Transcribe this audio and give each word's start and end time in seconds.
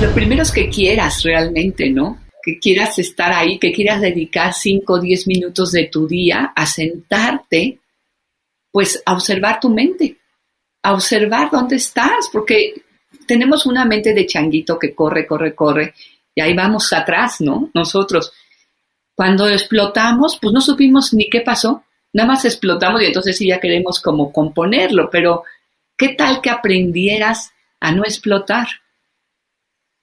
Lo 0.00 0.14
primero 0.14 0.42
es 0.42 0.50
que 0.50 0.70
quieras 0.70 1.22
realmente, 1.22 1.90
¿no? 1.90 2.18
Que 2.42 2.58
quieras 2.58 2.98
estar 2.98 3.32
ahí, 3.32 3.58
que 3.58 3.70
quieras 3.70 4.00
dedicar 4.00 4.54
5 4.54 4.94
o 4.94 4.98
10 4.98 5.26
minutos 5.26 5.72
de 5.72 5.88
tu 5.88 6.08
día 6.08 6.54
a 6.56 6.64
sentarte, 6.64 7.78
pues 8.72 9.02
a 9.04 9.12
observar 9.12 9.60
tu 9.60 9.68
mente, 9.68 10.16
a 10.82 10.94
observar 10.94 11.50
dónde 11.50 11.76
estás, 11.76 12.30
porque 12.32 12.82
tenemos 13.26 13.66
una 13.66 13.84
mente 13.84 14.14
de 14.14 14.24
changuito 14.24 14.78
que 14.78 14.94
corre, 14.94 15.26
corre, 15.26 15.54
corre, 15.54 15.92
y 16.34 16.40
ahí 16.40 16.54
vamos 16.54 16.90
atrás, 16.94 17.42
¿no? 17.42 17.70
Nosotros. 17.74 18.32
Cuando 19.14 19.48
explotamos, 19.48 20.38
pues 20.40 20.54
no 20.54 20.62
supimos 20.62 21.12
ni 21.12 21.28
qué 21.28 21.42
pasó, 21.42 21.84
nada 22.14 22.26
más 22.26 22.46
explotamos 22.46 23.02
y 23.02 23.06
entonces 23.06 23.36
sí 23.36 23.48
ya 23.48 23.60
queremos 23.60 24.00
como 24.00 24.32
componerlo, 24.32 25.10
pero 25.10 25.44
¿qué 25.98 26.08
tal 26.08 26.40
que 26.40 26.48
aprendieras 26.48 27.52
a 27.80 27.92
no 27.92 28.02
explotar? 28.04 28.66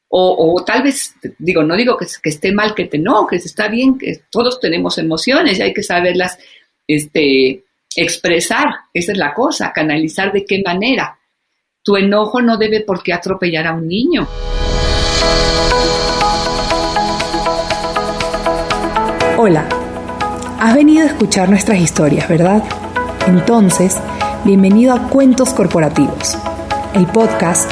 O, 0.09 0.63
tal 0.65 0.83
vez, 0.83 1.15
digo, 1.37 1.63
no 1.63 1.75
digo 1.75 1.97
que, 1.97 2.05
que, 2.23 2.29
esté 2.29 2.53
mal 2.53 2.73
que 2.73 2.85
te 2.85 2.97
enojes, 2.97 3.45
está 3.45 3.67
bien 3.67 3.97
que 3.97 4.21
todos 4.29 4.59
tenemos 4.59 4.97
emociones 4.97 5.59
y 5.59 5.63
hay 5.63 5.73
que 5.73 5.83
saberlas 5.83 6.37
este, 6.87 7.65
expresar, 7.95 8.65
esa 8.93 9.11
es 9.11 9.17
la 9.17 9.33
cosa, 9.33 9.73
canalizar 9.73 10.31
de 10.31 10.45
qué 10.45 10.61
manera. 10.65 11.19
Tu 11.83 11.97
enojo 11.97 12.41
no 12.41 12.57
debe 12.57 12.81
por 12.81 13.03
qué 13.03 13.13
atropellar 13.13 13.67
a 13.67 13.73
un 13.73 13.87
niño. 13.87 14.27
Hola, 19.37 19.67
has 20.59 20.75
venido 20.75 21.03
a 21.03 21.07
escuchar 21.07 21.49
nuestras 21.49 21.79
historias, 21.79 22.27
¿verdad? 22.27 22.63
Entonces, 23.27 23.97
bienvenido 24.45 24.93
a 24.93 25.09
Cuentos 25.09 25.53
Corporativos, 25.53 26.37
el 26.95 27.05
podcast 27.07 27.71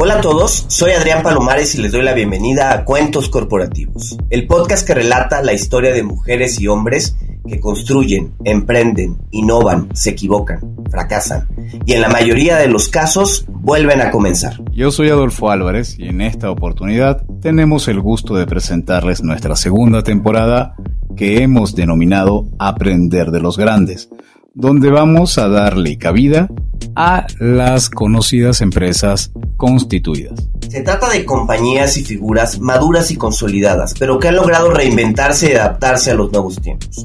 Hola 0.00 0.14
a 0.14 0.20
todos, 0.20 0.64
soy 0.68 0.92
Adrián 0.92 1.24
Palomares 1.24 1.74
y 1.74 1.82
les 1.82 1.90
doy 1.90 2.04
la 2.04 2.14
bienvenida 2.14 2.72
a 2.72 2.84
Cuentos 2.84 3.28
Corporativos, 3.28 4.16
el 4.30 4.46
podcast 4.46 4.86
que 4.86 4.94
relata 4.94 5.42
la 5.42 5.52
historia 5.52 5.92
de 5.92 6.04
mujeres 6.04 6.60
y 6.60 6.68
hombres 6.68 7.16
que 7.44 7.58
construyen, 7.58 8.32
emprenden, 8.44 9.18
innovan, 9.32 9.88
se 9.94 10.10
equivocan, 10.10 10.60
fracasan 10.88 11.48
y 11.84 11.94
en 11.94 12.00
la 12.00 12.08
mayoría 12.10 12.58
de 12.58 12.68
los 12.68 12.88
casos 12.88 13.44
vuelven 13.48 14.00
a 14.00 14.12
comenzar. 14.12 14.62
Yo 14.70 14.92
soy 14.92 15.08
Adolfo 15.08 15.50
Álvarez 15.50 15.98
y 15.98 16.06
en 16.06 16.20
esta 16.20 16.48
oportunidad 16.48 17.24
tenemos 17.40 17.88
el 17.88 18.00
gusto 18.00 18.36
de 18.36 18.46
presentarles 18.46 19.24
nuestra 19.24 19.56
segunda 19.56 20.04
temporada 20.04 20.76
que 21.16 21.42
hemos 21.42 21.74
denominado 21.74 22.46
Aprender 22.60 23.32
de 23.32 23.40
los 23.40 23.58
Grandes, 23.58 24.10
donde 24.58 24.90
vamos 24.90 25.38
a 25.38 25.48
darle 25.48 25.98
cabida 25.98 26.48
a 26.96 27.28
las 27.38 27.88
conocidas 27.88 28.60
empresas 28.60 29.30
constituidas. 29.56 30.48
Se 30.68 30.80
trata 30.82 31.08
de 31.08 31.24
compañías 31.24 31.96
y 31.96 32.04
figuras 32.04 32.58
maduras 32.58 33.12
y 33.12 33.16
consolidadas, 33.16 33.94
pero 33.96 34.18
que 34.18 34.28
han 34.28 34.34
logrado 34.34 34.72
reinventarse 34.72 35.52
y 35.52 35.54
adaptarse 35.54 36.10
a 36.10 36.14
los 36.14 36.32
nuevos 36.32 36.60
tiempos. 36.60 37.04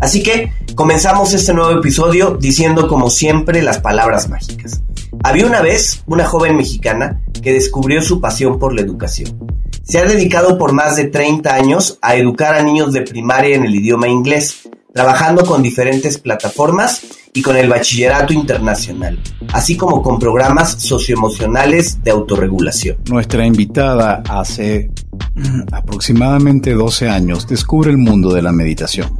Así 0.00 0.22
que 0.22 0.52
comenzamos 0.76 1.34
este 1.34 1.52
nuevo 1.52 1.76
episodio 1.76 2.38
diciendo 2.40 2.86
como 2.86 3.10
siempre 3.10 3.62
las 3.62 3.80
palabras 3.80 4.30
mágicas. 4.30 4.80
Había 5.24 5.46
una 5.46 5.60
vez 5.60 6.04
una 6.06 6.24
joven 6.24 6.56
mexicana 6.56 7.20
que 7.42 7.52
descubrió 7.52 8.00
su 8.00 8.20
pasión 8.20 8.60
por 8.60 8.74
la 8.74 8.80
educación. 8.80 9.36
Se 9.82 9.98
ha 9.98 10.04
dedicado 10.04 10.56
por 10.56 10.72
más 10.72 10.94
de 10.94 11.06
30 11.06 11.52
años 11.52 11.98
a 12.00 12.14
educar 12.14 12.54
a 12.54 12.62
niños 12.62 12.92
de 12.92 13.02
primaria 13.02 13.56
en 13.56 13.64
el 13.64 13.74
idioma 13.74 14.06
inglés, 14.06 14.68
trabajando 14.92 15.44
con 15.44 15.62
diferentes 15.62 16.18
plataformas 16.18 17.02
y 17.34 17.40
con 17.40 17.56
el 17.56 17.68
bachillerato 17.68 18.32
internacional, 18.32 19.18
así 19.52 19.76
como 19.76 20.02
con 20.02 20.18
programas 20.18 20.72
socioemocionales 20.72 22.02
de 22.02 22.10
autorregulación. 22.10 22.98
Nuestra 23.08 23.46
invitada 23.46 24.22
hace 24.28 24.90
aproximadamente 25.72 26.74
12 26.74 27.08
años 27.08 27.46
descubre 27.46 27.90
el 27.90 27.96
mundo 27.96 28.34
de 28.34 28.42
la 28.42 28.52
meditación. 28.52 29.18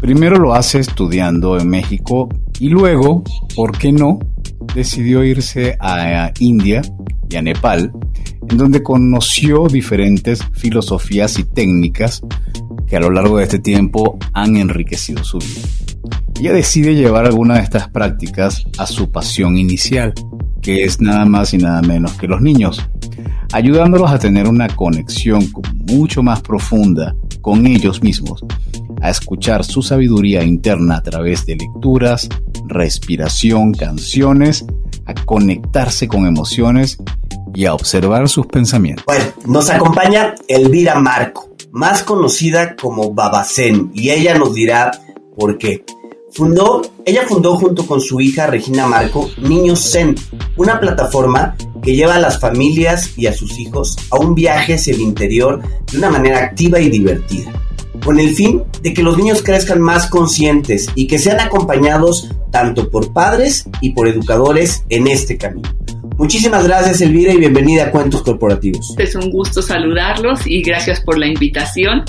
Primero 0.00 0.38
lo 0.38 0.54
hace 0.54 0.78
estudiando 0.78 1.58
en 1.58 1.68
México 1.68 2.28
y 2.58 2.68
luego, 2.68 3.22
¿por 3.54 3.76
qué 3.76 3.92
no?, 3.92 4.18
decidió 4.74 5.24
irse 5.24 5.76
a 5.80 6.32
India 6.38 6.82
y 7.28 7.36
a 7.36 7.42
Nepal, 7.42 7.92
en 8.48 8.56
donde 8.56 8.82
conoció 8.82 9.66
diferentes 9.66 10.40
filosofías 10.52 11.38
y 11.38 11.44
técnicas 11.44 12.22
que 12.88 12.96
a 12.96 13.00
lo 13.00 13.10
largo 13.10 13.38
de 13.38 13.44
este 13.44 13.58
tiempo 13.58 14.18
han 14.32 14.56
enriquecido 14.56 15.22
su 15.24 15.38
vida. 15.38 15.60
Ella 16.40 16.52
decide 16.52 16.94
llevar 16.94 17.26
alguna 17.26 17.56
de 17.56 17.62
estas 17.62 17.88
prácticas 17.88 18.64
a 18.78 18.86
su 18.86 19.10
pasión 19.10 19.58
inicial, 19.58 20.14
que 20.62 20.84
es 20.84 21.00
nada 21.00 21.24
más 21.24 21.52
y 21.52 21.58
nada 21.58 21.82
menos 21.82 22.12
que 22.12 22.28
los 22.28 22.40
niños, 22.40 22.88
ayudándolos 23.52 24.10
a 24.10 24.18
tener 24.18 24.46
una 24.46 24.68
conexión 24.68 25.50
mucho 25.74 26.22
más 26.22 26.40
profunda 26.40 27.14
con 27.40 27.66
ellos 27.66 28.02
mismos, 28.02 28.44
a 29.00 29.10
escuchar 29.10 29.64
su 29.64 29.82
sabiduría 29.82 30.44
interna 30.44 30.96
a 30.96 31.02
través 31.02 31.44
de 31.46 31.56
lecturas, 31.56 32.28
respiración, 32.66 33.72
canciones, 33.72 34.64
a 35.06 35.14
conectarse 35.14 36.06
con 36.06 36.26
emociones 36.26 36.98
y 37.54 37.64
a 37.64 37.74
observar 37.74 38.28
sus 38.28 38.46
pensamientos. 38.46 39.04
Bueno, 39.06 39.24
nos 39.46 39.70
acompaña 39.70 40.34
Elvira 40.46 41.00
Marco, 41.00 41.48
más 41.78 42.02
conocida 42.02 42.74
como 42.74 43.14
Babacén, 43.14 43.92
y 43.94 44.10
ella 44.10 44.36
nos 44.36 44.52
dirá 44.52 44.90
por 45.36 45.58
qué. 45.58 45.84
Fundó, 46.32 46.82
ella 47.04 47.22
fundó 47.24 47.54
junto 47.54 47.86
con 47.86 48.00
su 48.00 48.20
hija 48.20 48.48
Regina 48.48 48.88
Marco 48.88 49.30
Niños 49.40 49.92
Zen, 49.92 50.16
una 50.56 50.80
plataforma 50.80 51.56
que 51.80 51.94
lleva 51.94 52.16
a 52.16 52.20
las 52.20 52.40
familias 52.40 53.16
y 53.16 53.28
a 53.28 53.32
sus 53.32 53.60
hijos 53.60 53.96
a 54.10 54.18
un 54.18 54.34
viaje 54.34 54.74
hacia 54.74 54.92
el 54.92 55.00
interior 55.02 55.62
de 55.92 55.98
una 55.98 56.10
manera 56.10 56.38
activa 56.38 56.80
y 56.80 56.90
divertida, 56.90 57.52
con 58.04 58.18
el 58.18 58.34
fin 58.34 58.64
de 58.82 58.92
que 58.92 59.04
los 59.04 59.16
niños 59.16 59.40
crezcan 59.44 59.80
más 59.80 60.08
conscientes 60.08 60.88
y 60.96 61.06
que 61.06 61.20
sean 61.20 61.38
acompañados 61.38 62.28
tanto 62.50 62.90
por 62.90 63.12
padres 63.12 63.66
y 63.80 63.90
por 63.90 64.08
educadores 64.08 64.82
en 64.88 65.06
este 65.06 65.38
camino. 65.38 65.70
Muchísimas 66.18 66.66
gracias 66.66 67.00
Elvira 67.00 67.32
y 67.32 67.36
bienvenida 67.36 67.84
a 67.84 67.90
Cuentos 67.92 68.22
Corporativos. 68.22 68.96
Es 68.98 69.14
un 69.14 69.30
gusto 69.30 69.62
saludarlos 69.62 70.44
y 70.48 70.62
gracias 70.62 71.00
por 71.00 71.16
la 71.16 71.28
invitación. 71.28 72.02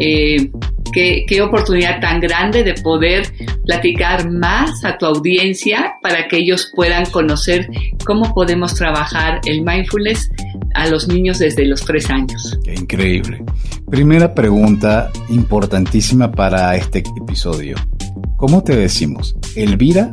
Eh, 0.00 0.50
qué, 0.92 1.24
qué, 1.24 1.40
oportunidad 1.40 2.00
tan 2.00 2.18
grande 2.20 2.64
de 2.64 2.74
poder 2.74 3.32
platicar 3.64 4.28
más 4.28 4.84
a 4.84 4.98
tu 4.98 5.06
audiencia 5.06 5.94
para 6.02 6.26
que 6.26 6.38
ellos 6.38 6.72
puedan 6.74 7.06
conocer 7.06 7.68
cómo 8.04 8.34
podemos 8.34 8.74
trabajar 8.74 9.40
el 9.46 9.62
mindfulness 9.62 10.30
a 10.74 10.88
los 10.88 11.06
niños 11.06 11.38
desde 11.38 11.64
los 11.64 11.84
tres 11.84 12.10
años. 12.10 12.58
Qué 12.64 12.74
increíble. 12.74 13.44
Primera 13.88 14.34
pregunta 14.34 15.12
importantísima 15.28 16.32
para 16.32 16.74
este 16.74 17.04
episodio. 17.16 17.76
¿Cómo 18.36 18.64
te 18.64 18.74
decimos? 18.74 19.36
¿Elvira 19.54 20.10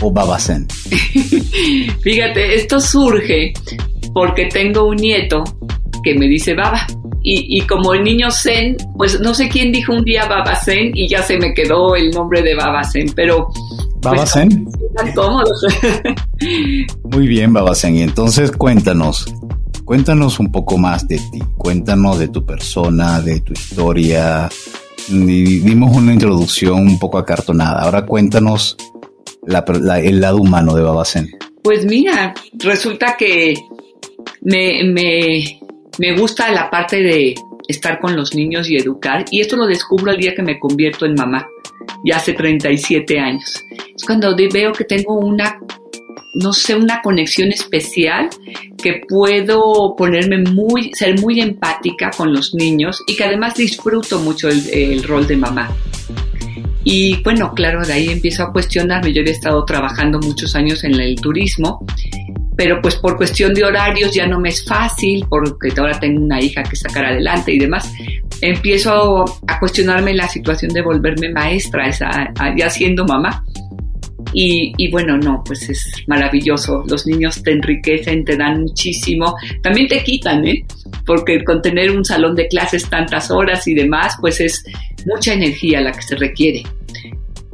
o 0.00 0.10
Babacén? 0.10 0.66
Fíjate, 2.02 2.54
esto 2.54 2.80
surge 2.80 3.52
porque 4.12 4.46
tengo 4.46 4.86
un 4.86 4.96
nieto 4.96 5.44
que 6.02 6.14
me 6.14 6.26
dice 6.26 6.54
Baba. 6.54 6.86
Y, 7.22 7.60
como 7.62 7.92
el 7.92 8.02
niño 8.02 8.30
Zen, 8.30 8.78
pues 8.96 9.20
no 9.20 9.34
sé 9.34 9.50
quién 9.50 9.72
dijo 9.72 9.92
un 9.92 10.04
día 10.04 10.24
Babacén 10.24 10.92
y 10.94 11.06
ya 11.06 11.22
se 11.22 11.36
me 11.36 11.52
quedó 11.52 11.94
el 11.94 12.10
nombre 12.10 12.40
de 12.42 12.54
Babacén, 12.54 13.12
pero... 13.14 13.48
Pues, 14.00 14.14
¿Babacén? 14.14 14.64
Pues, 14.94 15.14
cómodos. 15.14 15.66
Muy 17.04 17.28
bien, 17.28 17.52
Babacén. 17.52 17.96
Y 17.96 18.02
entonces 18.02 18.50
cuéntanos, 18.50 19.26
cuéntanos 19.84 20.40
un 20.40 20.50
poco 20.50 20.78
más 20.78 21.06
de 21.08 21.18
ti, 21.18 21.42
cuéntanos 21.58 22.18
de 22.18 22.28
tu 22.28 22.46
persona, 22.46 23.20
de 23.20 23.40
tu 23.40 23.52
historia. 23.52 24.48
Dimos 25.10 25.94
una 25.94 26.14
introducción 26.14 26.78
un 26.78 26.98
poco 26.98 27.18
acartonada. 27.18 27.82
Ahora 27.82 28.06
cuéntanos 28.06 28.78
el 29.46 30.20
lado 30.20 30.38
humano 30.38 30.74
de 30.74 30.82
Babacén. 30.82 31.30
Pues 31.62 31.84
mira, 31.84 32.34
resulta 32.54 33.16
que 33.18 33.54
me, 34.42 34.82
me, 34.84 36.16
gusta 36.18 36.50
la 36.50 36.70
parte 36.70 37.02
de 37.02 37.34
estar 37.68 38.00
con 38.00 38.16
los 38.16 38.34
niños 38.34 38.68
y 38.70 38.76
educar, 38.76 39.24
y 39.30 39.40
esto 39.40 39.56
lo 39.56 39.66
descubro 39.66 40.12
el 40.12 40.18
día 40.18 40.34
que 40.34 40.42
me 40.42 40.58
convierto 40.58 41.06
en 41.06 41.14
mamá, 41.14 41.46
ya 42.04 42.16
hace 42.16 42.32
37 42.32 43.18
años. 43.18 43.64
Es 43.94 44.04
cuando 44.04 44.34
veo 44.34 44.72
que 44.72 44.84
tengo 44.84 45.18
una 45.18 45.58
no 46.32 46.52
sé, 46.52 46.76
una 46.76 47.02
conexión 47.02 47.50
especial 47.50 48.30
que 48.80 49.02
puedo 49.08 49.96
ponerme 49.96 50.38
muy, 50.38 50.92
ser 50.94 51.18
muy 51.20 51.40
empática 51.40 52.10
con 52.16 52.32
los 52.32 52.54
niños 52.54 53.02
y 53.06 53.16
que 53.16 53.24
además 53.24 53.56
disfruto 53.56 54.20
mucho 54.20 54.48
el 54.48 55.02
rol 55.02 55.26
de 55.26 55.36
mamá. 55.36 55.74
Y 56.84 57.22
bueno, 57.22 57.52
claro, 57.54 57.84
de 57.84 57.92
ahí 57.92 58.08
empiezo 58.08 58.42
a 58.42 58.52
cuestionarme. 58.52 59.12
Yo 59.12 59.20
había 59.20 59.32
estado 59.32 59.64
trabajando 59.64 60.18
muchos 60.18 60.54
años 60.54 60.82
en 60.84 60.94
el 60.94 61.16
turismo, 61.16 61.84
pero 62.56 62.80
pues 62.80 62.96
por 62.96 63.16
cuestión 63.16 63.54
de 63.54 63.64
horarios 63.64 64.12
ya 64.12 64.26
no 64.26 64.40
me 64.40 64.48
es 64.48 64.64
fácil, 64.64 65.26
porque 65.28 65.72
ahora 65.76 65.98
tengo 66.00 66.22
una 66.22 66.40
hija 66.40 66.62
que 66.62 66.76
sacar 66.76 67.04
adelante 67.04 67.52
y 67.52 67.58
demás. 67.58 67.92
Empiezo 68.40 69.24
a 69.46 69.58
cuestionarme 69.60 70.14
la 70.14 70.28
situación 70.28 70.72
de 70.72 70.80
volverme 70.80 71.30
maestra, 71.30 71.88
esa, 71.88 72.32
ya 72.56 72.70
siendo 72.70 73.04
mamá. 73.04 73.44
Y, 74.32 74.72
y, 74.76 74.90
bueno, 74.90 75.16
no, 75.16 75.42
pues 75.44 75.68
es 75.68 75.82
maravilloso. 76.06 76.84
Los 76.88 77.06
niños 77.06 77.42
te 77.42 77.52
enriquecen, 77.52 78.24
te 78.24 78.36
dan 78.36 78.62
muchísimo. 78.62 79.34
También 79.62 79.88
te 79.88 80.02
quitan, 80.02 80.46
¿eh? 80.46 80.64
Porque 81.04 81.42
con 81.44 81.62
tener 81.62 81.90
un 81.90 82.04
salón 82.04 82.34
de 82.36 82.48
clases 82.48 82.88
tantas 82.88 83.30
horas 83.30 83.66
y 83.66 83.74
demás, 83.74 84.16
pues 84.20 84.40
es 84.40 84.64
mucha 85.06 85.32
energía 85.32 85.80
la 85.80 85.92
que 85.92 86.02
se 86.02 86.16
requiere. 86.16 86.62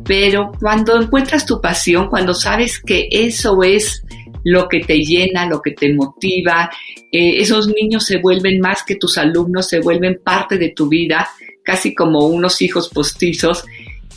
Pero 0.04 0.52
cuando 0.60 1.00
encuentras 1.00 1.46
tu 1.46 1.60
pasión, 1.60 2.08
cuando 2.08 2.32
sabes 2.34 2.78
que 2.78 3.08
eso 3.10 3.62
es 3.62 4.04
lo 4.44 4.68
que 4.68 4.80
te 4.80 4.98
llena, 4.98 5.48
lo 5.48 5.60
que 5.60 5.72
te 5.72 5.92
motiva, 5.92 6.70
eh, 7.10 7.40
esos 7.40 7.66
niños 7.68 8.06
se 8.06 8.18
vuelven 8.18 8.60
más 8.60 8.84
que 8.84 8.94
tus 8.94 9.18
alumnos, 9.18 9.68
se 9.68 9.80
vuelven 9.80 10.20
parte 10.22 10.56
de 10.56 10.68
tu 10.68 10.88
vida, 10.88 11.28
casi 11.64 11.94
como 11.94 12.26
unos 12.28 12.62
hijos 12.62 12.88
postizos. 12.88 13.64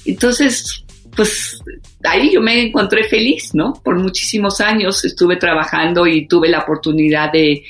Entonces, 0.06 0.86
pues 1.20 1.62
ahí 2.06 2.32
yo 2.32 2.40
me 2.40 2.62
encontré 2.62 3.04
feliz, 3.04 3.54
¿no? 3.54 3.74
Por 3.84 4.00
muchísimos 4.00 4.62
años 4.62 5.04
estuve 5.04 5.36
trabajando 5.36 6.08
y 6.08 6.30
tuve 6.30 6.48
la 6.48 6.60
oportunidad 6.60 7.30
de 7.30 7.66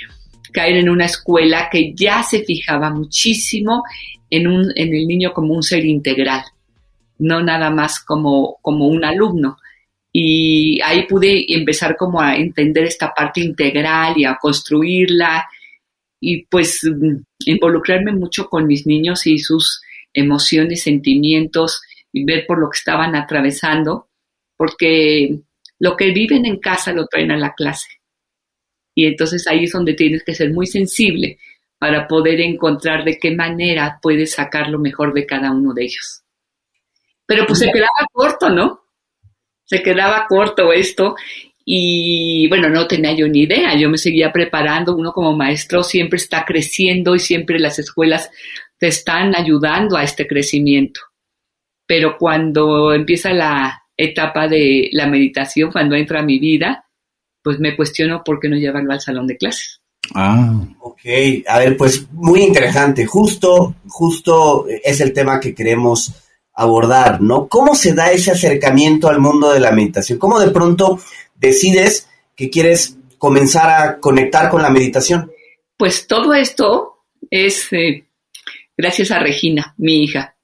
caer 0.54 0.78
en 0.78 0.88
una 0.88 1.06
escuela 1.06 1.68
que 1.72 1.96
ya 1.96 2.22
se 2.22 2.44
fijaba 2.44 2.92
muchísimo 2.92 3.84
en, 4.30 4.46
un, 4.46 4.72
en 4.76 4.94
el 4.94 5.08
niño 5.08 5.34
como 5.34 5.56
un 5.56 5.64
ser 5.64 5.84
integral, 5.84 6.44
no 7.18 7.42
nada 7.42 7.72
más 7.72 8.00
como, 8.02 8.58
como 8.62 8.88
un 8.88 9.04
alumno. 9.04 9.58
Y 10.14 10.80
ahí 10.82 11.08
pude 11.08 11.52
empezar 11.52 11.98
como 11.98 12.22
a 12.22 12.36
entender 12.36 12.84
esta 12.84 13.12
parte 13.16 13.42
integral 13.42 14.14
y 14.16 14.26
a 14.26 14.38
construirla 14.40 15.44
y 16.22 16.46
pues 16.46 16.82
involucrarme 17.48 18.12
mucho 18.12 18.48
con 18.48 18.68
mis 18.68 18.86
niños 18.86 19.26
y 19.26 19.40
sus 19.40 19.82
emociones, 20.14 20.84
sentimientos 20.84 21.82
y 22.12 22.26
ver 22.26 22.46
por 22.48 22.60
lo 22.60 22.70
que 22.70 22.78
estaban 22.78 23.16
atravesando, 23.16 24.10
porque 24.58 25.40
lo 25.80 25.96
que 25.96 26.12
viven 26.12 26.46
en 26.46 26.60
casa 26.60 26.92
lo 26.94 27.08
traen 27.08 27.32
a 27.32 27.38
la 27.38 27.54
clase. 27.54 27.88
Y 28.96 29.06
entonces 29.06 29.48
ahí 29.48 29.64
es 29.64 29.72
donde 29.72 29.94
tienes 29.94 30.24
que 30.24 30.36
ser 30.36 30.52
muy 30.52 30.68
sensible 30.68 31.38
para 31.78 32.08
poder 32.08 32.42
encontrar 32.42 33.06
de 33.06 33.18
qué 33.18 33.32
manera 33.32 34.00
puedes 34.02 34.34
sacar 34.34 34.68
lo 34.70 34.80
mejor 34.80 35.14
de 35.14 35.26
cada 35.26 35.52
uno 35.52 35.74
de 35.74 35.84
ellos. 35.84 36.24
Pero 37.26 37.46
pues 37.46 37.60
se 37.60 37.72
quedaba 37.72 38.08
corto, 38.12 38.50
¿no? 38.50 38.82
Se 39.64 39.82
quedaba 39.82 40.26
corto 40.28 40.74
esto 40.74 41.16
y 41.64 42.48
bueno, 42.50 42.70
no 42.70 42.88
tenía 42.88 43.14
yo 43.14 43.28
ni 43.28 43.44
idea, 43.44 43.78
yo 43.78 43.90
me 43.90 44.00
seguía 44.00 44.32
preparando, 44.32 44.96
uno 44.96 45.14
como 45.14 45.38
maestro 45.38 45.84
siempre 45.84 46.18
está 46.18 46.44
creciendo 46.44 47.14
y 47.16 47.20
siempre 47.20 47.60
las 47.60 47.78
escuelas 47.78 48.32
te 48.80 48.88
están 48.88 49.36
ayudando 49.36 49.96
a 49.96 50.04
este 50.04 50.28
crecimiento. 50.28 51.00
Pero 51.90 52.20
cuando 52.20 52.94
empieza 52.94 53.34
la 53.34 53.82
etapa 53.98 54.48
de 54.48 54.90
la 54.92 55.08
meditación, 55.08 55.72
cuando 55.72 55.96
entra 55.96 56.20
a 56.20 56.24
mi 56.24 56.38
vida, 56.38 56.86
pues 57.42 57.60
me 57.60 57.76
cuestiono 57.76 58.24
por 58.24 58.40
qué 58.40 58.48
no 58.48 58.58
llevarlo 58.58 58.94
al 58.94 59.02
salón 59.02 59.26
de 59.26 59.38
clases. 59.38 59.82
Ah. 60.14 60.68
Ok, 60.82 61.00
a 61.48 61.58
ver, 61.58 61.76
pues 61.76 62.08
muy 62.12 62.44
interesante. 62.44 63.08
Justo, 63.08 63.74
justo 63.88 64.68
es 64.68 65.02
el 65.02 65.14
tema 65.14 65.40
que 65.40 65.56
queremos 65.56 66.14
abordar, 66.54 67.22
¿no? 67.22 67.48
¿Cómo 67.48 67.74
se 67.74 67.96
da 67.96 68.12
ese 68.12 68.30
acercamiento 68.30 69.10
al 69.10 69.20
mundo 69.20 69.52
de 69.52 69.60
la 69.60 69.72
meditación? 69.72 70.20
¿Cómo 70.20 70.40
de 70.40 70.52
pronto 70.52 71.00
decides 71.34 72.08
que 72.36 72.52
quieres 72.52 72.98
comenzar 73.18 73.70
a 73.72 74.00
conectar 74.00 74.52
con 74.52 74.62
la 74.62 74.70
meditación? 74.70 75.32
Pues 75.76 76.06
todo 76.06 76.36
esto 76.36 77.00
es 77.32 77.74
eh, 77.74 78.06
gracias 78.78 79.10
a 79.10 79.18
Regina, 79.18 79.74
mi 79.80 80.04
hija. 80.04 80.36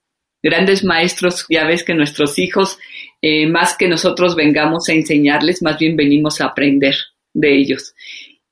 Grandes 0.45 0.83
maestros, 0.83 1.47
ya 1.49 1.65
ves 1.65 1.83
que 1.83 1.95
nuestros 1.95 2.37
hijos, 2.37 2.77
eh, 3.19 3.47
más 3.47 3.75
que 3.75 3.87
nosotros 3.87 4.35
vengamos 4.35 4.87
a 4.87 4.93
enseñarles, 4.93 5.63
más 5.63 5.79
bien 5.79 5.95
venimos 5.95 6.39
a 6.39 6.45
aprender 6.45 6.93
de 7.33 7.55
ellos. 7.55 7.95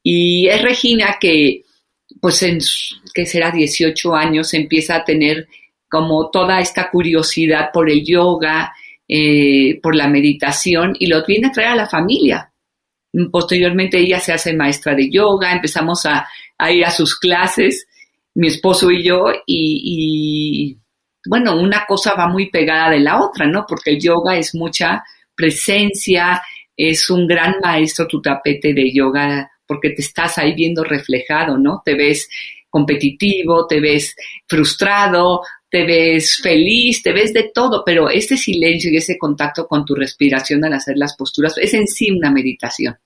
Y 0.01 0.47
es 0.47 0.59
Regina 0.63 1.17
que, 1.21 1.65
pues 2.19 2.41
en, 2.41 2.57
que 3.13 3.27
será 3.27 3.51
18 3.51 4.15
años, 4.15 4.55
empieza 4.55 4.95
a 4.95 5.05
tener 5.05 5.47
como 5.87 6.31
toda 6.31 6.59
esta 6.59 6.89
curiosidad 6.89 7.69
por 7.71 7.87
el 7.87 8.03
yoga, 8.03 8.73
eh, 9.07 9.79
por 9.83 9.95
la 9.95 10.07
meditación 10.07 10.95
y 10.97 11.05
lo 11.05 11.23
viene 11.23 11.49
a 11.49 11.51
traer 11.51 11.69
a 11.69 11.75
la 11.75 11.87
familia. 11.87 12.51
Posteriormente 13.31 13.99
ella 13.99 14.19
se 14.19 14.33
hace 14.33 14.53
maestra 14.53 14.95
de 14.95 15.11
yoga, 15.11 15.51
empezamos 15.51 16.07
a, 16.07 16.27
ir 16.71 16.83
a 16.85 16.89
sus 16.89 17.19
clases, 17.19 17.85
mi 18.33 18.47
esposo 18.47 18.89
y 18.89 19.03
yo, 19.03 19.25
y, 19.45 20.79
bueno, 21.25 21.59
una 21.59 21.85
cosa 21.85 22.13
va 22.15 22.27
muy 22.27 22.49
pegada 22.49 22.89
de 22.89 22.99
la 22.99 23.21
otra, 23.21 23.45
¿no? 23.47 23.65
Porque 23.67 23.91
el 23.91 23.99
yoga 23.99 24.37
es 24.37 24.53
mucha 24.55 25.03
presencia, 25.35 26.41
es 26.75 27.09
un 27.09 27.27
gran 27.27 27.55
maestro 27.61 28.07
tu 28.07 28.21
tapete 28.21 28.73
de 28.73 28.91
yoga 28.91 29.49
porque 29.65 29.91
te 29.91 30.01
estás 30.01 30.37
ahí 30.37 30.53
viendo 30.53 30.83
reflejado, 30.83 31.57
¿no? 31.57 31.81
Te 31.83 31.95
ves 31.95 32.27
competitivo, 32.69 33.67
te 33.67 33.79
ves 33.79 34.15
frustrado, 34.47 35.41
te 35.69 35.85
ves 35.85 36.39
feliz, 36.41 37.01
te 37.01 37.13
ves 37.13 37.33
de 37.33 37.51
todo, 37.53 37.83
pero 37.85 38.09
este 38.09 38.37
silencio 38.37 38.91
y 38.91 38.97
ese 38.97 39.17
contacto 39.17 39.67
con 39.67 39.85
tu 39.85 39.95
respiración 39.95 40.63
al 40.65 40.73
hacer 40.73 40.97
las 40.97 41.15
posturas 41.15 41.57
es 41.57 41.73
en 41.73 41.87
sí 41.87 42.11
una 42.11 42.31
meditación. 42.31 42.97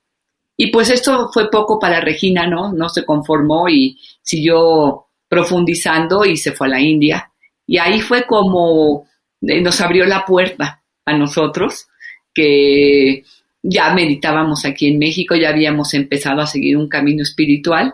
Y 0.56 0.68
pues 0.72 0.90
esto 0.90 1.30
fue 1.32 1.52
poco 1.52 1.80
para 1.80 2.02
Regina, 2.02 2.48
¿no? 2.48 2.74
No 2.74 2.90
se 2.90 3.06
conformó 3.06 3.70
y 3.70 4.00
siguió 4.22 5.06
profundizando 5.30 6.26
y 6.26 6.36
se 6.36 6.52
fue 6.52 6.68
a 6.68 6.72
la 6.72 6.82
India. 6.82 7.32
Y 7.68 7.78
ahí 7.78 8.02
fue 8.02 8.26
como 8.26 9.08
eh, 9.42 9.62
nos 9.62 9.80
abrió 9.82 10.06
la 10.06 10.26
puerta 10.26 10.84
a 11.06 11.18
nosotros, 11.18 11.88
que 12.34 13.24
ya 13.62 13.94
meditábamos 13.94 14.66
aquí 14.66 14.88
en 14.88 15.00
México, 15.00 15.36
ya 15.36 15.50
habíamos 15.50 15.94
empezado 15.94 16.42
a 16.42 16.48
seguir 16.48 16.78
un 16.78 16.90
camino 16.90 17.24
espiritual, 17.24 17.94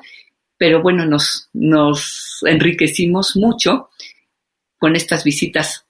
pero 0.58 0.82
bueno, 0.82 1.06
nos, 1.06 1.50
nos 1.54 2.40
enriquecimos 2.46 3.36
mucho 3.36 3.90
con 4.78 4.96
estas 4.96 5.24
visitas 5.24 5.86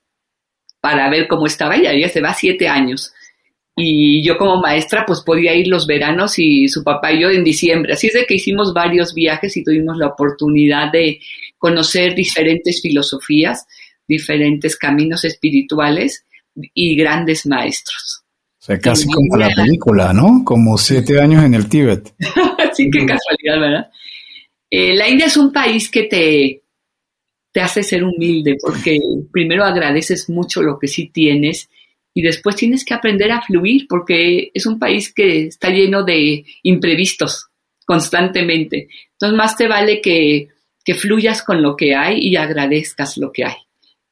para 0.80 1.10
ver 1.10 1.28
cómo 1.28 1.46
estaba 1.46 1.76
ella. 1.76 1.92
Ella 1.92 2.10
se 2.10 2.22
va 2.22 2.34
siete 2.34 2.68
años. 2.68 3.14
Y 3.76 4.24
yo 4.24 4.38
como 4.38 4.62
maestra 4.62 5.04
pues 5.06 5.22
podía 5.22 5.56
ir 5.56 5.68
los 5.68 5.88
veranos 5.88 6.38
y 6.38 6.68
su 6.68 6.84
papá 6.84 7.12
y 7.12 7.22
yo 7.22 7.30
en 7.30 7.44
diciembre. 7.44 7.94
Así 7.94 8.08
es 8.08 8.14
de 8.14 8.26
que 8.26 8.36
hicimos 8.36 8.74
varios 8.74 9.14
viajes 9.14 9.58
y 9.58 9.64
tuvimos 9.64 9.98
la 9.98 10.08
oportunidad 10.08 10.92
de 10.92 11.20
conocer 11.64 12.14
diferentes 12.14 12.82
filosofías, 12.82 13.66
diferentes 14.06 14.76
caminos 14.76 15.24
espirituales 15.24 16.26
y 16.74 16.94
grandes 16.98 17.46
maestros. 17.46 18.26
O 18.60 18.66
sea, 18.66 18.78
casi 18.80 19.08
como 19.08 19.38
la 19.38 19.48
película, 19.48 20.12
¿no? 20.12 20.44
Como 20.44 20.78
siete 20.78 21.22
años 21.22 21.42
en 21.46 21.54
el 21.54 21.70
Tíbet. 21.70 22.14
sí, 22.74 22.90
qué 22.92 23.06
casualidad, 23.06 23.62
¿verdad? 23.62 23.92
Eh, 24.70 24.94
la 24.94 25.08
India 25.08 25.28
es 25.28 25.38
un 25.38 25.54
país 25.54 25.90
que 25.90 26.04
te, 26.04 26.64
te 27.54 27.62
hace 27.62 27.82
ser 27.82 28.04
humilde 28.04 28.58
porque 28.62 29.00
primero 29.32 29.64
agradeces 29.64 30.30
mucho 30.30 30.62
lo 30.62 30.78
que 30.78 30.90
sí 30.90 31.12
tienes 31.14 31.70
y 32.14 32.24
después 32.24 32.58
tienes 32.58 32.84
que 32.84 32.94
aprender 32.94 33.32
a 33.32 33.42
fluir 33.42 33.86
porque 33.88 34.52
es 34.54 34.66
un 34.66 34.80
país 34.80 35.14
que 35.14 35.46
está 35.46 35.70
lleno 35.70 36.04
de 36.04 36.44
imprevistos 36.64 37.48
constantemente. 37.86 38.90
Entonces 39.14 39.38
más 39.38 39.56
te 39.56 39.70
vale 39.70 40.02
que, 40.02 40.50
que 40.84 40.96
fluyas 40.96 41.44
con 41.44 41.62
lo 41.62 41.76
que 41.76 41.96
hay 41.96 42.20
y 42.20 42.36
agradezcas 42.36 43.18
lo 43.18 43.32
que 43.32 43.46
hay. 43.46 43.56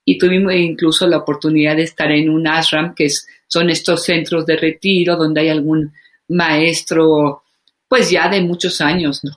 Y 0.06 0.18
tuvimos 0.18 0.54
incluso 0.54 1.08
la 1.08 1.18
oportunidad 1.18 1.76
de 1.76 1.84
estar 1.84 2.12
en 2.12 2.30
un 2.30 2.48
ashram 2.48 2.96
que 2.96 3.08
son 3.48 3.70
estos 3.70 4.04
centros 4.04 4.46
de 4.46 4.58
retiro 4.58 5.16
donde 5.16 5.42
hay 5.42 5.50
algún 5.50 5.94
maestro, 6.30 7.44
pues 7.88 8.10
ya 8.10 8.30
de 8.30 8.42
muchos 8.42 8.82
años, 8.82 9.24
¿no? 9.24 9.32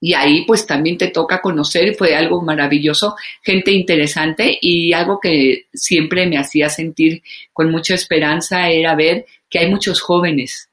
Y 0.00 0.12
ahí 0.12 0.44
pues 0.46 0.66
también 0.66 0.98
te 0.98 1.08
toca 1.08 1.40
conocer, 1.40 1.94
fue 1.94 2.14
algo 2.14 2.42
maravilloso, 2.42 3.16
gente 3.42 3.70
interesante 3.70 4.58
y 4.60 4.92
algo 4.92 5.18
que 5.20 5.66
siempre 5.72 6.26
me 6.26 6.36
hacía 6.36 6.68
sentir 6.68 7.22
con 7.52 7.70
mucha 7.70 7.94
esperanza 7.94 8.68
era 8.68 8.94
ver 8.94 9.24
que 9.48 9.58
hay 9.58 9.70
muchos 9.70 10.00
jóvenes. 10.00 10.68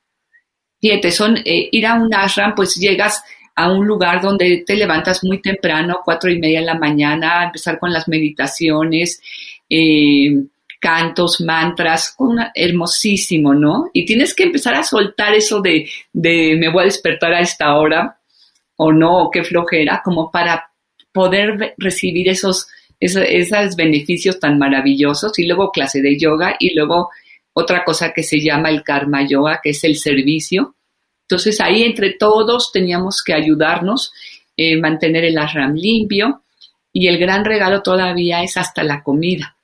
Fíjate, 0.81 1.11
son, 1.11 1.37
eh, 1.37 1.69
ir 1.71 1.85
a 1.87 1.93
un 1.93 2.13
ashram, 2.13 2.53
pues 2.53 2.75
llegas 2.75 3.23
a 3.55 3.71
un 3.71 3.85
lugar 3.85 4.21
donde 4.21 4.63
te 4.65 4.75
levantas 4.75 5.23
muy 5.23 5.41
temprano, 5.41 6.01
cuatro 6.03 6.31
y 6.31 6.39
media 6.39 6.59
de 6.59 6.65
la 6.65 6.79
mañana, 6.79 7.41
a 7.41 7.43
empezar 7.45 7.79
con 7.79 7.93
las 7.93 8.07
meditaciones, 8.07 9.21
eh, 9.69 10.43
cantos, 10.79 11.39
mantras, 11.39 12.17
hermosísimo, 12.53 13.53
¿no? 13.53 13.89
Y 13.93 14.05
tienes 14.05 14.33
que 14.33 14.43
empezar 14.43 14.75
a 14.75 14.83
soltar 14.83 15.33
eso 15.33 15.61
de, 15.61 15.89
de 16.11 16.57
me 16.59 16.69
voy 16.69 16.81
a 16.81 16.85
despertar 16.85 17.33
a 17.33 17.39
esta 17.39 17.75
hora 17.75 18.17
o 18.75 18.91
no, 18.91 19.23
o 19.23 19.31
qué 19.31 19.43
flojera, 19.43 20.01
como 20.03 20.29
para 20.29 20.69
poder 21.13 21.75
recibir 21.77 22.27
esos, 22.27 22.67
esos, 22.99 23.75
beneficios 23.77 24.39
tan 24.39 24.57
maravillosos. 24.57 25.37
Y 25.39 25.45
luego 25.45 25.71
clase 25.71 26.01
de 26.01 26.19
yoga 26.19 26.55
y 26.59 26.73
luego 26.73 27.09
otra 27.53 27.85
cosa 27.85 28.11
que 28.11 28.23
se 28.23 28.41
llama 28.41 28.69
el 28.69 28.83
karma 28.83 29.25
yoga, 29.25 29.61
que 29.63 29.69
es 29.69 29.83
el 29.85 29.95
servicio. 29.95 30.75
Entonces 31.27 31.59
ahí 31.61 31.83
entre 31.83 32.13
todos 32.13 32.71
teníamos 32.71 33.23
que 33.23 33.33
ayudarnos, 33.33 34.11
eh, 34.55 34.77
mantener 34.77 35.25
el 35.25 35.37
ashram 35.37 35.73
limpio 35.75 36.43
y 36.91 37.07
el 37.07 37.17
gran 37.17 37.43
regalo 37.43 37.81
todavía 37.81 38.43
es 38.43 38.55
hasta 38.57 38.83
la 38.83 39.01
comida, 39.01 39.57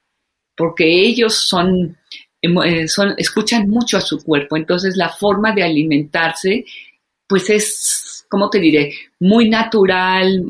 porque 0.55 0.85
ellos 0.85 1.35
son, 1.35 1.97
eh, 2.41 2.87
son 2.87 3.13
escuchan 3.17 3.69
mucho 3.69 3.97
a 3.97 4.01
su 4.01 4.23
cuerpo, 4.23 4.57
entonces 4.57 4.97
la 4.97 5.09
forma 5.09 5.53
de 5.53 5.63
alimentarse 5.63 6.65
pues 7.27 7.47
es, 7.51 8.25
¿cómo 8.27 8.49
te 8.49 8.59
diré? 8.59 8.91
Muy 9.19 9.49
natural, 9.49 10.43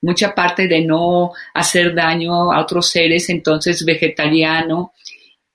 mucha 0.00 0.34
parte 0.34 0.66
de 0.66 0.80
no 0.80 1.32
hacer 1.52 1.94
daño 1.94 2.50
a 2.50 2.62
otros 2.62 2.88
seres, 2.88 3.28
entonces 3.28 3.84
vegetariano, 3.84 4.92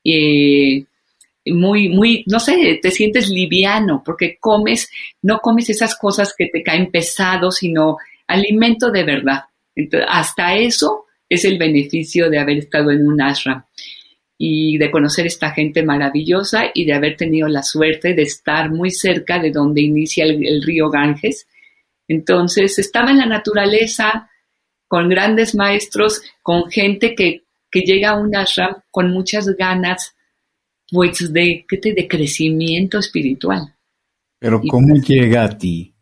eh, 0.04 0.86
muy, 1.54 1.89
muy, 1.89 2.24
no 2.27 2.39
sé, 2.39 2.80
te 2.82 2.92
sientes 2.92 3.30
liviano 3.30 4.01
porque 4.06 4.38
comes, 4.39 4.89
no 5.22 5.39
comes 5.39 5.70
esas 5.70 5.96
cosas 5.98 6.34
que 6.38 6.48
te 6.48 6.63
caen 6.63 6.92
pesados, 6.92 7.58
sino 7.58 7.98
alimento 8.27 8.92
de 8.92 9.04
verdad. 9.04 9.42
Entonces, 9.75 10.10
hasta 10.12 10.56
eso 10.56 11.06
es 11.30 11.46
el 11.46 11.58
beneficio 11.58 12.30
de 12.30 12.39
haber 12.39 12.58
estado 12.58 12.92
en 12.92 13.08
un 13.08 13.22
ashram 13.22 13.63
y 14.38 14.77
de 14.77 14.92
conocer 14.92 15.25
esta 15.25 15.51
gente 15.51 15.84
maravillosa 15.84 16.66
y 16.74 16.86
de 16.86 16.94
haber 16.94 17.18
tenido 17.18 17.48
la 17.48 17.63
suerte 17.63 18.13
de 18.13 18.22
estar 18.22 18.70
muy 18.70 18.92
cerca 18.92 19.39
de 19.39 19.51
donde 19.51 19.82
inicia 19.82 20.25
el, 20.25 20.62
río 20.62 20.89
Ganges. 20.89 21.48
Entonces 22.08 22.77
estaba 22.77 23.12
en 23.12 23.18
la 23.18 23.25
naturaleza, 23.25 24.30
con 24.88 25.10
grandes 25.10 25.56
maestros, 25.56 26.22
con 26.42 26.70
gente 26.70 27.16
que, 27.16 27.44
que 27.70 27.82
llega 27.82 28.12
a 28.12 28.20
un 28.20 28.36
ashram 28.36 28.75
con 28.92 29.12
muchas 29.12 29.48
ganas 29.56 30.16
pues 30.91 31.32
de, 31.32 31.65
de 31.70 32.08
crecimiento 32.08 33.00
espiritual. 33.00 33.74
Pero 34.39 34.62
¿cómo 34.70 34.96
llega 34.96 35.44
a 35.44 35.58
ti 35.58 35.94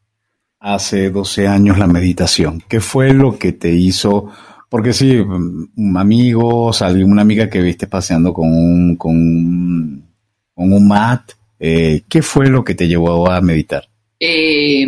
hace 0.59 1.09
12 1.09 1.47
años 1.47 1.77
la 1.77 1.87
meditación? 1.87 2.61
¿Qué 2.67 2.79
fue 2.79 3.13
lo 3.13 3.37
que 3.37 3.53
te 3.53 3.71
hizo? 3.71 4.31
Porque 4.69 4.93
sí, 4.93 5.17
un 5.17 5.95
amigo, 5.97 6.73
salió 6.73 7.05
una 7.05 7.21
amiga 7.21 7.49
que 7.49 7.61
viste 7.61 7.87
paseando 7.87 8.33
con 8.33 8.47
un, 8.49 8.95
con, 8.97 10.03
un 10.55 10.87
mat. 10.87 11.31
Eh, 11.59 12.01
¿Qué 12.09 12.21
fue 12.21 12.49
lo 12.49 12.63
que 12.63 12.75
te 12.75 12.87
llevó 12.87 13.29
a 13.29 13.39
meditar? 13.41 13.87
Eh, 14.19 14.85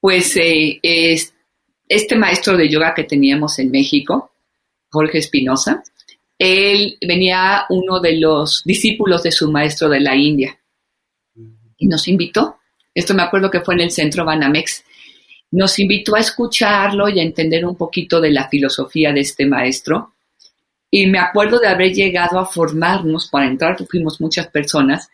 pues 0.00 0.36
eh, 0.36 0.80
este 1.86 2.16
maestro 2.16 2.56
de 2.56 2.68
yoga 2.68 2.94
que 2.94 3.04
teníamos 3.04 3.58
en 3.58 3.70
México, 3.70 4.30
Jorge 4.90 5.18
Espinosa, 5.18 5.82
él 6.42 6.96
venía 7.06 7.66
uno 7.68 8.00
de 8.00 8.18
los 8.18 8.62
discípulos 8.64 9.22
de 9.22 9.30
su 9.30 9.52
maestro 9.52 9.90
de 9.90 10.00
la 10.00 10.16
India 10.16 10.58
y 11.76 11.86
nos 11.86 12.08
invitó. 12.08 12.60
Esto 12.94 13.12
me 13.12 13.22
acuerdo 13.22 13.50
que 13.50 13.60
fue 13.60 13.74
en 13.74 13.82
el 13.82 13.90
centro 13.90 14.24
Banamex. 14.24 14.82
Nos 15.50 15.78
invitó 15.78 16.16
a 16.16 16.20
escucharlo 16.20 17.10
y 17.10 17.20
a 17.20 17.22
entender 17.22 17.66
un 17.66 17.76
poquito 17.76 18.22
de 18.22 18.30
la 18.30 18.48
filosofía 18.48 19.12
de 19.12 19.20
este 19.20 19.44
maestro. 19.44 20.14
Y 20.90 21.08
me 21.08 21.18
acuerdo 21.18 21.58
de 21.58 21.68
haber 21.68 21.92
llegado 21.92 22.38
a 22.38 22.46
formarnos 22.46 23.28
para 23.28 23.46
entrar, 23.46 23.76
fuimos 23.86 24.18
muchas 24.18 24.46
personas, 24.46 25.10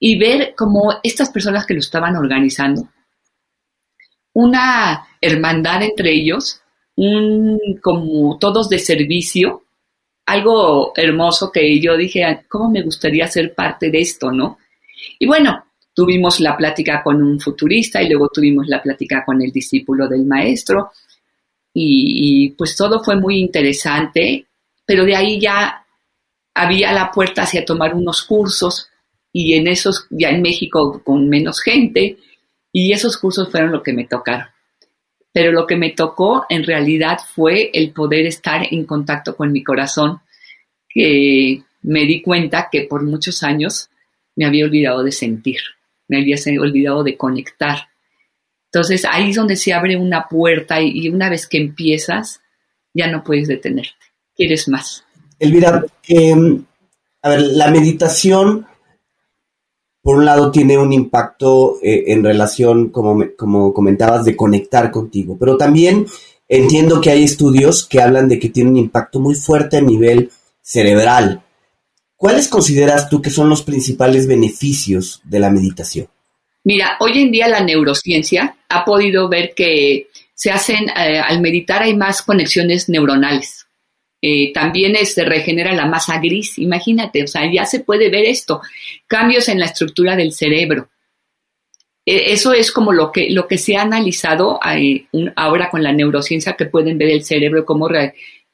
y 0.00 0.18
ver 0.18 0.54
cómo 0.56 0.98
estas 1.04 1.30
personas 1.30 1.66
que 1.66 1.74
lo 1.74 1.80
estaban 1.80 2.16
organizando, 2.16 2.88
una 4.32 5.06
hermandad 5.20 5.84
entre 5.84 6.12
ellos, 6.12 6.60
un 6.96 7.60
como 7.80 8.38
todos 8.38 8.68
de 8.68 8.80
servicio, 8.80 9.63
algo 10.26 10.92
hermoso 10.96 11.50
que 11.52 11.80
yo 11.80 11.96
dije, 11.96 12.44
¿cómo 12.48 12.70
me 12.70 12.82
gustaría 12.82 13.26
ser 13.26 13.54
parte 13.54 13.90
de 13.90 14.00
esto, 14.00 14.32
no? 14.32 14.58
Y 15.18 15.26
bueno, 15.26 15.64
tuvimos 15.92 16.40
la 16.40 16.56
plática 16.56 17.02
con 17.02 17.22
un 17.22 17.38
futurista 17.40 18.02
y 18.02 18.08
luego 18.08 18.28
tuvimos 18.28 18.66
la 18.66 18.82
plática 18.82 19.24
con 19.24 19.42
el 19.42 19.52
discípulo 19.52 20.08
del 20.08 20.24
maestro 20.24 20.90
y, 21.72 22.50
pues 22.56 22.76
todo 22.76 23.02
fue 23.02 23.16
muy 23.16 23.38
interesante, 23.38 24.46
pero 24.86 25.04
de 25.04 25.16
ahí 25.16 25.40
ya 25.40 25.84
había 26.54 26.92
la 26.92 27.10
puerta 27.10 27.42
hacia 27.42 27.64
tomar 27.64 27.94
unos 27.94 28.22
cursos 28.22 28.88
y 29.32 29.54
en 29.54 29.66
esos, 29.66 30.06
ya 30.10 30.30
en 30.30 30.40
México 30.40 31.02
con 31.04 31.28
menos 31.28 31.60
gente, 31.60 32.16
y 32.72 32.92
esos 32.92 33.16
cursos 33.16 33.50
fueron 33.50 33.72
lo 33.72 33.82
que 33.82 33.92
me 33.92 34.04
tocaron 34.04 34.53
pero 35.34 35.50
lo 35.50 35.66
que 35.66 35.74
me 35.74 35.90
tocó 35.90 36.46
en 36.48 36.62
realidad 36.62 37.18
fue 37.34 37.68
el 37.74 37.90
poder 37.90 38.24
estar 38.24 38.68
en 38.70 38.84
contacto 38.86 39.36
con 39.36 39.50
mi 39.50 39.64
corazón, 39.64 40.20
que 40.88 41.60
me 41.82 42.04
di 42.04 42.22
cuenta 42.22 42.68
que 42.70 42.82
por 42.82 43.02
muchos 43.02 43.42
años 43.42 43.90
me 44.36 44.46
había 44.46 44.64
olvidado 44.64 45.02
de 45.02 45.10
sentir, 45.10 45.58
me 46.06 46.18
había 46.18 46.36
olvidado 46.60 47.02
de 47.02 47.16
conectar. 47.16 47.88
Entonces 48.66 49.04
ahí 49.10 49.30
es 49.30 49.36
donde 49.36 49.56
se 49.56 49.72
abre 49.72 49.96
una 49.96 50.28
puerta 50.28 50.80
y, 50.80 51.08
una 51.08 51.28
vez 51.28 51.48
que 51.48 51.58
empiezas, 51.58 52.40
ya 52.94 53.08
no 53.08 53.24
puedes 53.24 53.48
detenerte, 53.48 54.06
quieres 54.36 54.68
más. 54.68 55.04
Elvira, 55.40 55.84
em, 56.06 56.64
a 57.22 57.30
ver, 57.30 57.40
la 57.40 57.72
meditación 57.72 58.68
por 60.04 60.18
un 60.18 60.26
lado 60.26 60.50
tiene 60.50 60.76
un 60.76 60.92
impacto 60.92 61.78
eh, 61.82 62.04
en 62.08 62.22
relación, 62.22 62.90
como, 62.90 63.24
como 63.38 63.72
comentabas, 63.72 64.26
de 64.26 64.36
conectar 64.36 64.90
contigo, 64.90 65.38
pero 65.40 65.56
también 65.56 66.06
entiendo 66.46 67.00
que 67.00 67.08
hay 67.08 67.24
estudios 67.24 67.86
que 67.86 68.02
hablan 68.02 68.28
de 68.28 68.38
que 68.38 68.50
tiene 68.50 68.68
un 68.68 68.76
impacto 68.76 69.18
muy 69.18 69.34
fuerte 69.34 69.78
a 69.78 69.80
nivel 69.80 70.30
cerebral. 70.60 71.42
¿Cuáles 72.16 72.48
consideras 72.48 73.08
tú 73.08 73.22
que 73.22 73.30
son 73.30 73.48
los 73.48 73.62
principales 73.62 74.26
beneficios 74.26 75.22
de 75.24 75.40
la 75.40 75.48
meditación? 75.48 76.06
Mira, 76.64 76.98
hoy 77.00 77.22
en 77.22 77.30
día 77.30 77.48
la 77.48 77.62
neurociencia 77.62 78.58
ha 78.68 78.84
podido 78.84 79.30
ver 79.30 79.54
que 79.56 80.08
se 80.34 80.50
hacen, 80.50 80.90
eh, 80.90 81.18
al 81.18 81.40
meditar 81.40 81.82
hay 81.82 81.96
más 81.96 82.20
conexiones 82.20 82.90
neuronales. 82.90 83.63
Eh, 84.26 84.54
también 84.54 84.96
se 85.04 85.22
regenera 85.22 85.74
la 85.74 85.84
masa 85.84 86.18
gris, 86.18 86.58
imagínate, 86.58 87.24
o 87.24 87.26
sea, 87.26 87.42
ya 87.52 87.66
se 87.66 87.80
puede 87.80 88.08
ver 88.08 88.24
esto, 88.24 88.62
cambios 89.06 89.50
en 89.50 89.60
la 89.60 89.66
estructura 89.66 90.16
del 90.16 90.32
cerebro. 90.32 90.88
E, 92.06 92.32
eso 92.32 92.54
es 92.54 92.72
como 92.72 92.94
lo 92.94 93.12
que, 93.12 93.28
lo 93.28 93.46
que 93.46 93.58
se 93.58 93.76
ha 93.76 93.82
analizado 93.82 94.58
eh, 94.74 95.04
ahora 95.36 95.68
con 95.68 95.82
la 95.82 95.92
neurociencia 95.92 96.54
que 96.54 96.64
pueden 96.64 96.96
ver 96.96 97.10
el 97.10 97.22
cerebro, 97.22 97.66
cómo, 97.66 97.86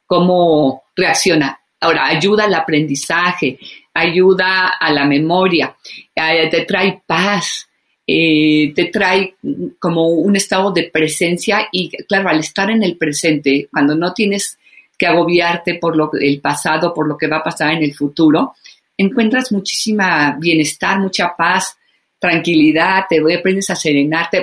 cómo 0.07 0.83
reacciona. 0.97 1.61
Ahora, 1.79 2.09
ayuda 2.09 2.47
al 2.47 2.55
aprendizaje, 2.55 3.57
ayuda 3.95 4.71
a 4.71 4.93
la 4.93 5.05
memoria, 5.05 5.77
eh, 6.17 6.49
te 6.51 6.65
trae 6.65 7.01
paz, 7.07 7.69
te 8.05 8.91
trae 8.93 9.37
como 9.79 10.09
un 10.09 10.35
estado 10.35 10.73
de 10.73 10.91
presencia 10.93 11.69
y 11.71 11.91
claro, 12.09 12.29
al 12.29 12.41
estar 12.41 12.69
en 12.73 12.83
el 12.83 12.97
presente, 12.97 13.69
cuando 13.71 13.95
no 13.95 14.13
tienes 14.13 14.59
que 15.01 15.07
agobiarte 15.07 15.77
por 15.77 15.97
lo, 15.97 16.11
el 16.13 16.43
pasado, 16.43 16.93
por 16.93 17.09
lo 17.09 17.17
que 17.17 17.27
va 17.27 17.39
a 17.39 17.43
pasar 17.43 17.73
en 17.73 17.83
el 17.83 17.95
futuro, 17.95 18.55
encuentras 18.99 19.51
muchísima 19.51 20.37
bienestar, 20.39 21.01
mucha 21.01 21.35
paz, 21.35 21.79
tranquilidad, 22.19 23.07
te 23.09 23.19
aprendes 23.35 23.71
a 23.71 23.77
serenarte, 23.77 24.37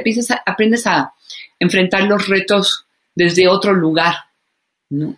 aprendes 0.47 0.87
a, 0.87 1.01
a 1.01 1.15
enfrentar 1.59 2.01
los 2.05 2.27
retos 2.27 2.87
desde 3.13 3.47
otro 3.47 3.71
lugar. 3.71 4.15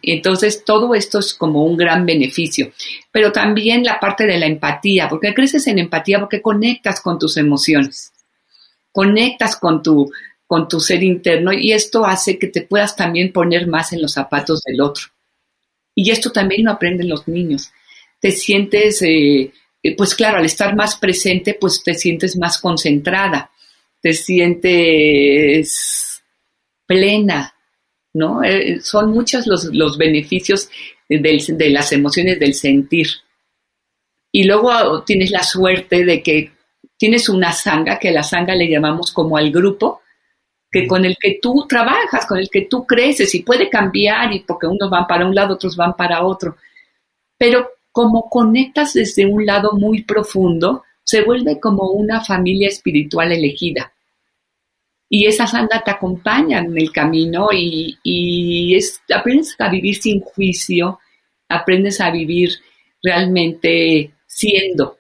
Entonces, 0.01 0.65
todo 0.65 0.93
esto 0.93 1.19
es 1.19 1.34
como 1.34 1.63
un 1.63 1.77
gran 1.77 2.05
beneficio. 2.05 2.74
Pero 3.10 3.31
también 3.31 3.86
la 3.86 3.98
parte 3.98 4.25
de 4.25 4.39
la 4.39 4.46
empatía, 4.46 5.08
porque 5.08 5.34
creces 5.34 5.67
en 5.67 5.79
empatía, 5.79 6.19
porque 6.19 6.41
conectas 6.41 7.00
con 7.00 7.17
tus 7.17 7.38
emociones, 7.38 8.12
conectas 8.91 9.55
con 9.55 9.81
tu, 9.81 10.12
con 10.46 10.67
tu 10.67 10.81
ser 10.81 11.01
interno 11.01 11.53
y 11.53 11.72
esto 11.72 12.05
hace 12.05 12.38
que 12.38 12.48
te 12.48 12.63
puedas 12.63 12.98
también 12.98 13.31
poner 13.31 13.67
más 13.67 13.93
en 13.93 14.01
los 14.01 14.12
zapatos 14.12 14.62
del 14.63 14.81
otro. 14.81 15.05
Y 16.01 16.12
esto 16.12 16.32
también 16.32 16.63
lo 16.63 16.72
aprenden 16.72 17.10
los 17.10 17.27
niños. 17.27 17.74
Te 18.22 18.32
sientes, 18.32 19.01
eh, 19.01 19.51
eh, 19.84 19.96
pues 19.98 20.15
claro, 20.15 20.38
al 20.38 20.46
estar 20.46 20.74
más 20.74 20.96
presente, 20.96 21.58
pues 21.60 21.84
te 21.84 21.94
sientes 21.94 22.38
más 22.38 22.58
concentrada, 22.58 23.51
te 24.01 24.13
sientes 24.13 26.24
plena, 26.86 27.53
¿no? 28.13 28.41
Eh, 28.46 28.79
son 28.82 29.12
muchos 29.12 29.46
los, 29.46 29.65
los 29.74 29.98
beneficios 29.98 30.70
de 31.10 31.70
las 31.70 31.91
emociones 31.91 32.39
del 32.39 32.53
sentir. 32.53 33.08
Y 34.32 34.46
luego 34.46 35.03
tienes 35.03 35.32
la 35.32 35.44
suerte 35.44 36.06
de 36.06 36.24
que 36.24 36.53
tienes 36.96 37.27
una 37.27 37.51
sanga, 37.51 38.00
que 38.00 38.12
la 38.12 38.24
sanga 38.24 38.56
le 38.56 38.70
llamamos 38.70 39.12
como 39.12 39.36
al 39.36 39.51
grupo, 39.51 40.00
que 40.71 40.88
con 40.88 41.03
el 41.05 41.17
que 41.19 41.39
tú 41.41 41.65
trabajas, 41.67 42.25
con 42.25 42.38
el 42.38 42.49
que 42.49 42.67
tú 42.69 42.85
creces 42.85 43.33
y 43.33 43.43
puede 43.43 43.69
cambiar 43.69 44.31
y 44.33 44.41
porque 44.41 44.67
unos 44.67 44.89
van 44.89 45.07
para 45.07 45.25
un 45.25 45.33
lado, 45.33 45.55
otros 45.55 45.75
van 45.75 45.95
para 45.95 46.23
otro. 46.23 46.57
Pero 47.38 47.69
como 47.91 48.29
conectas 48.29 48.93
desde 48.93 49.25
un 49.25 49.45
lado 49.45 49.73
muy 49.73 50.03
profundo, 50.03 50.83
se 51.03 51.23
vuelve 51.23 51.59
como 51.59 51.89
una 51.91 52.23
familia 52.23 52.67
espiritual 52.67 53.31
elegida. 53.31 53.91
Y 55.09 55.25
esa 55.25 55.47
santa 55.47 55.81
te 55.83 55.89
acompañan 55.89 56.67
en 56.67 56.77
el 56.77 56.91
camino 56.91 57.47
y, 57.51 57.97
y 58.03 58.75
es, 58.75 59.01
aprendes 59.11 59.55
a 59.57 59.69
vivir 59.69 59.95
sin 59.95 60.21
juicio, 60.21 60.99
aprendes 61.47 61.99
a 61.99 62.11
vivir 62.11 62.51
realmente 63.01 64.13
siendo 64.27 64.99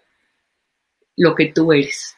lo 1.15 1.35
que 1.35 1.51
tú 1.53 1.71
eres. 1.71 2.17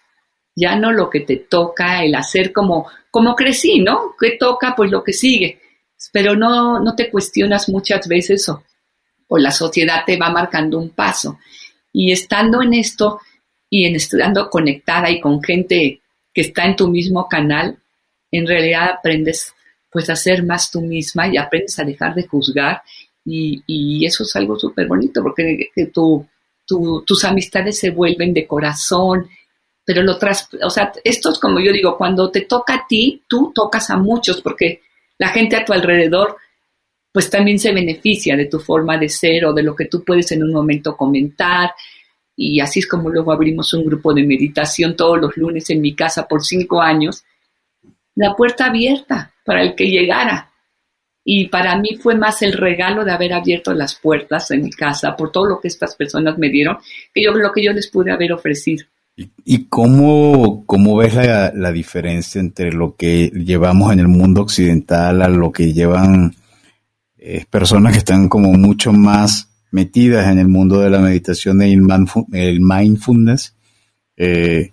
Ya 0.56 0.76
no 0.76 0.92
lo 0.92 1.10
que 1.10 1.22
te 1.22 1.38
toca, 1.38 2.04
el 2.04 2.16
hacer 2.16 2.52
como, 2.52 2.88
como 3.10 3.36
crecí, 3.36 3.80
¿no? 3.80 4.16
¿Qué 4.20 4.38
toca? 4.40 4.74
Pues 4.76 4.92
lo 4.92 5.04
que 5.04 5.14
sigue. 5.14 5.60
Pero 6.12 6.36
no, 6.36 6.80
no 6.80 6.96
te 6.96 7.10
cuestionas 7.10 7.70
muchas 7.70 8.08
veces 8.08 8.50
o, 8.50 8.64
la 9.38 9.52
sociedad 9.52 10.04
te 10.06 10.18
va 10.18 10.30
marcando 10.30 10.78
un 10.78 10.90
paso. 10.90 11.40
Y 11.94 12.12
estando 12.12 12.62
en 12.62 12.74
esto 12.74 13.22
y 13.70 13.86
en 13.86 13.96
estando 13.96 14.50
conectada 14.50 15.10
y 15.10 15.22
con 15.22 15.42
gente 15.42 16.02
que 16.34 16.42
está 16.42 16.66
en 16.66 16.76
tu 16.76 16.90
mismo 16.90 17.30
canal, 17.30 17.78
en 18.30 18.46
realidad 18.46 18.90
aprendes 18.98 19.54
pues 19.90 20.10
a 20.10 20.16
ser 20.16 20.44
más 20.44 20.72
tú 20.72 20.82
misma 20.82 21.28
y 21.28 21.38
aprendes 21.38 21.78
a 21.80 21.84
dejar 21.84 22.14
de 22.16 22.28
juzgar 22.28 22.82
y, 23.26 23.62
y 23.68 24.06
eso 24.06 24.24
es 24.24 24.36
algo 24.36 24.58
súper 24.58 24.88
bonito 24.88 25.22
porque 25.22 25.70
que 25.74 25.86
tu, 25.88 26.26
tus 27.06 27.24
amistades 27.26 27.80
se 27.80 27.90
vuelven 27.90 28.34
de 28.34 28.48
corazón, 28.48 29.30
pero 29.92 30.04
lo 30.04 30.18
tras, 30.18 30.48
o 30.64 30.70
sea, 30.70 30.94
esto 31.04 31.34
es 31.34 31.38
como 31.38 31.60
yo 31.60 31.74
digo, 31.74 31.98
cuando 31.98 32.32
te 32.32 32.46
toca 32.46 32.76
a 32.76 32.88
ti, 32.88 33.24
tú 33.28 33.52
tocas 33.54 33.90
a 33.90 33.98
muchos 33.98 34.42
porque 34.42 34.84
la 35.18 35.28
gente 35.28 35.58
a 35.58 35.66
tu 35.66 35.74
alrededor 35.74 36.38
pues 37.12 37.30
también 37.30 37.60
se 37.60 37.74
beneficia 37.74 38.38
de 38.38 38.46
tu 38.46 38.58
forma 38.58 38.98
de 38.98 39.10
ser 39.10 39.44
o 39.44 39.52
de 39.52 39.64
lo 39.64 39.76
que 39.76 39.88
tú 39.88 40.02
puedes 40.06 40.32
en 40.32 40.44
un 40.44 40.54
momento 40.54 40.96
comentar. 40.96 41.72
Y 42.38 42.62
así 42.62 42.80
es 42.80 42.88
como 42.88 43.10
luego 43.10 43.34
abrimos 43.34 43.74
un 43.74 43.84
grupo 43.84 44.14
de 44.14 44.24
meditación 44.24 44.96
todos 44.96 45.20
los 45.20 45.36
lunes 45.36 45.70
en 45.72 45.82
mi 45.82 45.94
casa 45.94 46.26
por 46.26 46.42
cinco 46.42 46.82
años. 46.82 47.26
La 48.16 48.34
puerta 48.34 48.68
abierta 48.68 49.34
para 49.44 49.62
el 49.62 49.76
que 49.76 49.90
llegara. 49.90 50.54
Y 51.26 51.50
para 51.50 51.76
mí 51.76 51.98
fue 52.02 52.16
más 52.16 52.42
el 52.44 52.54
regalo 52.54 53.04
de 53.04 53.12
haber 53.12 53.34
abierto 53.34 53.74
las 53.74 53.96
puertas 53.96 54.52
en 54.52 54.64
mi 54.64 54.72
casa 54.72 55.18
por 55.18 55.34
todo 55.34 55.48
lo 55.48 55.60
que 55.60 55.68
estas 55.68 55.98
personas 55.98 56.38
me 56.38 56.48
dieron, 56.48 56.78
que 57.14 57.22
yo 57.22 57.34
lo 57.34 57.52
que 57.52 57.62
yo 57.62 57.74
les 57.74 57.90
pude 57.90 58.14
haber 58.14 58.32
ofrecido. 58.32 58.86
¿Y 59.16 59.66
cómo, 59.66 60.66
cómo 60.66 60.96
ves 60.98 61.16
la, 61.16 61.72
diferencia 61.72 62.40
entre 62.40 62.72
lo 62.72 62.96
que 62.96 63.28
llevamos 63.28 63.92
en 63.92 64.00
el 64.00 64.08
mundo 64.08 64.42
occidental 64.42 65.22
a 65.22 65.28
lo 65.28 65.52
que 65.52 65.74
llevan 65.74 66.36
eh, 67.18 67.46
personas 67.50 67.94
que 67.94 68.00
están 68.00 68.30
como 68.30 68.54
mucho 68.54 68.94
más 68.94 69.50
metidas 69.72 70.28
en 70.28 70.40
el 70.40 70.48
mundo 70.48 70.80
de 70.80 70.90
la 70.90 71.00
meditación 71.00 71.62
y 71.62 71.74
el 71.74 72.62
mindfulness? 72.62 73.56
Eh, 74.16 74.72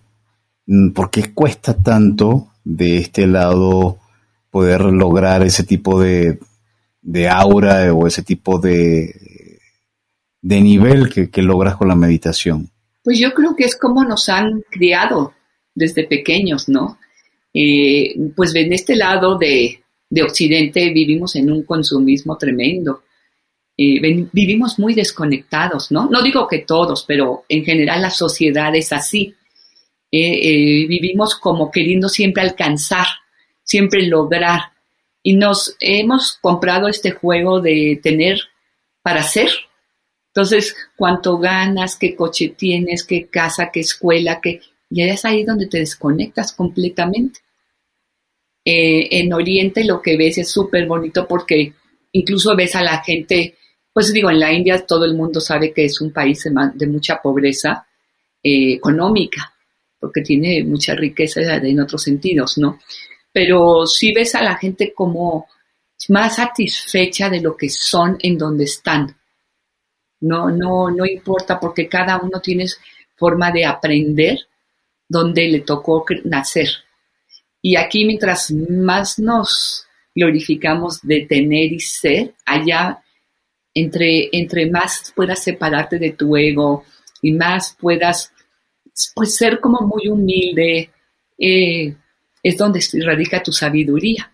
¿Por 0.95 1.11
qué 1.11 1.33
cuesta 1.33 1.75
tanto 1.75 2.49
de 2.65 2.99
este 2.99 3.27
lado 3.27 3.99
poder 4.51 4.83
lograr 4.83 5.43
ese 5.43 5.65
tipo 5.65 6.01
de, 6.01 6.39
de 7.03 7.29
aura 7.29 7.93
o 7.93 8.07
ese 8.07 8.23
tipo 8.23 8.59
de, 8.59 9.61
de 10.43 10.61
nivel 10.61 11.13
que, 11.13 11.31
que 11.31 11.43
logras 11.43 11.77
con 11.77 11.89
la 11.89 11.97
meditación? 11.97 12.71
Pues 13.09 13.21
yo 13.21 13.33
creo 13.33 13.57
que 13.57 13.65
es 13.65 13.75
como 13.75 14.05
nos 14.05 14.29
han 14.29 14.61
criado 14.69 15.33
desde 15.75 16.07
pequeños, 16.07 16.69
¿no? 16.69 16.99
Eh, 17.55 18.15
pues 18.37 18.55
en 18.55 18.71
este 18.75 18.97
lado 18.97 19.39
de, 19.39 19.83
Occidente 20.23 20.93
vivimos 20.93 21.35
en 21.35 21.51
un 21.51 21.63
consumismo 21.63 22.37
tremendo. 22.37 23.05
Eh, 23.79 24.29
vivimos 24.31 24.79
muy 24.79 24.93
desconectados, 24.93 25.91
¿no? 25.91 26.11
No 26.11 26.21
digo 26.21 26.47
que 26.47 26.59
todos, 26.59 27.07
pero 27.09 27.47
en 27.49 27.65
general 27.65 28.03
la 28.03 28.11
sociedad 28.11 28.77
es 28.77 28.93
así. 28.93 29.35
Eh, 30.13 30.87
vivimos 30.87 31.35
como 31.35 31.71
queriendo 31.71 32.11
siempre 32.11 32.43
alcanzar, 32.43 33.07
siempre 33.63 34.07
lograr. 34.07 34.73
Y 35.23 35.33
nos 35.35 35.77
hemos 35.81 36.37
comprado 36.43 36.89
este 36.89 37.13
juego 37.13 37.63
de 37.63 37.99
tener 38.03 38.39
para 39.01 39.23
ser, 39.23 39.49
entonces, 40.39 40.77
cuánto 40.95 41.37
ganas, 41.39 41.97
qué 41.97 42.15
coche 42.15 42.55
tienes, 42.57 43.03
qué 43.03 43.27
casa, 43.27 43.71
qué 43.73 43.81
escuela, 43.81 44.41
qué... 44.41 44.61
Y 44.89 45.03
es 45.03 45.25
ahí 45.25 45.43
donde 45.43 45.67
te 45.67 45.79
desconectas 45.79 46.53
completamente. 46.53 47.41
Eh, 48.65 49.19
en 49.19 49.33
Oriente 49.33 49.83
lo 49.83 50.01
que 50.01 50.17
ves 50.17 50.39
es 50.39 50.49
súper 50.49 50.87
bonito 50.87 51.27
porque 51.27 51.73
incluso 52.13 52.55
ves 52.55 52.77
a 52.77 52.85
la 52.85 53.03
gente, 53.03 53.57
pues 53.93 54.13
digo, 54.13 54.31
en 54.31 54.39
la 54.39 54.53
India 54.53 54.87
todo 54.87 55.05
el 55.07 55.17
mundo 55.17 55.41
sabe 55.41 55.73
que 55.73 55.87
es 55.87 56.01
un 56.01 56.13
país 56.13 56.45
de, 56.45 56.87
mucha 56.87 57.21
pobreza 57.21 57.89
eh, 58.41 58.75
económica, 58.75 59.53
porque 59.99 60.21
tiene 60.21 60.63
mucha 60.63 60.95
riqueza 60.95 61.41
en 61.41 61.81
otros 61.81 62.05
sentidos, 62.05 62.59
¿no? 62.59 62.79
Pero 63.33 63.89
sí 63.89 64.13
ves 64.13 64.37
a 64.37 64.43
la 64.43 64.57
gente 64.57 64.93
como 64.95 65.49
más 66.11 66.37
satisfecha 66.37 67.29
de 67.29 67.41
lo 67.41 67.57
que 67.57 67.69
son 67.69 68.17
en 68.21 68.39
donde 68.39 68.63
están. 68.63 69.18
No, 70.21 70.51
no, 70.51 70.91
no 70.91 71.07
importa 71.07 71.61
porque 71.61 71.89
cada 71.89 72.19
uno 72.19 72.41
tiene 72.41 72.67
forma 73.17 73.51
de 73.53 73.65
aprender 73.65 74.39
donde 75.09 75.49
le 75.49 75.61
tocó 75.61 76.05
nacer. 76.25 76.69
Y 77.63 77.77
aquí 77.77 78.05
mientras 78.05 78.51
más 78.53 79.19
nos 79.19 79.87
glorificamos 80.15 81.01
de 81.03 81.27
tener 81.27 81.73
y 81.73 81.81
ser, 81.81 82.35
allá 82.45 83.03
entre, 83.75 84.29
entre 84.33 84.71
más 84.71 85.13
puedas 85.15 85.43
separarte 85.43 85.99
de 85.99 86.13
tu 86.13 86.37
ego 86.37 86.85
y 87.23 87.33
más 87.33 87.77
puedas 87.79 88.33
pues, 89.15 89.37
ser 89.37 89.61
como 89.61 89.87
muy 89.87 90.09
humilde, 90.09 90.91
eh, 91.39 91.95
es 92.43 92.57
donde 92.57 92.81
radica 93.05 93.43
tu 93.43 93.53
sabiduría. 93.53 94.33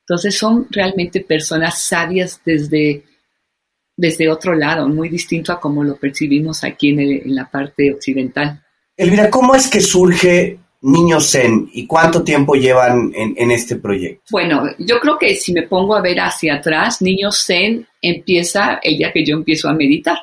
Entonces 0.00 0.38
son 0.38 0.66
realmente 0.70 1.20
personas 1.20 1.82
sabias 1.82 2.40
desde 2.44 3.04
desde 3.98 4.30
otro 4.30 4.54
lado, 4.54 4.88
muy 4.88 5.08
distinto 5.08 5.52
a 5.52 5.58
como 5.58 5.82
lo 5.82 5.96
percibimos 5.96 6.62
aquí 6.62 6.90
en, 6.90 7.34
la 7.34 7.50
parte 7.50 7.92
occidental. 7.92 8.62
Elvira, 8.96 9.28
¿cómo 9.28 9.56
es 9.56 9.66
que 9.66 9.80
surge 9.80 10.56
Niño 10.82 11.20
Zen 11.20 11.68
y 11.72 11.84
cuánto 11.84 12.22
tiempo 12.22 12.54
llevan 12.54 13.12
en, 13.12 13.50
este 13.50 13.74
proyecto? 13.74 14.22
Bueno, 14.30 14.62
yo 14.78 15.00
creo 15.00 15.18
que 15.18 15.34
si 15.34 15.52
me 15.52 15.64
pongo 15.64 15.96
a 15.96 16.00
ver 16.00 16.20
hacia 16.20 16.54
atrás, 16.54 17.02
Niño 17.02 17.32
Zen 17.32 17.88
empieza 18.00 18.78
el 18.84 18.98
día 18.98 19.12
que 19.12 19.24
yo 19.24 19.34
empiezo 19.34 19.68
a 19.68 19.74
meditar, 19.74 20.16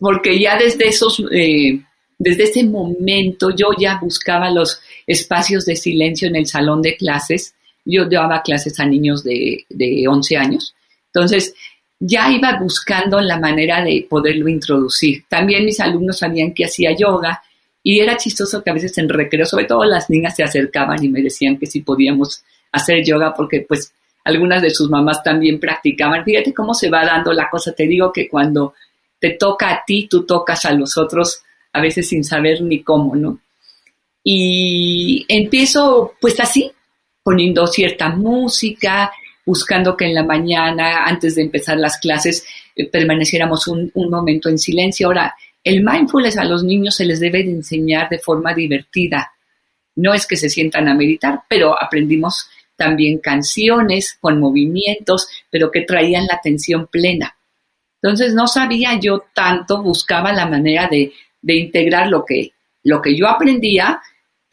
porque 0.00 0.40
ya 0.40 0.58
desde 0.58 0.88
esos, 0.88 1.22
eh, 1.30 1.78
desde 2.18 2.42
ese 2.42 2.64
momento 2.64 3.50
yo 3.54 3.68
ya 3.78 4.00
buscaba 4.02 4.50
los 4.50 4.80
espacios 5.06 5.64
de 5.64 5.76
silencio 5.76 6.26
en 6.26 6.34
el 6.34 6.46
salón 6.46 6.82
de 6.82 6.96
clases. 6.96 7.54
Yo 7.84 8.08
daba 8.08 8.42
clases 8.42 8.80
a 8.80 8.84
niños 8.84 9.22
de, 9.22 9.64
de 9.68 10.08
11 10.08 10.36
años. 10.36 10.74
Entonces, 11.14 11.54
ya 11.98 12.30
iba 12.30 12.58
buscando 12.58 13.20
la 13.20 13.38
manera 13.38 13.82
de 13.82 14.06
poderlo 14.08 14.48
introducir. 14.48 15.24
También 15.28 15.64
mis 15.64 15.80
alumnos 15.80 16.18
sabían 16.18 16.52
que 16.52 16.64
hacía 16.64 16.94
yoga 16.96 17.42
y 17.82 18.00
era 18.00 18.16
chistoso 18.16 18.62
que 18.62 18.70
a 18.70 18.74
veces 18.74 18.96
en 18.98 19.08
recreo, 19.08 19.46
sobre 19.46 19.64
todo 19.64 19.84
las 19.84 20.10
niñas 20.10 20.36
se 20.36 20.42
acercaban 20.42 21.02
y 21.02 21.08
me 21.08 21.22
decían 21.22 21.56
que 21.56 21.66
si 21.66 21.80
podíamos 21.80 22.44
hacer 22.72 23.04
yoga 23.04 23.32
porque 23.34 23.64
pues 23.66 23.92
algunas 24.24 24.60
de 24.60 24.70
sus 24.70 24.90
mamás 24.90 25.22
también 25.22 25.60
practicaban. 25.60 26.24
Fíjate 26.24 26.52
cómo 26.52 26.74
se 26.74 26.90
va 26.90 27.04
dando 27.04 27.32
la 27.32 27.48
cosa. 27.48 27.72
Te 27.72 27.86
digo 27.86 28.12
que 28.12 28.28
cuando 28.28 28.74
te 29.20 29.30
toca 29.30 29.70
a 29.70 29.84
ti, 29.86 30.08
tú 30.10 30.26
tocas 30.26 30.64
a 30.64 30.72
los 30.72 30.98
otros 30.98 31.42
a 31.72 31.80
veces 31.80 32.08
sin 32.08 32.24
saber 32.24 32.60
ni 32.62 32.82
cómo, 32.82 33.14
¿no? 33.14 33.38
Y 34.24 35.24
empiezo 35.28 36.14
pues 36.20 36.40
así, 36.40 36.72
poniendo 37.22 37.66
cierta 37.68 38.08
música, 38.08 39.12
buscando 39.46 39.96
que 39.96 40.04
en 40.04 40.14
la 40.14 40.24
mañana, 40.24 41.04
antes 41.04 41.36
de 41.36 41.42
empezar 41.42 41.78
las 41.78 41.98
clases, 41.98 42.44
eh, 42.74 42.86
permaneciéramos 42.86 43.68
un, 43.68 43.92
momento 43.94 44.48
en 44.48 44.58
silencio. 44.58 45.06
Ahora, 45.06 45.34
el 45.62 45.82
mindfulness 45.82 46.36
a 46.36 46.44
los 46.44 46.64
niños 46.64 46.96
se 46.96 47.04
les 47.04 47.20
debe 47.20 47.44
de 47.44 47.50
enseñar 47.50 48.08
de 48.08 48.18
forma 48.18 48.52
divertida. 48.52 49.32
No 49.94 50.12
es 50.12 50.26
que 50.26 50.36
se 50.36 50.50
sientan 50.50 50.88
a 50.88 50.94
meditar, 50.94 51.42
pero 51.48 51.80
aprendimos 51.80 52.48
también 52.74 53.18
canciones 53.18 54.18
con 54.20 54.40
movimientos, 54.40 55.28
pero 55.48 55.70
que 55.70 55.82
traían 55.82 56.26
la 56.26 56.34
atención 56.34 56.88
plena. 56.88 57.36
Entonces 58.02 58.34
no 58.34 58.46
sabía 58.48 58.98
yo 59.00 59.24
tanto, 59.32 59.82
buscaba 59.82 60.32
la 60.32 60.46
manera 60.46 60.88
de, 60.88 61.12
de 61.40 61.54
integrar 61.54 62.08
lo 62.08 62.24
que, 62.24 62.52
lo 62.82 63.00
que 63.00 63.16
yo 63.16 63.28
aprendía 63.28 64.02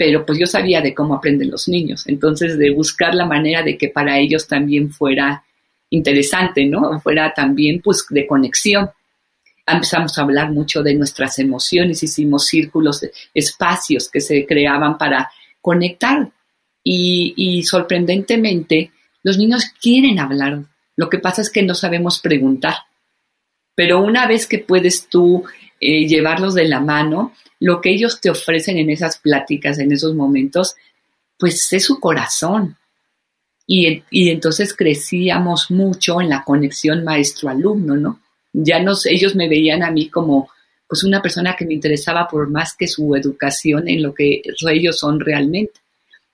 pero 0.06 0.26
pues 0.26 0.38
yo 0.38 0.46
sabía 0.46 0.82
de 0.82 0.94
cómo 0.94 1.16
aprenden 1.16 1.50
los 1.50 1.70
niños, 1.70 2.04
entonces 2.08 2.58
de 2.58 2.72
buscar 2.72 3.16
la 3.16 3.26
manera 3.26 3.64
de 3.64 3.78
que 3.78 3.88
para 3.88 4.20
ellos 4.20 4.50
también 4.50 4.92
fuera 4.92 5.46
interesante, 5.92 6.66
¿no? 6.66 7.00
Fuera 7.00 7.34
también 7.34 7.80
pues 7.82 8.06
de 8.10 8.28
conexión. 8.28 8.90
Empezamos 9.66 10.18
a 10.18 10.24
hablar 10.24 10.52
mucho 10.52 10.84
de 10.84 10.94
nuestras 10.94 11.40
emociones, 11.40 12.04
hicimos 12.04 12.48
círculos, 12.48 13.02
espacios 13.34 14.10
que 14.10 14.20
se 14.20 14.46
creaban 14.46 14.98
para 14.98 15.32
conectar 15.62 16.30
y, 16.84 17.34
y 17.38 17.64
sorprendentemente 17.64 18.92
los 19.24 19.38
niños 19.38 19.72
quieren 19.82 20.20
hablar, 20.20 20.66
lo 20.98 21.10
que 21.10 21.20
pasa 21.20 21.42
es 21.42 21.50
que 21.50 21.64
no 21.64 21.76
sabemos 21.76 22.20
preguntar. 22.20 22.74
Pero 23.76 24.04
una 24.04 24.28
vez 24.28 24.48
que 24.48 24.60
puedes 24.60 25.08
tú 25.08 25.44
eh, 25.80 26.08
llevarlos 26.08 26.54
de 26.54 26.66
la 26.66 26.80
mano, 26.80 27.34
lo 27.60 27.82
que 27.82 27.92
ellos 27.92 28.22
te 28.22 28.30
ofrecen 28.30 28.78
en 28.78 28.90
esas 28.90 29.18
pláticas, 29.18 29.80
en 29.80 29.92
esos 29.92 30.14
momentos, 30.16 30.76
pues 31.38 31.72
es 31.74 31.86
su 31.86 32.00
corazón. 32.00 32.78
Y, 33.66 34.04
y 34.10 34.30
entonces 34.30 34.74
crecíamos 34.76 35.72
mucho 35.72 36.22
en 36.22 36.30
la 36.30 36.44
conexión 36.44 37.04
maestro-alumno, 37.04 37.96
¿no? 37.96 38.20
Ya 38.52 38.84
ellos 39.06 39.36
me 39.36 39.50
veían 39.50 39.82
a 39.82 39.90
mí 39.90 40.10
como 40.10 40.50
pues 40.88 41.04
una 41.04 41.22
persona 41.22 41.56
que 41.56 41.66
me 41.66 41.74
interesaba 41.74 42.28
por 42.28 42.50
más 42.50 42.76
que 42.78 42.88
su 42.88 43.16
educación 43.16 43.88
en 43.88 44.04
lo 44.04 44.14
que 44.14 44.44
ellos 44.70 45.00
son 45.00 45.20
realmente. 45.20 45.80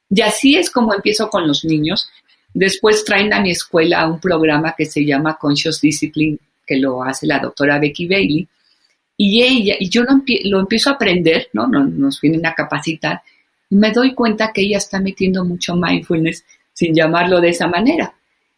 Y 0.10 0.22
así 0.22 0.58
es 0.58 0.70
como 0.70 0.94
empiezo 0.94 1.30
con 1.30 1.48
los 1.48 1.64
niños. 1.64 2.10
Después 2.54 3.06
traen 3.06 3.32
a 3.32 3.40
mi 3.40 3.52
escuela 3.52 4.06
un 4.08 4.20
programa 4.20 4.76
que 4.78 4.86
se 4.86 5.06
llama 5.06 5.38
Conscious 5.40 5.80
Discipline, 5.80 6.40
que 6.70 6.78
lo 6.78 7.04
hace 7.04 7.26
la 7.26 7.40
doctora 7.40 7.80
Becky 7.80 8.06
Bailey, 8.06 8.48
y 9.18 9.44
ella, 9.44 9.76
y 9.78 9.90
yo 9.90 10.04
lo, 10.04 10.60
empiezo 10.60 10.90
a 10.90 10.94
aprender, 10.94 11.50
¿no? 11.52 11.68
Nos, 11.68 12.22
vienen 12.22 12.46
a 12.46 12.54
capacitar, 12.54 13.22
y 13.70 13.76
me 13.76 13.92
doy 13.92 14.14
cuenta 14.14 14.54
que 14.54 14.62
ella 14.62 14.78
está 14.78 15.02
metiendo 15.02 15.44
mucho 15.44 15.76
mindfulness 15.76 16.46
sin 16.72 16.96
llamarlo 16.96 17.42
de 17.42 17.50
esa 17.50 17.68
manera. 17.68 18.14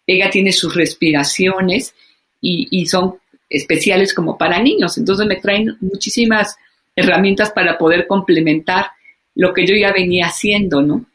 Ella 0.06 0.30
tiene 0.30 0.52
sus 0.52 0.76
respiraciones 0.76 1.96
y, 2.42 2.86
son 2.86 3.16
especiales 3.50 4.14
como 4.14 4.38
para 4.38 4.62
niños, 4.62 4.98
entonces 4.98 5.26
me 5.26 5.38
traen 5.38 5.78
muchísimas 5.80 6.58
herramientas 6.96 7.52
para 7.52 7.78
poder 7.78 8.06
complementar 8.06 8.88
lo 9.36 9.54
que 9.54 9.66
yo 9.66 9.76
ya 9.76 9.92
venía 9.92 10.28
haciendo, 10.28 10.82
¿no? 10.82 11.06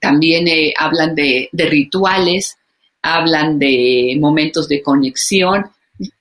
También 0.00 0.46
eh, 0.46 0.72
hablan 0.76 1.16
de, 1.16 1.48
de, 1.50 1.66
rituales, 1.66 2.56
hablan 3.02 3.58
de 3.58 4.16
momentos 4.20 4.68
de 4.68 4.82
conexión, 4.82 5.64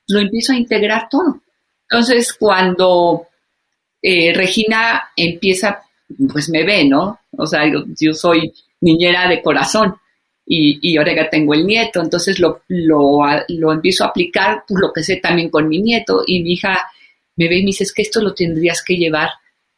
lo 0.10 0.20
empiezo 0.20 0.54
a 0.54 0.58
integrar 0.58 1.08
todo. 1.10 1.42
Entonces, 1.90 2.34
cuando 2.34 3.28
eh, 4.02 4.34
Regina 4.34 5.10
empieza, 5.16 5.82
pues 6.32 6.50
me 6.50 6.64
ve, 6.64 6.86
¿no? 6.86 7.20
O 7.38 7.46
sea, 7.46 7.62
yo, 7.68 8.14
soy 8.14 8.54
niñera 8.82 9.28
de 9.28 9.42
corazón 9.42 9.96
y, 10.46 10.80
y, 10.82 10.98
ahora 10.98 11.16
ya 11.16 11.30
tengo 11.30 11.54
el 11.54 11.66
nieto, 11.66 12.02
entonces 12.02 12.40
lo, 12.40 12.64
lo, 12.68 13.20
lo 13.50 13.72
empiezo 13.72 14.04
a 14.04 14.08
aplicar, 14.08 14.64
por 14.68 14.82
lo 14.82 14.92
que 14.92 15.04
sé 15.04 15.18
también 15.18 15.50
con 15.50 15.68
mi 15.68 15.80
nieto 15.80 16.24
y 16.26 16.42
mi 16.42 16.54
hija 16.54 16.80
me 17.36 17.48
ve 17.48 17.58
y 17.58 17.62
me 17.62 17.68
dice, 17.68 17.84
es 17.84 17.94
que 17.94 18.02
esto 18.02 18.22
lo 18.22 18.34
tendrías 18.34 18.84
que 18.84 18.96
llevar 18.96 19.30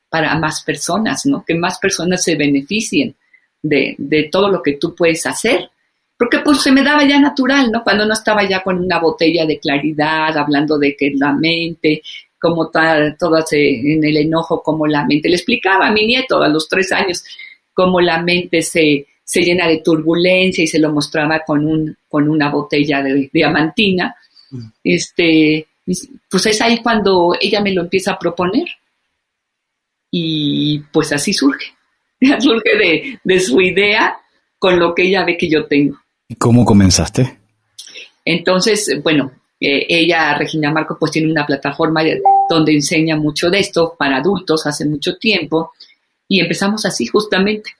para 0.09 0.35
más 0.35 0.63
personas, 0.63 1.25
¿no? 1.25 1.43
Que 1.45 1.55
más 1.55 1.77
personas 1.77 2.23
se 2.23 2.35
beneficien 2.35 3.15
de, 3.61 3.95
de 3.97 4.23
todo 4.31 4.49
lo 4.49 4.61
que 4.61 4.73
tú 4.73 4.95
puedes 4.95 5.25
hacer 5.25 5.69
porque 6.21 6.37
pues 6.45 6.61
se 6.61 6.71
me 6.71 6.83
daba 6.83 7.03
ya 7.03 7.19
natural, 7.19 7.71
¿no? 7.71 7.83
Cuando 7.83 8.05
no 8.05 8.13
estaba 8.13 8.47
ya 8.47 8.61
con 8.61 8.77
una 8.77 8.99
botella 8.99 9.43
de 9.43 9.57
claridad, 9.57 10.37
hablando 10.37 10.77
de 10.77 10.95
que 10.95 11.13
la 11.15 11.33
mente, 11.33 12.03
como 12.39 12.69
tal, 12.69 13.17
todas 13.17 13.51
en 13.53 14.03
el 14.03 14.17
enojo, 14.17 14.61
como 14.61 14.85
la 14.85 15.03
mente, 15.03 15.29
le 15.29 15.37
explicaba 15.37 15.87
a 15.87 15.91
mi 15.91 16.05
nieto 16.05 16.39
a 16.43 16.47
los 16.47 16.69
tres 16.69 16.91
años 16.91 17.23
cómo 17.73 17.99
la 18.01 18.21
mente 18.21 18.61
se, 18.61 19.07
se 19.23 19.41
llena 19.41 19.67
de 19.67 19.79
turbulencia 19.79 20.63
y 20.63 20.67
se 20.67 20.77
lo 20.77 20.91
mostraba 20.91 21.39
con, 21.43 21.65
un, 21.65 21.97
con 22.07 22.29
una 22.29 22.51
botella 22.51 23.01
de 23.01 23.27
diamantina. 23.33 24.15
Mm. 24.51 24.67
Este, 24.83 25.65
pues 26.29 26.45
es 26.45 26.61
ahí 26.61 26.83
cuando 26.83 27.35
ella 27.41 27.61
me 27.61 27.73
lo 27.73 27.81
empieza 27.81 28.11
a 28.11 28.19
proponer. 28.19 28.67
Y 30.11 30.83
pues 30.93 31.11
así 31.13 31.33
surge. 31.33 31.73
surge 32.39 32.77
de, 32.77 33.19
de 33.23 33.39
su 33.39 33.59
idea 33.59 34.19
con 34.59 34.77
lo 34.77 34.93
que 34.93 35.07
ella 35.07 35.25
ve 35.25 35.35
que 35.35 35.49
yo 35.49 35.65
tengo. 35.65 35.97
¿Y 36.31 36.35
cómo 36.35 36.63
comenzaste? 36.63 37.39
Entonces, 38.23 38.89
bueno, 39.03 39.33
eh, 39.59 39.85
ella, 39.89 40.33
Regina 40.37 40.71
Marco, 40.71 40.95
pues 40.97 41.11
tiene 41.11 41.29
una 41.29 41.45
plataforma 41.45 42.03
donde 42.49 42.71
enseña 42.71 43.17
mucho 43.17 43.49
de 43.49 43.59
esto 43.59 43.95
para 43.99 44.19
adultos 44.19 44.65
hace 44.65 44.85
mucho 44.85 45.17
tiempo 45.17 45.73
y 46.29 46.39
empezamos 46.39 46.85
así 46.85 47.05
justamente, 47.05 47.71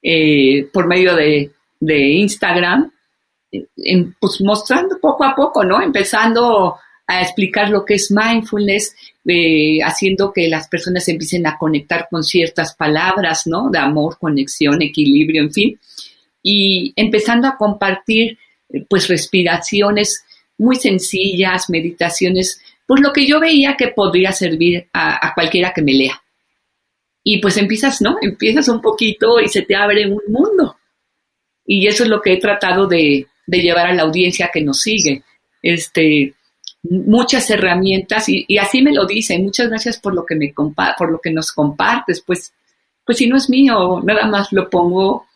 eh, 0.00 0.68
por 0.72 0.86
medio 0.86 1.16
de, 1.16 1.50
Instagram, 1.80 2.92
pues 4.20 4.40
mostrando 4.42 5.00
poco 5.00 5.24
a 5.24 5.34
poco, 5.34 5.64
¿no? 5.64 5.82
Empezando 5.82 6.76
a 7.04 7.20
explicar 7.20 7.68
lo 7.68 7.84
que 7.84 7.94
es 7.94 8.12
mindfulness, 8.12 8.94
eh, 9.26 9.80
haciendo 9.82 10.32
que 10.32 10.48
las 10.48 10.68
personas 10.68 11.08
empiecen 11.08 11.48
a 11.48 11.58
conectar 11.58 12.06
con 12.08 12.22
ciertas 12.22 12.76
palabras, 12.76 13.48
¿no? 13.48 13.70
De 13.70 13.78
amor, 13.80 14.18
conexión, 14.20 14.82
equilibrio, 14.82 15.42
en 15.42 15.52
fin 15.52 15.80
y 16.42 16.92
empezando 16.96 17.48
a 17.48 17.56
compartir 17.56 18.38
pues 18.88 19.08
respiraciones 19.08 20.24
muy 20.58 20.76
sencillas, 20.76 21.70
meditaciones, 21.70 22.60
pues 22.86 23.00
lo 23.00 23.12
que 23.12 23.26
yo 23.26 23.40
veía 23.40 23.76
que 23.76 23.88
podría 23.88 24.32
servir 24.32 24.88
a, 24.92 25.32
cualquiera 25.34 25.72
que 25.72 25.82
me 25.82 25.92
lea. 25.92 26.22
Y 27.22 27.40
pues 27.40 27.56
empiezas, 27.56 28.00
¿no? 28.00 28.16
Empiezas 28.20 28.68
un 28.68 28.80
poquito 28.80 29.40
y 29.40 29.48
se 29.48 29.62
te 29.62 29.76
abre 29.76 30.06
un 30.06 30.22
mundo. 30.28 30.76
Y 31.64 31.86
eso 31.86 32.04
es 32.04 32.08
lo 32.08 32.20
que 32.20 32.32
he 32.32 32.38
tratado 32.38 32.86
de, 32.86 33.26
llevar 33.46 33.88
a 33.88 33.94
la 33.94 34.02
audiencia 34.02 34.50
que 34.52 34.62
nos 34.62 34.80
sigue. 34.80 35.22
Este, 35.62 36.34
muchas 36.82 37.50
herramientas 37.50 38.28
y, 38.28 38.58
así 38.58 38.82
me 38.82 38.92
lo 38.92 39.06
dicen. 39.06 39.44
Muchas 39.44 39.68
gracias 39.68 39.98
por 39.98 40.14
lo 40.14 40.24
que 40.24 40.34
me 40.34 40.52
por 40.52 41.12
lo 41.12 41.20
que 41.20 41.30
nos 41.30 41.52
compartes. 41.52 42.22
Pues, 42.22 42.52
pues 43.04 43.18
si 43.18 43.26
no 43.26 43.36
es 43.36 43.50
mío, 43.50 44.00
nada 44.02 44.26
más 44.26 44.50
lo 44.52 44.68
pongo 44.70 45.27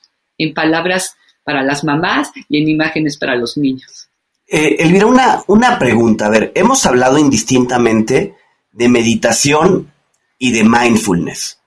en 0.42 0.54
palabras 0.54 1.16
para 1.44 1.62
las 1.62 1.84
mamás 1.84 2.30
y 2.48 2.62
en 2.62 2.68
imágenes 2.68 3.16
para 3.16 3.36
los 3.36 3.56
niños. 3.56 4.08
Eh, 4.46 4.76
Elvira, 4.80 5.06
una, 5.06 5.42
una 5.46 5.78
pregunta. 5.78 6.26
A 6.26 6.30
ver, 6.30 6.52
hemos 6.54 6.84
hablado 6.86 7.18
indistintamente 7.18 8.34
de 8.70 8.88
meditación 8.88 9.92
y 10.38 10.52
de 10.52 10.64
mindfulness. 10.64 11.58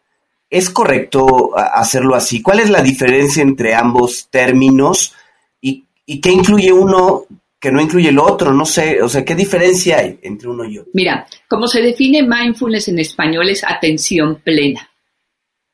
¿Es 0.49 0.69
correcto 0.69 1.51
hacerlo 1.57 2.15
así? 2.15 2.41
¿Cuál 2.41 2.59
es 2.59 2.69
la 2.69 2.81
diferencia 2.81 3.41
entre 3.41 3.73
ambos 3.73 4.27
términos 4.29 5.13
y, 5.59 5.85
y 6.05 6.21
qué 6.21 6.31
incluye 6.31 6.71
uno 6.71 7.25
que 7.59 7.71
no 7.71 7.81
incluye 7.81 8.09
el 8.09 8.19
otro? 8.19 8.53
No 8.53 8.65
sé, 8.65 9.01
o 9.01 9.09
sea, 9.09 9.25
¿qué 9.25 9.33
diferencia 9.33 9.97
hay 9.97 10.19
entre 10.21 10.47
uno 10.47 10.63
y 10.63 10.77
otro? 10.77 10.91
Mira, 10.93 11.25
como 11.49 11.67
se 11.67 11.81
define 11.81 12.21
mindfulness 12.21 12.89
en 12.89 12.99
español 12.99 13.49
es 13.49 13.63
atención 13.63 14.41
plena. 14.43 14.89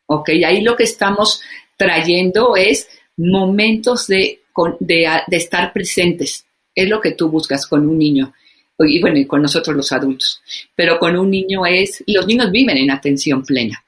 ¿Ok? 0.06 0.30
Ahí 0.46 0.62
lo 0.62 0.76
que 0.76 0.84
estamos 0.84 1.42
trayendo 1.82 2.56
es 2.56 2.88
momentos 3.18 4.06
de, 4.06 4.42
de, 4.80 5.08
estar 5.32 5.74
presentes. 5.74 6.46
Es 6.76 6.88
lo 6.88 7.02
que 7.02 7.14
tú 7.14 7.28
buscas 7.30 7.66
con 7.66 7.90
un 7.90 7.98
niño 7.98 8.34
y 8.78 9.02
bueno, 9.02 9.18
y 9.18 9.26
con 9.26 9.42
nosotros 9.42 9.76
los 9.76 9.92
adultos. 9.92 10.42
Pero 10.76 11.00
con 11.00 11.18
un 11.18 11.32
niño 11.32 11.66
es, 11.66 12.04
los 12.06 12.28
niños 12.28 12.52
viven 12.52 12.78
en 12.78 12.92
atención 12.92 13.44
plena. 13.44 13.84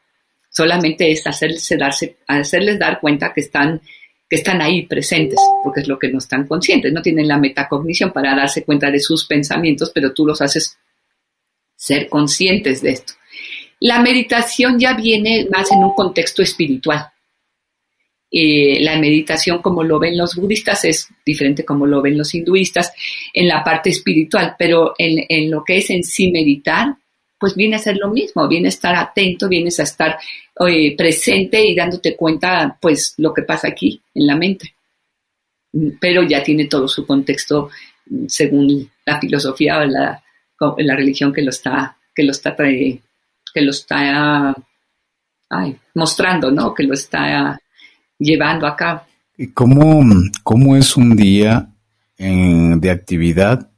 Solamente 0.49 1.11
es 1.11 1.25
hacerles, 1.27 1.67
darse, 1.77 2.17
hacerles 2.27 2.79
dar 2.79 2.99
cuenta 2.99 3.31
que 3.31 3.41
están, 3.41 3.79
que 4.27 4.37
están 4.37 4.59
ahí 4.59 4.87
presentes, 4.87 5.39
porque 5.63 5.81
es 5.81 5.87
lo 5.87 5.99
que 5.99 6.09
no 6.09 6.17
están 6.17 6.47
conscientes, 6.47 6.91
no 6.91 7.01
tienen 7.03 7.27
la 7.27 7.37
metacognición 7.37 8.11
para 8.11 8.35
darse 8.35 8.63
cuenta 8.63 8.89
de 8.89 8.99
sus 8.99 9.27
pensamientos, 9.27 9.91
pero 9.93 10.13
tú 10.13 10.25
los 10.25 10.41
haces 10.41 10.79
ser 11.75 12.09
conscientes 12.09 12.81
de 12.81 12.89
esto. 12.89 13.13
La 13.79 13.99
meditación 14.01 14.79
ya 14.79 14.93
viene 14.93 15.47
más 15.51 15.71
en 15.71 15.79
un 15.79 15.93
contexto 15.93 16.41
espiritual. 16.41 17.12
Eh, 18.35 18.79
la 18.81 18.97
meditación 18.97 19.61
como 19.61 19.83
lo 19.83 19.99
ven 19.99 20.17
los 20.17 20.35
budistas 20.35 20.85
es 20.85 21.07
diferente 21.23 21.63
como 21.63 21.85
lo 21.85 22.01
ven 22.01 22.17
los 22.17 22.33
hinduistas 22.33 22.91
en 23.31 23.47
la 23.47 23.63
parte 23.63 23.91
espiritual, 23.91 24.55
pero 24.57 24.95
en, 24.97 25.51
lo 25.51 25.63
que 25.63 25.77
es 25.77 25.91
en 25.91 26.03
sí 26.03 26.31
meditar, 26.31 26.95
pues 27.39 27.55
viene 27.55 27.75
a 27.75 27.79
ser 27.79 27.97
lo 27.97 28.09
mismo, 28.09 28.47
viene 28.47 28.69
a 28.69 28.69
estar 28.69 28.95
atento, 28.95 29.47
vienes 29.47 29.79
a 29.79 29.83
estar 29.83 30.17
eh, 30.67 30.95
presente 30.97 31.63
y 31.63 31.75
dándote 31.75 32.15
cuenta, 32.15 32.75
pues, 32.81 33.13
lo 33.17 33.31
que 33.31 33.43
pasa 33.43 33.67
aquí 33.67 34.01
en 34.15 34.25
la 34.25 34.35
mente. 34.35 34.73
Pero 36.01 36.23
ya 36.23 36.41
tiene 36.43 36.65
todo 36.65 36.87
su 36.87 37.05
contexto 37.05 37.69
según 38.27 38.89
la 39.05 39.19
filosofía 39.19 39.77
o 39.77 39.85
la, 39.85 40.23
la 40.77 40.95
religión 40.95 41.31
que 41.31 41.43
lo 41.43 41.51
está, 41.51 41.97
que 42.15 42.23
lo 42.23 42.31
está, 42.31 42.55
que 42.55 43.61
lo 43.61 43.69
está 43.69 44.55
mostrando, 45.93 46.49
¿no? 46.49 46.73
Que 46.73 46.83
lo 46.83 46.95
está 46.95 47.59
llevando 48.23 48.67
a 48.67 48.75
cabo. 48.75 49.01
¿Y 49.37 49.47
cómo, 49.47 50.03
cómo 50.43 50.75
es 50.75 50.95
un 50.95 51.15
día 51.15 51.69
de 52.17 52.91
actividad 52.91 53.69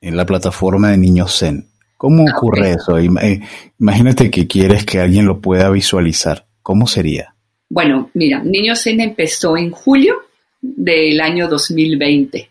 en 0.00 0.16
la 0.16 0.26
plataforma 0.26 0.90
de 0.90 0.98
Niños 0.98 1.38
Zen? 1.38 1.68
¿Cómo 1.96 2.24
ah, 2.26 2.32
ocurre 2.36 2.72
eso? 2.72 2.98
Eh, 2.98 3.40
imagínate 3.78 4.30
que 4.30 4.46
quieres 4.46 4.84
que 4.84 4.98
alguien 4.98 5.26
lo 5.26 5.40
pueda 5.40 5.70
visualizar. 5.70 6.46
¿Cómo 6.62 6.86
sería? 6.86 7.34
Bueno, 7.68 8.10
mira, 8.14 8.42
Niños 8.42 8.82
Zen 8.82 9.00
empezó 9.00 9.56
en 9.56 9.70
julio 9.70 10.16
del 10.60 11.20
año 11.20 11.48
2020. 11.48 12.50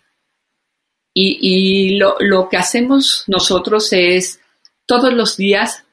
Y, 1.13 1.37
y 1.41 1.97
lo, 1.97 2.15
lo, 2.19 2.47
que 2.47 2.57
hacemos 2.57 3.25
nosotros 3.27 3.91
es 3.91 4.39
todos 4.85 5.13
los 5.13 5.35
días 5.35 5.83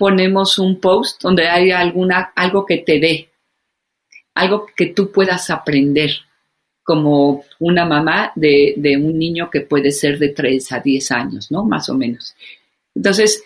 ponemos 0.00 0.58
un 0.58 0.80
post 0.80 1.20
donde 1.20 1.48
hay 1.48 1.72
alguna, 1.72 2.32
algo 2.34 2.64
que 2.64 2.78
te 2.78 2.98
dé, 3.00 3.29
algo 4.34 4.66
que 4.76 4.86
tú 4.86 5.10
puedas 5.10 5.50
aprender 5.50 6.10
como 6.82 7.44
una 7.60 7.84
mamá 7.84 8.32
de, 8.34 8.74
un 9.00 9.16
niño 9.18 9.48
que 9.48 9.60
puede 9.60 9.92
ser 9.92 10.18
de 10.18 10.30
3 10.30 10.72
a 10.72 10.80
10 10.80 11.10
años, 11.12 11.50
¿no? 11.50 11.64
Más 11.64 11.88
o 11.88 11.94
menos. 11.94 12.34
Entonces, 12.94 13.44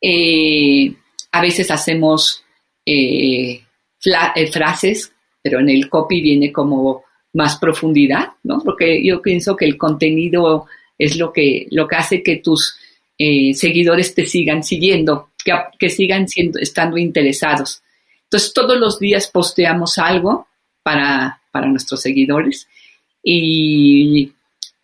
eh, 0.00 0.92
a 1.30 1.40
veces 1.40 1.70
hacemos 1.70 2.42
eh, 2.84 3.62
eh, 4.34 4.46
frases, 4.50 5.12
pero 5.40 5.60
en 5.60 5.68
el 5.68 5.88
copy 5.88 6.20
viene 6.20 6.50
como 6.50 7.04
más 7.34 7.56
profundidad, 7.58 8.30
¿no? 8.42 8.58
Porque 8.64 9.00
yo 9.04 9.22
pienso 9.22 9.56
que 9.56 9.64
el 9.64 9.78
contenido 9.78 10.66
es 10.98 11.16
lo 11.16 11.32
que, 11.32 11.68
lo 11.70 11.86
que 11.86 11.96
hace 11.96 12.22
que 12.22 12.36
tus 12.38 12.76
seguidores 13.16 14.16
te 14.16 14.26
sigan 14.26 14.64
siguiendo, 14.64 15.28
que, 15.44 15.52
que 15.78 15.88
sigan 15.88 16.26
siendo, 16.26 16.58
estando 16.58 16.98
interesados. 16.98 17.80
Entonces, 18.32 18.54
todos 18.54 18.78
los 18.78 18.98
días 18.98 19.26
posteamos 19.26 19.98
algo 19.98 20.46
para, 20.82 21.42
para 21.50 21.66
nuestros 21.66 22.00
seguidores 22.00 22.66
y 23.22 24.32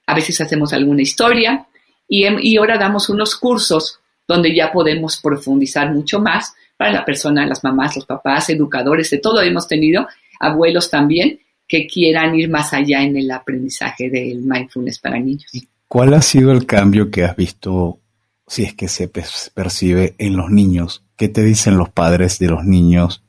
a 0.07 0.15
veces 0.15 0.39
hacemos 0.43 0.75
alguna 0.75 1.01
historia 1.01 1.67
y, 2.07 2.27
y 2.47 2.59
ahora 2.59 2.77
damos 2.77 3.09
unos 3.09 3.37
cursos 3.37 4.01
donde 4.27 4.55
ya 4.55 4.71
podemos 4.71 5.17
profundizar 5.17 5.91
mucho 5.95 6.21
más 6.21 6.53
para 6.77 6.93
la 6.93 7.07
persona, 7.07 7.47
las 7.47 7.65
mamás, 7.65 7.97
los 7.97 8.05
papás, 8.05 8.51
educadores, 8.51 9.09
de 9.09 9.17
todo 9.17 9.41
hemos 9.41 9.67
tenido, 9.67 10.07
abuelos 10.39 10.91
también, 10.91 11.41
que 11.67 11.87
quieran 11.87 12.39
ir 12.39 12.51
más 12.51 12.75
allá 12.75 13.03
en 13.03 13.17
el 13.17 13.31
aprendizaje 13.31 14.11
del 14.11 14.43
mindfulness 14.43 14.99
para 14.99 15.19
niños. 15.19 15.51
¿Cuál 15.89 16.13
ha 16.13 16.21
sido 16.21 16.53
el 16.53 16.67
cambio 16.67 17.11
que 17.11 17.25
has 17.25 17.35
visto, 17.35 17.99
si 18.47 18.65
es 18.65 18.75
que 18.75 18.89
se 18.89 19.09
percibe 19.09 20.17
en 20.19 20.37
los 20.37 20.51
niños? 20.51 21.03
¿Qué 21.17 21.31
te 21.31 21.43
dicen 21.43 21.79
los 21.79 21.89
padres 21.89 22.39
de 22.39 22.49
los 22.49 22.63
niños 22.67 23.23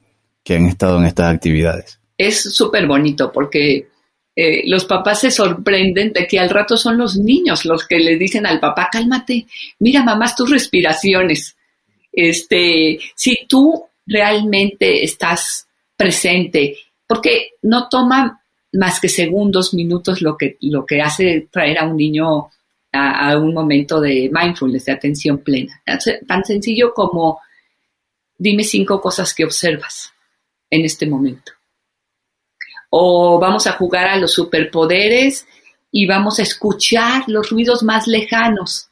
que 0.50 0.56
han 0.56 0.66
estado 0.66 0.98
en 0.98 1.06
estas 1.06 1.32
actividades? 1.32 2.00
Es 2.18 2.42
súper 2.42 2.88
bonito 2.88 3.32
porque 3.32 3.88
eh, 4.36 4.64
los 4.66 4.84
papás 4.86 5.22
se 5.22 5.30
sorprenden 5.30 6.12
de 6.12 6.26
que 6.26 6.40
al 6.40 6.50
rato 6.50 6.76
son 6.76 6.98
los 6.98 7.18
niños 7.18 7.66
los 7.66 7.86
que 7.86 8.00
le 8.00 8.18
dicen 8.18 8.48
al 8.48 8.60
papá, 8.60 8.90
cálmate, 8.92 9.46
mira 9.78 10.04
mamás 10.04 10.36
tus 10.36 10.50
respiraciones. 10.50 11.56
Este, 12.12 12.98
si 13.16 13.38
tú 13.48 13.86
realmente 14.08 15.04
estás 15.04 15.68
presente, 15.96 16.78
porque 17.06 17.52
no 17.62 17.88
toma 17.88 18.42
más 18.74 19.00
que 19.00 19.08
segundos, 19.08 19.76
minutos 19.76 20.24
lo 20.24 20.36
que, 20.36 20.58
lo 20.62 20.84
que 20.84 21.00
hace 21.00 21.48
traer 21.52 21.78
a 21.78 21.86
un 21.86 21.96
niño 21.96 22.50
a, 22.92 23.30
a 23.30 23.38
un 23.38 23.54
momento 23.54 24.02
de 24.02 24.32
mindfulness, 24.34 24.86
de 24.86 24.94
atención 24.94 25.38
plena. 25.44 25.80
Tan 26.28 26.44
sencillo 26.44 26.92
como 26.92 27.40
dime 28.36 28.64
cinco 28.64 29.00
cosas 29.00 29.36
que 29.36 29.46
observas 29.46 30.12
en 30.70 30.86
este 30.86 31.06
momento 31.08 31.54
o 32.90 33.40
vamos 33.40 33.68
a 33.68 33.74
jugar 33.74 34.08
a 34.08 34.18
los 34.18 34.34
superpoderes 34.34 35.48
y 35.92 36.06
vamos 36.06 36.40
a 36.40 36.44
escuchar 36.44 37.24
los 37.28 37.50
ruidos 37.50 37.84
más 37.84 38.08
lejanos, 38.08 38.90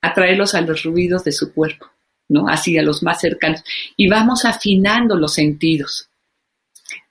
atraerlos 0.00 0.54
a 0.54 0.60
los 0.60 0.84
ruidos 0.84 1.24
de 1.24 1.32
su 1.32 1.52
cuerpo, 1.52 1.86
¿no? 2.28 2.48
Así 2.48 2.76
a 2.78 2.82
los 2.82 3.02
más 3.02 3.20
cercanos. 3.20 3.62
Y 3.96 4.08
vamos 4.08 4.44
afinando 4.44 5.16
los 5.16 5.34
sentidos. 5.34 6.08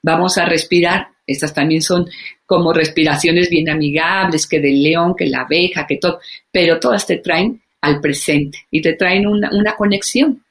Vamos 0.02 0.38
a 0.38 0.44
respirar, 0.44 1.08
estas 1.26 1.54
también 1.54 1.82
son 1.82 2.08
como 2.46 2.72
respiraciones 2.72 3.48
bien 3.48 3.70
amigables, 3.70 4.46
que 4.46 4.60
del 4.60 4.82
león, 4.82 5.14
que 5.16 5.26
la 5.26 5.42
abeja, 5.42 5.86
que 5.86 5.96
todo, 5.96 6.20
pero 6.50 6.78
todas 6.78 7.06
te 7.06 7.18
traen 7.18 7.62
al 7.80 8.00
presente 8.00 8.66
y 8.70 8.80
te 8.82 8.94
traen 8.94 9.26
una, 9.26 9.50
una 9.52 9.74
conexión. 9.74 10.44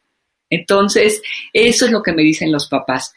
Entonces, 0.50 1.22
eso 1.52 1.86
es 1.86 1.92
lo 1.92 2.02
que 2.04 2.14
me 2.14 2.24
dicen 2.24 2.52
los 2.52 2.68
papás. 2.68 3.14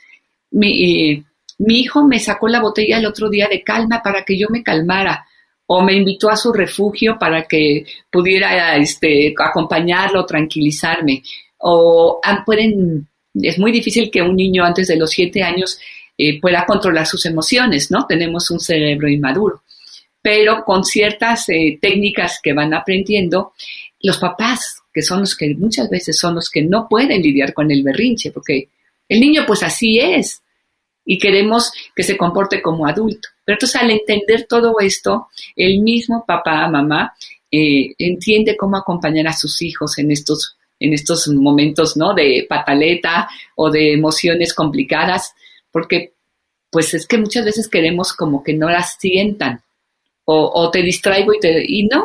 Mi, 0.51 1.13
eh, 1.13 1.25
mi 1.59 1.81
hijo 1.81 2.05
me 2.05 2.19
sacó 2.19 2.49
la 2.49 2.61
botella 2.61 2.99
el 2.99 3.07
otro 3.07 3.29
día 3.29 3.49
de 3.49 3.63
calma 3.63 4.03
para 4.03 4.25
que 4.25 4.39
yo 4.39 4.49
me 4.51 4.63
calmara 4.63 5.27
o 5.67 5.83
me 5.83 5.95
invitó 5.95 6.31
a 6.31 6.37
su 6.37 6.53
refugio 6.53 7.19
para 7.19 7.47
que 7.47 7.85
pudiera 8.11 8.77
este, 8.77 9.35
acompañarlo, 9.37 10.25
tranquilizarme. 10.25 11.23
O 11.59 12.21
ah, 12.23 12.43
pueden, 12.45 13.09
es 13.35 13.59
muy 13.59 13.73
difícil 13.73 14.11
que 14.11 14.23
un 14.23 14.37
niño 14.37 14.65
antes 14.65 14.87
de 14.87 14.97
los 14.97 15.11
siete 15.11 15.43
años 15.43 15.79
eh, 16.17 16.41
pueda 16.41 16.65
controlar 16.67 17.07
sus 17.07 17.27
emociones, 17.27 17.91
¿no? 17.91 18.07
Tenemos 18.07 18.51
un 18.51 18.61
cerebro 18.61 19.09
inmaduro. 19.09 19.63
Pero 20.23 20.65
con 20.65 20.85
ciertas 20.85 21.49
eh, 21.49 21.79
técnicas 21.81 22.41
que 22.43 22.53
van 22.53 22.73
aprendiendo, 22.73 23.53
los 24.01 24.19
papás, 24.19 24.83
que 24.93 25.03
son 25.03 25.21
los 25.21 25.37
que 25.37 25.55
muchas 25.55 25.91
veces 25.91 26.19
son 26.19 26.37
los 26.37 26.49
que 26.49 26.63
no 26.63 26.89
pueden 26.89 27.23
lidiar 27.23 27.53
con 27.53 27.71
el 27.71 27.83
berrinche, 27.83 28.31
porque 28.31 28.69
el 29.09 29.21
niño 29.21 29.45
pues 29.47 29.63
así 29.63 29.99
es, 29.99 30.43
y 31.07 31.19
queremos 31.19 31.73
que 31.95 32.03
se 32.03 32.17
comporte 32.17 32.61
como 32.61 32.87
adulto. 32.87 33.29
Pero 33.45 33.55
entonces 33.55 33.81
al 33.81 33.91
entender 33.91 34.47
todo 34.49 34.81
esto, 34.81 35.29
el 35.55 35.81
mismo 35.81 36.25
papá, 36.27 36.69
mamá, 36.69 37.15
eh, 37.51 37.95
entiende 37.99 38.57
cómo 38.57 38.77
acompañar 38.77 39.29
a 39.29 39.33
sus 39.33 39.63
hijos 39.63 39.99
en 39.99 40.11
estos, 40.11 40.57
en 40.81 40.93
estos 40.93 41.29
momentos, 41.29 41.97
¿no? 41.97 42.13
De 42.13 42.45
pataleta 42.49 43.29
o 43.55 43.71
de 43.71 43.93
emociones 43.93 44.53
complicadas, 44.53 45.35
porque 45.71 46.13
pues 46.71 46.93
es 46.93 47.07
que 47.07 47.19
muchas 47.19 47.45
veces 47.45 47.69
queremos 47.69 48.13
como 48.13 48.43
que 48.43 48.53
no 48.53 48.69
las 48.69 48.97
sientan 48.99 49.63
o, 50.25 50.51
o 50.53 50.71
te 50.71 50.83
distraigo 50.83 51.33
y 51.33 51.39
te... 51.39 51.65
Y 51.67 51.85
no, 51.85 52.05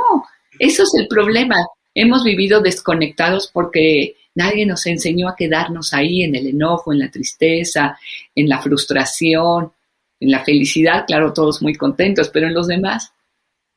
eso 0.59 0.83
es 0.83 0.91
el 0.93 1.07
problema. 1.07 1.55
Hemos 1.95 2.23
vivido 2.23 2.61
desconectados 2.61 3.49
porque 3.51 4.15
Nadie 4.35 4.65
nos 4.65 4.85
enseñó 4.85 5.27
a 5.27 5.35
quedarnos 5.35 5.93
ahí 5.93 6.23
en 6.23 6.35
el 6.35 6.47
enojo, 6.47 6.93
en 6.93 6.99
la 6.99 7.11
tristeza, 7.11 7.97
en 8.33 8.47
la 8.47 8.61
frustración, 8.61 9.73
en 10.19 10.31
la 10.31 10.43
felicidad, 10.43 11.05
claro, 11.05 11.33
todos 11.33 11.61
muy 11.61 11.75
contentos, 11.75 12.29
pero 12.29 12.47
en 12.47 12.53
los 12.53 12.67
demás, 12.67 13.11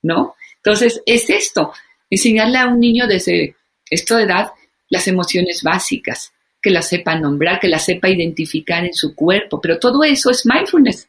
¿no? 0.02 0.36
Entonces, 0.56 1.02
es 1.06 1.28
esto, 1.30 1.72
enseñarle 2.08 2.58
a 2.58 2.68
un 2.68 2.78
niño 2.78 3.06
desde 3.06 3.56
esta 3.90 4.22
edad 4.22 4.52
las 4.88 5.08
emociones 5.08 5.62
básicas, 5.62 6.32
que 6.62 6.70
las 6.70 6.88
sepa 6.88 7.18
nombrar, 7.18 7.60
que 7.60 7.68
las 7.68 7.84
sepa 7.84 8.08
identificar 8.08 8.84
en 8.84 8.94
su 8.94 9.14
cuerpo, 9.14 9.60
pero 9.60 9.78
todo 9.78 10.04
eso 10.04 10.30
es 10.30 10.46
mindfulness. 10.46 11.08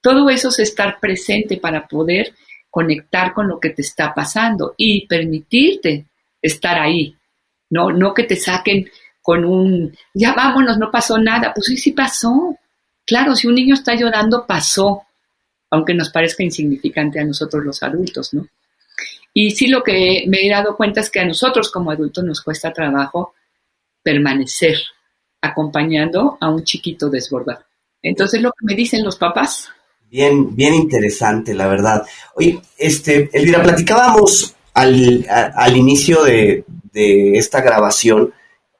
Todo 0.00 0.28
eso 0.30 0.48
es 0.48 0.58
estar 0.58 0.98
presente 1.00 1.56
para 1.56 1.86
poder 1.86 2.34
conectar 2.70 3.32
con 3.32 3.48
lo 3.48 3.60
que 3.60 3.70
te 3.70 3.82
está 3.82 4.12
pasando 4.12 4.74
y 4.76 5.06
permitirte 5.06 6.06
estar 6.40 6.78
ahí, 6.78 7.16
no, 7.72 7.90
no 7.90 8.12
que 8.12 8.24
te 8.24 8.36
saquen 8.36 8.86
con 9.22 9.46
un, 9.46 9.96
ya 10.12 10.34
vámonos, 10.34 10.76
no 10.76 10.90
pasó 10.90 11.16
nada. 11.16 11.52
Pues 11.54 11.66
sí, 11.66 11.76
sí 11.78 11.92
pasó. 11.92 12.54
Claro, 13.06 13.34
si 13.34 13.48
un 13.48 13.54
niño 13.54 13.74
está 13.74 13.94
llorando, 13.94 14.46
pasó, 14.46 15.04
aunque 15.70 15.94
nos 15.94 16.10
parezca 16.10 16.42
insignificante 16.42 17.18
a 17.18 17.24
nosotros 17.24 17.64
los 17.64 17.82
adultos, 17.82 18.34
¿no? 18.34 18.46
Y 19.32 19.52
sí 19.52 19.68
lo 19.68 19.82
que 19.82 20.24
me 20.28 20.46
he 20.46 20.50
dado 20.50 20.76
cuenta 20.76 21.00
es 21.00 21.10
que 21.10 21.20
a 21.20 21.24
nosotros 21.24 21.70
como 21.70 21.90
adultos 21.90 22.22
nos 22.22 22.42
cuesta 22.42 22.74
trabajo 22.74 23.32
permanecer 24.02 24.76
acompañando 25.40 26.36
a 26.38 26.50
un 26.50 26.64
chiquito 26.64 27.08
desbordado. 27.08 27.64
Entonces 28.02 28.42
lo 28.42 28.50
que 28.50 28.66
me 28.66 28.74
dicen 28.74 29.02
los 29.02 29.16
papás. 29.16 29.70
Bien, 30.10 30.54
bien 30.54 30.74
interesante, 30.74 31.54
la 31.54 31.68
verdad. 31.68 32.04
Oye, 32.34 32.60
este, 32.76 33.30
Elvira, 33.32 33.62
platicábamos 33.62 34.54
al, 34.74 35.24
al 35.30 35.74
inicio 35.74 36.22
de, 36.22 36.64
de 36.92 37.38
esta 37.38 37.60
grabación 37.60 38.32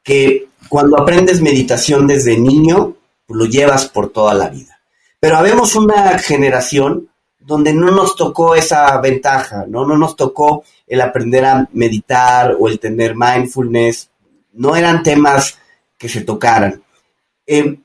que 0.03 0.49
cuando 0.69 0.99
aprendes 1.01 1.41
meditación 1.41 2.07
desde 2.07 2.39
niño, 2.39 2.97
lo 3.29 3.47
llevas 3.47 3.89
por 3.89 4.11
toda 4.11 4.35
la 4.35 4.49
vida. 4.49 4.81
Pero 5.21 5.37
habemos 5.37 5.75
una 5.77 6.19
generación 6.19 7.09
donde 7.39 7.73
no 7.73 7.91
nos 7.91 8.17
tocó 8.17 8.55
esa 8.55 8.97
ventaja, 9.01 9.65
¿no? 9.69 9.87
No 9.87 9.97
nos 9.97 10.17
tocó 10.17 10.65
el 10.87 11.01
aprender 11.01 11.45
a 11.45 11.69
meditar 11.73 12.57
o 12.59 12.69
el 12.69 12.79
tener 12.79 13.15
mindfulness, 13.17 14.11
no 14.53 14.77
eran 14.77 15.03
temas 15.03 15.59
que 15.99 16.09
se 16.09 16.23
tocaran. 16.23 16.83
Eh, 17.47 17.79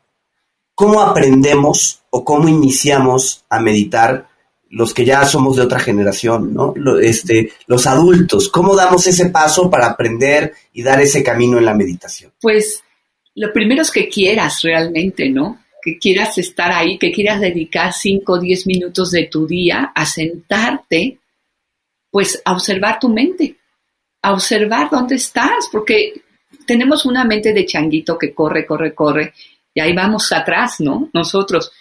¿Cómo 0.76 1.02
aprendemos 1.02 2.04
o 2.10 2.24
cómo 2.24 2.48
iniciamos 2.48 3.46
a 3.50 3.60
meditar 3.60 4.27
los 4.70 4.94
que 4.94 5.06
ya 5.06 5.26
somos 5.26 5.56
de 5.56 5.64
otra 5.64 5.80
generación, 5.80 6.54
¿no? 6.54 6.74
este, 7.00 7.52
los 7.68 7.88
adultos, 7.88 8.50
¿cómo 8.50 8.76
damos 8.76 9.08
ese 9.08 9.30
paso 9.30 9.70
para 9.70 9.88
aprender 9.88 10.54
y 10.74 10.84
dar 10.84 11.02
ese 11.02 11.24
camino 11.24 11.58
en 11.58 11.66
la 11.66 11.74
meditación? 11.74 12.32
Pues 12.42 12.84
lo 13.36 13.54
primero 13.54 13.82
es 13.82 13.92
que 13.92 14.10
quieras 14.10 14.62
realmente, 14.64 15.30
¿no? 15.30 15.64
Que 15.82 15.98
quieras 15.98 16.38
estar 16.38 16.72
ahí, 16.72 16.98
que 16.98 17.12
quieras 17.12 17.40
dedicar 17.40 17.94
5 17.94 18.34
o 18.34 18.40
10 18.40 18.68
minutos 18.68 19.12
de 19.12 19.26
tu 19.26 19.48
día 19.48 19.92
a 19.94 20.06
sentarte, 20.06 21.20
pues 22.10 22.42
a 22.44 22.54
observar 22.54 23.00
tu 23.00 23.10
mente, 23.10 23.56
a 24.22 24.34
observar 24.34 24.90
dónde 24.90 25.16
estás, 25.16 25.70
porque 25.72 26.22
tenemos 26.66 27.06
una 27.06 27.24
mente 27.24 27.54
de 27.54 27.66
changuito 27.66 28.18
que 28.18 28.34
corre, 28.34 28.66
corre, 28.66 28.94
corre, 28.94 29.34
y 29.74 29.80
ahí 29.80 29.94
vamos 29.94 30.32
atrás, 30.32 30.80
¿no? 30.80 31.10
Nosotros 31.14 31.72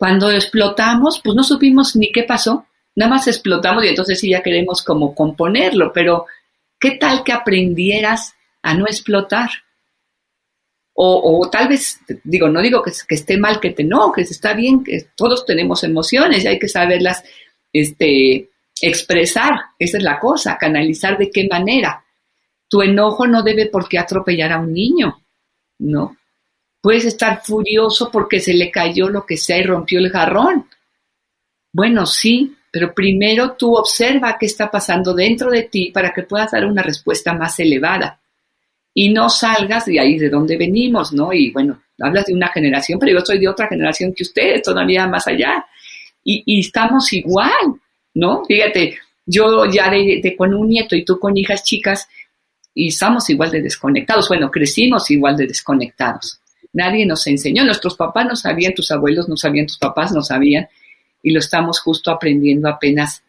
cuando 0.00 0.30
explotamos, 0.30 1.20
pues 1.22 1.36
no 1.36 1.42
supimos 1.44 1.94
ni 1.94 2.10
qué 2.10 2.22
pasó, 2.22 2.64
nada 2.94 3.10
más 3.10 3.28
explotamos 3.28 3.84
y 3.84 3.88
entonces 3.88 4.18
sí 4.18 4.30
ya 4.30 4.42
queremos 4.42 4.82
como 4.82 5.14
componerlo, 5.14 5.92
pero 5.92 6.24
¿qué 6.78 6.92
tal 6.92 7.22
que 7.22 7.32
aprendieras 7.32 8.34
a 8.62 8.72
no 8.72 8.86
explotar? 8.86 9.50
O, 10.94 11.46
tal 11.52 11.68
vez, 11.68 12.00
digo, 12.24 12.48
no 12.48 12.62
digo 12.62 12.82
que, 12.82 12.92
esté 13.14 13.36
mal 13.36 13.60
que 13.60 13.72
te 13.72 13.82
enojes, 13.82 14.30
está 14.30 14.54
bien 14.54 14.82
que 14.82 15.08
todos 15.14 15.44
tenemos 15.44 15.84
emociones 15.84 16.44
y 16.44 16.48
hay 16.48 16.58
que 16.58 16.68
saberlas 16.68 17.22
este, 17.70 18.48
expresar, 18.80 19.52
esa 19.78 19.98
es 19.98 20.02
la 20.02 20.18
cosa, 20.18 20.56
canalizar 20.56 21.18
de 21.18 21.30
qué 21.30 21.46
manera. 21.46 22.02
Tu 22.70 22.80
enojo 22.80 23.26
no 23.26 23.42
debe 23.42 23.66
por 23.66 23.86
qué 23.86 23.98
atropellar 23.98 24.52
a 24.52 24.60
un 24.60 24.72
niño, 24.72 25.22
¿no? 25.78 26.16
Puedes 26.80 27.04
estar 27.04 27.42
furioso 27.42 28.10
porque 28.10 28.40
se 28.40 28.54
le 28.54 28.70
cayó 28.70 29.08
lo 29.08 29.26
que 29.26 29.36
sea 29.36 29.58
y 29.58 29.62
rompió 29.62 29.98
el 29.98 30.10
jarrón. 30.10 30.66
Bueno, 31.72 32.06
sí, 32.06 32.56
pero 32.70 32.94
primero 32.94 33.52
tú 33.52 33.74
observa 33.74 34.36
qué 34.38 34.46
está 34.46 34.70
pasando 34.70 35.14
dentro 35.14 35.50
de 35.50 35.64
ti 35.64 35.90
para 35.92 36.12
que 36.12 36.22
puedas 36.22 36.52
dar 36.52 36.64
una 36.64 36.82
respuesta 36.82 37.34
más 37.34 37.58
elevada. 37.60 38.20
Y 38.94 39.10
no 39.12 39.28
salgas 39.28 39.86
de 39.86 40.00
ahí 40.00 40.18
de 40.18 40.28
donde 40.28 40.56
venimos, 40.56 41.12
¿no? 41.12 41.32
Y 41.32 41.50
bueno, 41.52 41.82
hablas 42.00 42.26
de 42.26 42.34
una 42.34 42.48
generación, 42.48 42.98
pero 42.98 43.18
yo 43.18 43.24
soy 43.24 43.38
de 43.38 43.48
otra 43.48 43.68
generación 43.68 44.12
que 44.14 44.22
ustedes, 44.22 44.62
todavía 44.62 45.06
más 45.06 45.26
allá. 45.26 45.66
Y, 46.24 46.60
estamos 46.60 47.12
igual, 47.12 47.80
¿no? 48.14 48.44
Fíjate, 48.44 48.98
yo 49.26 49.64
ya 49.66 49.90
de, 49.90 50.34
con 50.36 50.54
un 50.54 50.68
nieto 50.68 50.96
y 50.96 51.04
tú 51.04 51.18
con 51.18 51.36
hijas 51.36 51.62
chicas, 51.62 52.08
y 52.74 52.88
estamos 52.88 53.28
igual 53.30 53.50
de 53.50 53.62
desconectados. 53.62 54.28
Bueno, 54.28 54.50
crecimos 54.50 55.10
igual 55.10 55.36
de 55.36 55.46
desconectados. 55.46 56.39
Nadie 56.72 57.06
nos 57.06 57.26
enseñó, 57.26 57.64
nuestros 57.64 57.96
papás 57.96 58.26
no 58.26 58.36
sabían, 58.36 58.74
tus 58.74 58.90
abuelos 58.90 59.28
no 59.28 59.36
sabían, 59.36 59.66
tus 59.66 59.78
papás 59.78 60.12
no 60.12 60.22
sabían, 60.22 60.68
y 61.22 61.30
lo 61.32 61.40
estamos 61.40 61.80
justo 61.80 62.10
aprendiendo 62.10 62.68
apenas, 62.68 63.22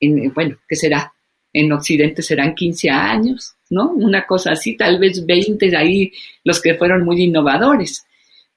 en, 0.00 0.32
bueno, 0.32 0.56
¿qué 0.68 0.76
será? 0.76 1.12
En 1.52 1.72
Occidente 1.72 2.22
serán 2.22 2.54
15 2.54 2.90
años, 2.90 3.54
¿no? 3.70 3.90
Una 3.90 4.26
cosa 4.26 4.52
así, 4.52 4.76
tal 4.76 4.98
vez 4.98 5.24
20 5.24 5.70
de 5.70 5.76
ahí 5.76 6.12
los 6.42 6.60
que 6.60 6.74
fueron 6.74 7.04
muy 7.04 7.22
innovadores. 7.22 8.04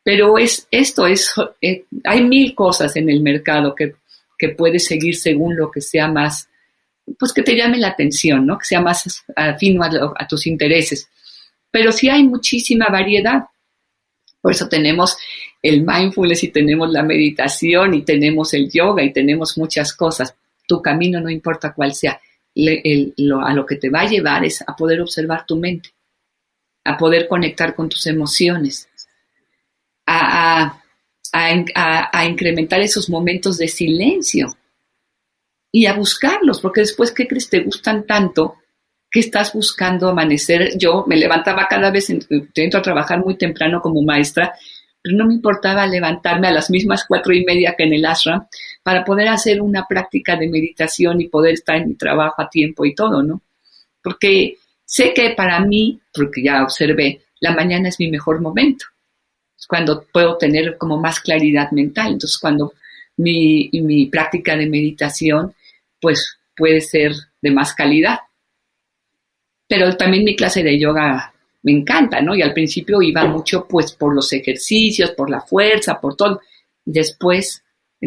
Pero 0.04 0.38
es 0.38 0.68
esto, 0.72 1.06
es, 1.06 1.34
eh, 1.62 1.84
hay 2.06 2.24
mil 2.24 2.56
cosas 2.56 2.96
en 2.96 3.10
el 3.10 3.22
mercado 3.22 3.76
que, 3.76 3.94
que 4.38 4.50
puedes 4.50 4.86
seguir 4.86 5.16
según 5.16 5.56
lo 5.56 5.70
que 5.70 5.82
sea 5.82 6.08
más, 6.08 6.50
pues 7.20 7.34
que 7.34 7.44
te 7.44 7.56
llame 7.56 7.78
la 7.78 7.90
atención, 7.90 8.46
¿no? 8.46 8.58
Que 8.58 8.66
sea 8.66 8.82
más 8.82 9.26
afín 9.36 9.82
a, 9.84 9.90
a 10.16 10.28
tus 10.28 10.48
intereses. 10.48 11.10
Pero 11.72 11.92
sí 11.92 12.10
hay 12.10 12.24
muchísima 12.24 12.88
variedad. 12.90 13.44
Por 14.42 14.52
eso 14.52 14.70
tenemos 14.70 15.18
el 15.62 15.84
mindfulness 15.86 16.44
y 16.44 16.50
tenemos 16.50 16.92
la 16.92 17.04
meditación 17.04 17.94
y 17.94 18.04
tenemos 18.04 18.54
el 18.54 18.70
yoga 18.70 19.04
y 19.04 19.12
tenemos 19.12 19.58
muchas 19.58 19.94
cosas. 19.94 20.36
Tu 20.68 20.82
camino, 20.82 21.20
no 21.20 21.30
importa 21.30 21.74
cuál 21.74 21.94
sea, 21.94 22.14
a 22.14 23.54
lo 23.54 23.66
que 23.66 23.76
te 23.76 23.90
va 23.90 24.02
a 24.02 24.08
llevar 24.08 24.46
es 24.46 24.62
a 24.62 24.76
poder 24.76 25.02
observar 25.02 25.46
tu 25.46 25.58
mente, 25.58 25.90
a 26.84 26.98
poder 26.98 27.28
conectar 27.28 27.76
con 27.76 27.90
tus 27.90 28.06
emociones, 28.08 28.88
a, 30.06 30.82
a 31.34 32.26
incrementar 32.26 32.80
esos 32.82 33.10
momentos 33.10 33.58
de 33.58 33.68
silencio 33.68 34.58
y 35.72 35.86
a 35.86 35.94
buscarlos, 35.94 36.62
porque 36.62 36.82
después, 36.82 37.12
¿qué 37.12 37.28
crees? 37.28 37.50
Te 37.50 37.60
gustan 37.60 38.06
tanto 38.08 38.56
que 39.18 39.22
estás 39.22 39.52
buscando 39.52 40.10
amanecer. 40.10 40.78
Yo 40.78 41.04
me 41.08 41.16
levantaba 41.16 41.68
cada 41.68 41.90
vez, 41.90 42.08
entro 42.12 42.80
a 42.80 42.84
trabajar 42.84 43.18
muy 43.18 43.36
temprano 43.36 43.82
como 43.82 44.04
maestra, 44.04 44.54
pero 45.02 45.18
no 45.18 45.26
me 45.26 45.34
importaba 45.34 45.88
levantarme 45.88 46.48
a 46.48 46.52
las 46.52 46.70
mismas 46.70 47.04
cuatro 47.08 47.34
y 47.34 47.44
media 47.44 47.74
que 47.76 47.86
en 47.86 47.94
el 47.94 48.06
ashram 48.06 48.46
para 48.84 49.04
poder 49.04 49.30
hacer 49.30 49.60
una 49.60 49.88
práctica 49.88 50.36
de 50.36 50.48
meditación 50.48 51.20
y 51.20 51.30
poder 51.30 51.56
estar 51.56 51.78
en 51.78 51.88
mi 51.88 51.96
trabajo 51.96 52.44
a 52.44 52.48
tiempo 52.48 52.86
y 52.86 52.94
todo, 52.94 53.24
¿no? 53.24 53.42
Porque 54.04 54.58
sé 54.86 55.16
que 55.16 55.32
para 55.32 55.62
mí, 55.62 56.00
porque 56.14 56.44
ya 56.44 56.62
observé, 56.62 57.22
la 57.40 57.56
mañana 57.56 57.90
es 57.90 58.00
mi 58.00 58.12
mejor 58.12 58.40
momento. 58.40 58.86
Es 59.58 59.66
cuando 59.66 60.06
puedo 60.14 60.38
tener 60.38 60.78
como 60.78 60.98
más 61.00 61.22
claridad 61.22 61.72
mental. 61.72 62.14
Entonces, 62.14 62.38
cuando 62.38 62.74
mi, 63.16 63.68
mi 63.74 64.06
práctica 64.06 64.56
de 64.56 64.68
meditación, 64.68 65.56
pues 66.00 66.38
puede 66.56 66.82
ser 66.82 67.14
de 67.42 67.50
más 67.50 67.74
calidad. 67.74 68.20
Pero 69.68 69.96
también 69.96 70.24
mi 70.24 70.36
clase 70.36 70.64
de 70.64 70.80
yoga 70.80 71.34
me 71.64 71.72
encanta, 71.72 72.22
¿no? 72.22 72.36
Y 72.36 72.42
al 72.42 72.54
principio 72.54 73.02
iba 73.02 73.26
mucho 73.26 73.68
pues 73.68 73.92
por 73.94 74.16
los 74.16 74.32
ejercicios, 74.32 75.12
por 75.12 75.30
la 75.30 75.42
fuerza, 75.42 76.00
por 76.00 76.16
todo. 76.16 76.42
Después 76.86 77.64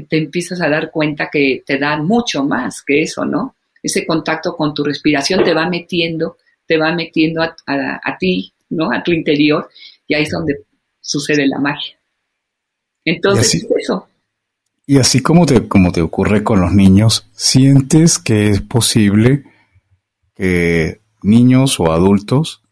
te 0.08 0.18
empiezas 0.18 0.60
a 0.60 0.68
dar 0.68 0.90
cuenta 0.90 1.28
que 1.30 1.62
te 1.66 1.78
da 1.78 1.96
mucho 1.96 2.44
más 2.44 2.82
que 2.82 3.02
eso, 3.02 3.24
¿no? 3.24 3.56
Ese 3.82 4.06
contacto 4.06 4.56
con 4.56 4.72
tu 4.72 4.84
respiración 4.84 5.42
te 5.42 5.54
va 5.54 5.68
metiendo, 5.68 6.36
te 6.66 6.76
va 6.76 6.94
metiendo 6.94 7.42
a, 7.42 8.16
ti, 8.18 8.52
¿no? 8.70 8.92
A 8.92 9.02
tu 9.02 9.12
interior 9.12 9.68
y 10.06 10.14
ahí 10.14 10.22
es 10.22 10.30
donde 10.30 10.64
sucede 11.00 11.46
la 11.46 11.58
magia. 11.58 11.98
Entonces, 13.04 13.66
eso. 13.76 14.06
Y 14.86 14.98
así 14.98 15.22
como 15.22 15.46
te, 15.46 15.68
como 15.68 15.92
te 15.92 16.02
ocurre 16.02 16.42
con 16.42 16.60
los 16.60 16.72
niños, 16.72 17.28
¿sientes 17.32 18.18
que 18.18 18.48
es 18.48 18.60
posible 18.60 19.44
que 20.34 21.00
niños 21.22 21.80
o 21.80 21.92
adultos 21.92 22.62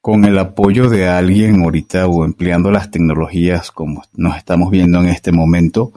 con 0.00 0.24
el 0.24 0.38
apoyo 0.38 0.88
de 0.88 1.08
alguien 1.08 1.62
ahorita 1.62 2.06
o 2.06 2.24
empleando 2.24 2.70
las 2.70 2.90
tecnologías 2.90 3.70
como 3.70 4.04
nos 4.14 4.36
estamos 4.36 4.70
viendo 4.70 5.00
en 5.00 5.08
este 5.08 5.32
momento, 5.32 5.92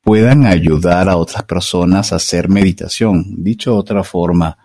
puedan 0.00 0.46
ayudar 0.46 1.08
a 1.08 1.16
otras 1.16 1.44
personas 1.44 2.12
a 2.12 2.16
hacer 2.16 2.48
meditación. 2.48 3.42
Dicho 3.44 3.72
de 3.72 3.78
otra 3.78 4.04
forma, 4.04 4.56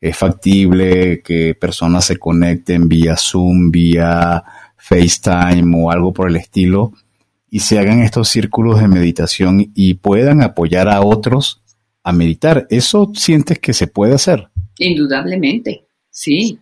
es 0.00 0.16
factible 0.16 1.22
que 1.22 1.54
personas 1.54 2.04
se 2.04 2.18
conecten 2.18 2.88
vía 2.88 3.16
Zoom, 3.16 3.70
vía 3.70 4.42
FaceTime 4.76 5.76
o 5.82 5.90
algo 5.90 6.12
por 6.12 6.28
el 6.28 6.36
estilo 6.36 6.92
y 7.50 7.60
se 7.60 7.78
hagan 7.78 8.02
estos 8.02 8.28
círculos 8.28 8.80
de 8.80 8.88
meditación 8.88 9.72
y 9.74 9.94
puedan 9.94 10.42
apoyar 10.42 10.88
a 10.88 11.00
otros 11.00 11.62
a 12.02 12.12
meditar. 12.12 12.66
¿Eso 12.70 13.10
sientes 13.14 13.58
que 13.58 13.72
se 13.72 13.86
puede 13.86 14.14
hacer? 14.14 14.48
Indudablemente, 14.78 15.84
sí. 16.10 16.58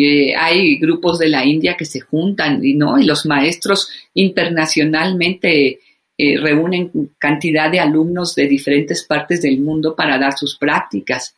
Eh, 0.00 0.34
hay 0.36 0.78
grupos 0.78 1.18
de 1.18 1.28
la 1.28 1.44
India 1.44 1.76
que 1.76 1.84
se 1.84 1.98
juntan 1.98 2.64
y 2.64 2.74
no 2.74 3.00
y 3.00 3.04
los 3.04 3.26
maestros 3.26 3.90
internacionalmente 4.14 5.80
eh, 6.16 6.38
reúnen 6.38 6.92
cantidad 7.18 7.68
de 7.68 7.80
alumnos 7.80 8.36
de 8.36 8.46
diferentes 8.46 9.04
partes 9.04 9.42
del 9.42 9.60
mundo 9.60 9.96
para 9.96 10.16
dar 10.18 10.38
sus 10.38 10.56
prácticas. 10.56 11.34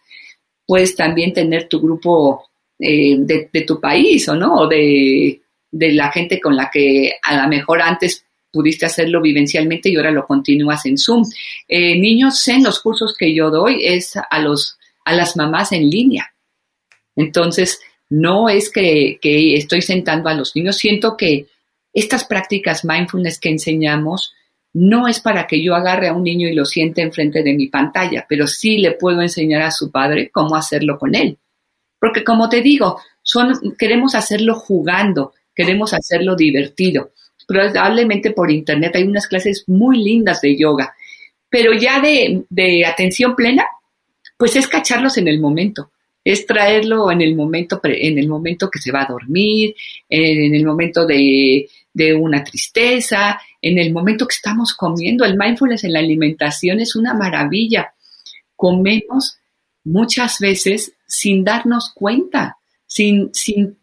Puedes 0.66 0.94
también 0.94 1.32
tener 1.32 1.68
tu 1.68 1.80
grupo 1.80 2.50
eh, 2.78 3.16
de, 3.18 3.64
tu 3.66 3.80
país 3.80 4.28
o 4.28 4.36
no, 4.36 4.54
o 4.54 4.68
de, 4.68 5.40
de 5.70 5.92
la 5.92 6.12
gente 6.12 6.38
con 6.38 6.54
la 6.54 6.70
que 6.70 7.14
a 7.22 7.42
lo 7.42 7.48
mejor 7.48 7.80
antes 7.80 8.26
pudiste 8.52 8.84
hacerlo 8.84 9.22
vivencialmente 9.22 9.88
y 9.88 9.96
ahora 9.96 10.10
lo 10.10 10.26
continúas 10.26 10.84
en 10.84 10.98
Zoom. 10.98 11.22
niños 11.68 12.46
en 12.48 12.62
los 12.62 12.80
cursos 12.80 13.14
que 13.16 13.34
yo 13.34 13.48
doy 13.48 13.86
es 13.86 14.16
a 14.16 14.38
los 14.38 14.79
a 15.04 15.14
las 15.14 15.36
mamás 15.36 15.72
en 15.72 15.88
línea. 15.88 16.32
Entonces, 17.16 17.80
no 18.10 18.48
es 18.48 18.70
que, 18.70 19.18
estoy 19.54 19.82
sentando 19.82 20.28
a 20.28 20.34
los 20.34 20.54
niños, 20.54 20.76
siento 20.76 21.16
que 21.16 21.46
estas 21.92 22.24
prácticas 22.24 22.84
mindfulness 22.84 23.38
que 23.38 23.50
enseñamos 23.50 24.32
no 24.72 25.08
es 25.08 25.20
para 25.20 25.46
que 25.46 25.62
yo 25.62 25.74
agarre 25.74 26.08
a 26.08 26.12
un 26.12 26.24
niño 26.24 26.48
y 26.48 26.54
lo 26.54 26.64
siente 26.64 27.02
enfrente 27.02 27.42
de 27.42 27.54
mi 27.54 27.68
pantalla, 27.68 28.26
pero 28.28 28.46
sí 28.46 28.78
le 28.78 28.92
puedo 28.92 29.20
enseñar 29.20 29.62
a 29.62 29.70
su 29.70 29.90
padre 29.90 30.30
cómo 30.32 30.54
hacerlo 30.54 30.98
con 30.98 31.14
él. 31.14 31.38
Porque 31.98 32.22
como 32.22 32.48
te 32.48 32.62
digo, 32.62 33.00
son, 33.22 33.76
queremos 33.78 34.14
hacerlo 34.14 34.54
jugando, 34.54 35.34
queremos 35.54 35.92
hacerlo 35.92 36.36
divertido. 36.36 37.10
Probablemente 37.46 38.30
por 38.30 38.50
internet 38.50 38.94
hay 38.94 39.02
unas 39.02 39.26
clases 39.26 39.64
muy 39.66 40.02
lindas 40.02 40.40
de 40.40 40.56
yoga, 40.56 40.94
pero 41.48 41.72
ya 41.72 42.00
de, 42.00 42.44
de 42.48 42.86
atención 42.86 43.34
plena, 43.34 43.66
pues 44.40 44.57
es 44.57 44.66
cacharlos 44.66 45.18
en 45.18 45.29
el 45.29 45.38
momento 45.38 45.92
es 46.24 46.46
traerlo 46.46 47.11
en 47.11 47.22
el 47.22 47.35
momento, 47.35 47.81
en 47.83 48.18
el 48.18 48.29
momento 48.29 48.70
que 48.70 48.79
se 48.79 48.92
va 48.92 49.03
a 49.03 49.11
dormir, 49.11 49.74
en 50.09 50.55
el 50.55 50.64
momento 50.64 51.07
de, 51.07 51.68
una 52.18 52.44
tristeza, 52.44 53.40
en 53.61 53.79
el 53.79 53.92
momento 53.92 54.26
que 54.26 54.35
estamos 54.35 54.74
comiendo. 54.74 55.24
El 55.24 55.37
mindfulness 55.37 55.85
en 55.85 55.94
la 55.94 55.98
alimentación 56.00 56.81
es 56.81 56.94
una 56.94 57.14
maravilla. 57.14 57.94
Comemos 58.55 59.38
muchas 59.85 60.38
veces 60.40 60.92
sin 61.07 61.42
darnos 61.42 61.92
cuenta, 61.94 62.59
sin, 62.87 63.31
sin, 63.35 63.79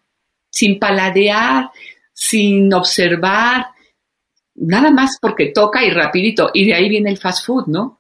sin 0.50 0.80
paladear, 0.80 1.70
sin 2.14 2.74
observar, 2.74 3.68
nada 4.56 4.92
más 4.92 5.18
porque 5.20 5.48
toca 5.48 5.84
y 5.84 5.90
rapidito. 5.90 6.52
Y 6.54 6.66
de 6.66 6.76
ahí 6.76 6.88
viene 6.88 7.10
el 7.10 7.18
fast 7.18 7.46
food, 7.46 7.68
¿no? 7.68 7.97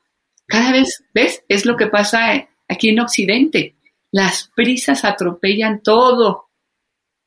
Cada 0.47 0.71
vez, 0.71 1.03
¿ves? 1.13 1.43
Es 1.47 1.65
lo 1.65 1.75
que 1.75 1.87
pasa 1.87 2.47
aquí 2.67 2.89
en 2.89 2.99
Occidente 2.99 3.77
las 4.11 4.49
prisas 4.55 5.05
atropellan 5.05 5.81
todo. 5.81 6.49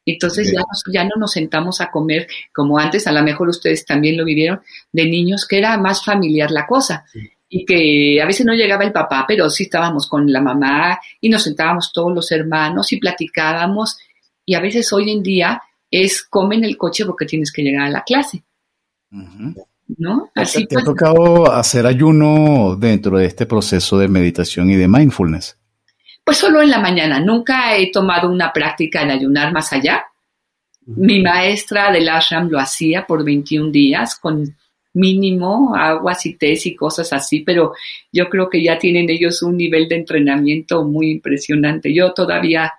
Entonces 0.06 0.52
ya, 0.52 0.62
ya 0.92 1.04
no 1.04 1.16
nos 1.18 1.32
sentamos 1.32 1.80
a 1.80 1.90
comer 1.90 2.26
como 2.54 2.78
antes, 2.78 3.06
a 3.06 3.12
lo 3.12 3.22
mejor 3.22 3.48
ustedes 3.48 3.84
también 3.84 4.16
lo 4.16 4.24
vivieron, 4.24 4.60
de 4.92 5.04
niños, 5.04 5.46
que 5.46 5.58
era 5.58 5.76
más 5.78 6.04
familiar 6.04 6.50
la 6.50 6.66
cosa. 6.66 7.04
Y 7.48 7.64
que 7.64 8.20
a 8.22 8.26
veces 8.26 8.46
no 8.46 8.54
llegaba 8.54 8.84
el 8.84 8.92
papá, 8.92 9.24
pero 9.26 9.50
sí 9.50 9.64
estábamos 9.64 10.08
con 10.08 10.32
la 10.32 10.40
mamá 10.40 10.98
y 11.20 11.28
nos 11.28 11.42
sentábamos 11.42 11.92
todos 11.92 12.12
los 12.12 12.32
hermanos 12.32 12.92
y 12.92 12.98
platicábamos. 12.98 13.98
Y 14.46 14.54
a 14.54 14.60
veces 14.60 14.92
hoy 14.92 15.10
en 15.10 15.22
día 15.22 15.62
es 15.90 16.22
come 16.22 16.56
en 16.56 16.64
el 16.64 16.76
coche 16.76 17.04
porque 17.04 17.26
tienes 17.26 17.52
que 17.52 17.62
llegar 17.62 17.86
a 17.86 17.90
la 17.90 18.02
clase. 18.02 18.44
¿No? 19.98 20.30
Así 20.34 20.66
¿Te 20.66 20.78
ha 20.78 20.84
tocado 20.84 21.50
hacer 21.50 21.86
ayuno 21.86 22.76
dentro 22.76 23.18
de 23.18 23.26
este 23.26 23.46
proceso 23.46 23.98
de 23.98 24.08
meditación 24.08 24.70
y 24.70 24.76
de 24.76 24.88
mindfulness? 24.88 25.58
Pues 26.24 26.38
solo 26.38 26.62
en 26.62 26.70
la 26.70 26.78
mañana. 26.78 27.20
Nunca 27.20 27.76
he 27.76 27.90
tomado 27.90 28.30
una 28.30 28.52
práctica 28.52 29.04
de 29.04 29.12
ayunar 29.12 29.52
más 29.52 29.72
allá. 29.72 30.04
Mi 30.86 31.20
maestra 31.22 31.90
del 31.92 32.08
ashram 32.08 32.48
lo 32.48 32.58
hacía 32.58 33.06
por 33.06 33.24
21 33.24 33.70
días 33.70 34.16
con 34.18 34.56
mínimo 34.92 35.74
aguas 35.76 36.26
y 36.26 36.36
tés 36.36 36.66
y 36.66 36.74
cosas 36.74 37.12
así, 37.12 37.40
pero 37.40 37.72
yo 38.12 38.28
creo 38.28 38.48
que 38.48 38.62
ya 38.62 38.78
tienen 38.78 39.08
ellos 39.08 39.42
un 39.42 39.56
nivel 39.56 39.88
de 39.88 39.96
entrenamiento 39.96 40.84
muy 40.84 41.10
impresionante. 41.10 41.94
Yo 41.94 42.12
todavía 42.12 42.72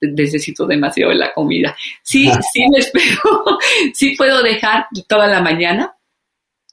necesito 0.00 0.66
demasiado 0.66 1.12
la 1.12 1.32
comida. 1.32 1.76
Sí, 2.02 2.30
sí 2.52 2.64
me 2.70 2.78
espero, 2.78 3.58
sí 3.94 4.14
puedo 4.16 4.42
dejar 4.42 4.86
toda 5.08 5.26
la 5.26 5.40
mañana 5.40 5.94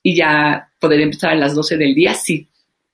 y 0.04 0.16
ya 0.16 0.70
poder 0.80 1.02
empezar 1.02 1.32
a 1.32 1.36
las 1.36 1.56
12 1.56 1.78
del 1.78 1.93
día, 1.93 2.14
sí, 2.14 2.48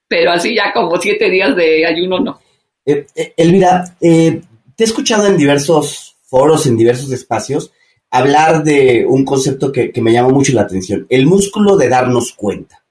pero 0.08 0.32
así 0.32 0.56
ya 0.56 0.72
como 0.74 0.96
siete 0.98 1.30
días 1.30 1.56
de 1.56 1.86
ayuno, 1.86 2.20
no. 2.20 2.40
Eh, 2.86 3.08
eh, 3.16 3.34
Elvira, 3.38 3.96
eh, 4.00 4.42
te 4.76 4.84
he 4.84 4.86
escuchado 4.86 5.28
en 5.28 5.38
diversos 5.38 6.18
foros, 6.24 6.68
en 6.68 6.78
diversos 6.78 7.12
espacios, 7.12 7.72
hablar 8.12 8.64
de 8.64 9.06
un 9.08 9.26
concepto 9.26 9.72
que, 9.72 9.92
me 10.02 10.14
llama 10.14 10.30
mucho 10.30 10.54
la 10.54 10.62
atención, 10.62 11.08
el 11.10 11.26
músculo 11.26 11.78
de 11.78 11.90
darnos 11.90 12.34
cuenta. 12.34 12.84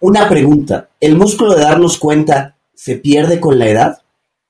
una 0.00 0.28
pregunta, 0.28 0.88
¿el 1.00 1.16
músculo 1.16 1.54
de 1.54 1.62
darnos 1.62 1.98
cuenta 1.98 2.56
se 2.74 2.96
pierde 2.96 3.40
con 3.40 3.58
la 3.58 3.68
edad? 3.68 4.02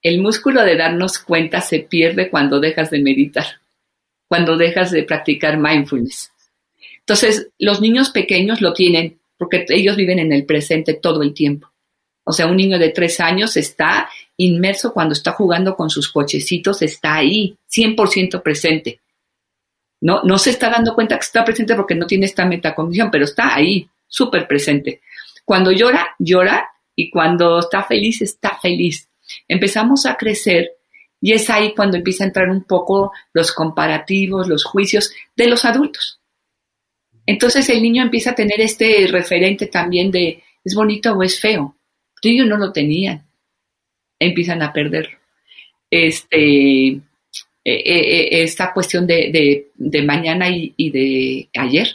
El 0.03 0.21
músculo 0.21 0.63
de 0.63 0.77
darnos 0.77 1.19
cuenta 1.19 1.61
se 1.61 1.81
pierde 1.81 2.31
cuando 2.31 2.61
dejas 2.61 2.91
de 2.91 3.01
meditar, 3.01 3.47
cuando 4.29 4.57
dejas 4.57 4.93
de 4.93 5.03
practicar 5.03 5.59
mindfulness. 5.59 6.31
Entonces, 7.07 7.51
los 7.59 7.81
niños 7.81 8.11
pequeños 8.11 8.61
lo 8.61 8.75
tienen 8.75 9.21
porque 9.39 9.65
ellos 9.69 9.95
viven 9.95 10.19
en 10.19 10.33
el 10.33 10.45
presente 10.45 10.95
todo 10.95 11.23
el 11.23 11.33
tiempo. 11.35 11.71
O 12.25 12.33
sea, 12.33 12.49
un 12.49 12.57
niño 12.57 12.81
de 12.81 12.89
tres 12.89 13.21
años 13.21 13.57
está 13.57 14.09
inmerso 14.37 14.93
cuando 14.93 15.13
está 15.13 15.31
jugando 15.31 15.77
con 15.77 15.89
sus 15.89 16.11
cochecitos, 16.11 16.83
está 16.83 17.15
ahí, 17.15 17.57
100% 17.71 18.43
presente. 18.43 19.01
No, 20.01 20.23
no 20.25 20.37
se 20.37 20.51
está 20.51 20.69
dando 20.69 20.95
cuenta 20.97 21.17
que 21.17 21.25
está 21.25 21.45
presente 21.45 21.77
porque 21.77 21.95
no 21.95 22.07
tiene 22.07 22.27
esta 22.27 22.45
metacondición, 22.45 23.11
pero 23.13 23.25
está 23.25 23.55
ahí, 23.55 23.89
súper 24.09 24.49
presente. 24.49 25.01
Cuando 25.45 25.71
llora, 25.71 26.17
llora 26.19 26.69
y 26.97 27.09
cuando 27.09 27.61
está 27.61 27.85
feliz, 27.85 28.21
está 28.21 28.59
feliz. 28.61 29.09
Empezamos 29.47 30.07
a 30.07 30.17
crecer 30.17 30.73
y 31.21 31.33
es 31.33 31.49
ahí 31.51 31.73
cuando 31.73 31.97
empieza 31.97 32.25
a 32.25 32.27
entrar 32.27 32.51
un 32.51 32.65
poco 32.65 33.13
los 33.33 33.53
comparativos, 33.53 34.49
los 34.49 34.65
juicios 34.65 35.13
de 35.37 35.47
los 35.47 35.65
adultos. 35.65 36.16
Entonces 37.27 37.69
el 37.69 37.83
niño 37.83 38.03
empieza 38.03 38.31
a 38.31 38.35
tener 38.35 38.61
este 38.61 39.09
referente 39.09 39.67
también 39.67 40.11
de 40.11 40.43
es 40.65 40.75
bonito 40.75 41.13
o 41.13 41.23
es 41.23 41.41
feo. 41.41 41.77
Ellos 42.23 42.47
no 42.47 42.57
lo 42.57 42.73
tenían. 42.73 43.25
Empiezan 44.19 44.63
a 44.63 44.73
perderlo. 44.73 45.17
Este, 45.91 46.89
eh, 46.89 47.01
eh, 47.65 47.83
eh, 47.85 48.43
esta 48.43 48.73
cuestión 48.73 49.07
de, 49.07 49.67
mañana 50.05 50.47
y, 50.49 50.91
de 50.91 51.49
ayer. 51.55 51.89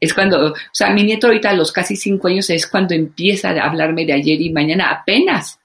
Es 0.00 0.12
cuando, 0.12 0.52
o 0.52 0.54
sea, 0.72 0.90
mi 0.90 1.04
nieto 1.04 1.28
ahorita 1.28 1.50
a 1.50 1.54
los 1.54 1.70
casi 1.70 1.94
cinco 1.94 2.26
años 2.26 2.50
es 2.50 2.66
cuando 2.66 2.94
empieza 2.94 3.50
a 3.50 3.68
hablarme 3.68 4.04
de 4.04 4.12
ayer 4.12 4.40
y 4.40 4.50
mañana 4.50 4.90
apenas, 4.90 5.60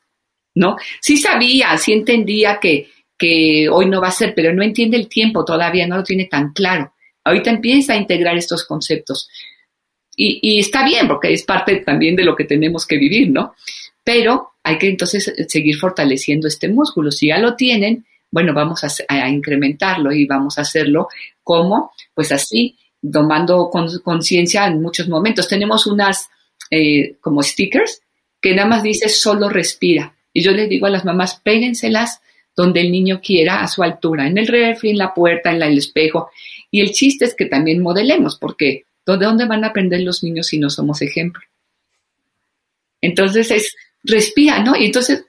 ¿no? 0.53 0.75
Sí 1.01 1.17
sabía, 1.17 1.75
sí 1.77 1.93
entendía 1.93 2.59
que, 2.59 2.89
que 3.17 3.67
hoy 3.69 3.87
no 3.87 3.99
va 3.99 4.09
a 4.09 4.11
ser, 4.11 4.35
pero 4.35 4.53
no 4.53 4.61
entiende 4.61 4.97
el 4.97 5.07
tiempo 5.07 5.43
todavía, 5.43 5.87
no 5.87 5.97
lo 5.97 6.03
tiene 6.03 6.25
tan 6.25 6.53
claro. 6.53 6.93
Ahorita 7.23 7.49
empieza 7.49 7.93
a 7.93 7.97
integrar 7.97 8.37
estos 8.37 8.65
conceptos. 8.65 9.29
Y, 10.15 10.59
está 10.59 10.85
bien, 10.85 11.07
porque 11.07 11.33
es 11.33 11.43
parte 11.43 11.77
también 11.77 12.15
de 12.15 12.23
lo 12.23 12.35
que 12.35 12.43
tenemos 12.43 12.85
que 12.85 12.97
vivir, 12.97 13.31
¿no? 13.31 13.55
Pero 14.03 14.51
hay 14.61 14.77
que 14.77 14.87
entonces 14.87 15.33
seguir 15.47 15.77
fortaleciendo 15.77 16.47
este 16.47 16.67
músculo. 16.67 17.09
Si 17.09 17.27
ya 17.27 17.39
lo 17.39 17.55
tienen, 17.55 18.05
bueno, 18.29 18.53
vamos 18.53 18.83
a, 18.83 19.29
incrementarlo 19.29 20.11
y 20.11 20.25
vamos 20.25 20.57
a 20.57 20.61
hacerlo 20.61 21.07
como, 21.41 21.91
pues 22.13 22.31
así, 22.31 22.77
tomando 23.11 23.71
conciencia 24.03 24.67
en 24.67 24.81
muchos 24.81 25.07
momentos. 25.09 25.47
Tenemos 25.47 25.87
unas 25.87 26.29
eh, 26.69 27.15
como 27.19 27.41
stickers 27.41 28.01
que 28.39 28.53
nada 28.53 28.67
más 28.67 28.83
dice 28.83 29.09
solo 29.09 29.49
respira. 29.49 30.15
Y 30.33 30.41
yo 30.41 30.51
les 30.51 30.69
digo 30.69 30.85
a 30.85 30.89
las 30.89 31.05
mamás, 31.05 31.39
péguenselas 31.43 32.21
donde 32.55 32.81
el 32.81 32.91
niño 32.91 33.19
quiera, 33.23 33.61
a 33.61 33.67
su 33.67 33.81
altura, 33.83 34.27
en 34.27 34.37
el 34.37 34.47
refri, 34.47 34.91
en 34.91 34.97
la 34.97 35.13
puerta, 35.13 35.51
en 35.51 35.61
el 35.61 35.77
espejo. 35.77 36.29
Y 36.73 36.81
el 36.81 36.91
chiste 36.91 37.25
es 37.25 37.35
que 37.35 37.45
también 37.45 37.83
modelemos, 37.83 38.39
porque 38.39 38.85
¿de 39.05 39.17
dónde 39.17 39.45
van 39.45 39.63
a 39.63 39.67
aprender 39.67 40.01
los 40.01 40.23
niños 40.23 40.47
si 40.47 40.57
no 40.57 40.71
somos 40.71 41.03
ejemplo? 41.03 41.43
Entonces 42.99 43.51
es, 43.51 43.75
respira, 44.03 44.63
¿no? 44.63 44.75
Y 44.75 44.85
entonces, 44.85 45.23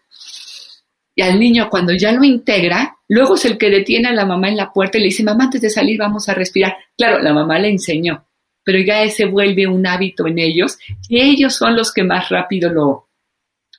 y 1.15 1.21
al 1.21 1.39
niño 1.39 1.69
cuando 1.69 1.93
ya 1.93 2.13
lo 2.13 2.25
integra, 2.25 2.97
luego 3.09 3.35
es 3.35 3.45
el 3.45 3.59
que 3.59 3.69
detiene 3.69 4.09
a 4.09 4.15
la 4.15 4.25
mamá 4.25 4.49
en 4.49 4.57
la 4.57 4.73
puerta 4.73 4.97
y 4.97 5.03
le 5.03 5.09
dice, 5.09 5.23
mamá, 5.23 5.45
antes 5.45 5.61
de 5.61 5.69
salir 5.69 5.99
vamos 5.99 6.31
a 6.31 6.35
respirar. 6.35 6.79
Claro, 6.97 7.19
la 7.19 7.35
mamá 7.35 7.59
le 7.59 7.69
enseñó, 7.69 8.25
pero 8.63 8.79
ya 8.79 9.07
se 9.11 9.27
vuelve 9.27 9.67
un 9.67 9.87
hábito 9.87 10.27
en 10.27 10.39
ellos 10.39 10.79
y 11.11 11.21
ellos 11.21 11.55
son 11.55 11.77
los 11.77 11.93
que 11.93 12.05
más 12.05 12.31
rápido 12.31 12.73
lo, 12.73 13.09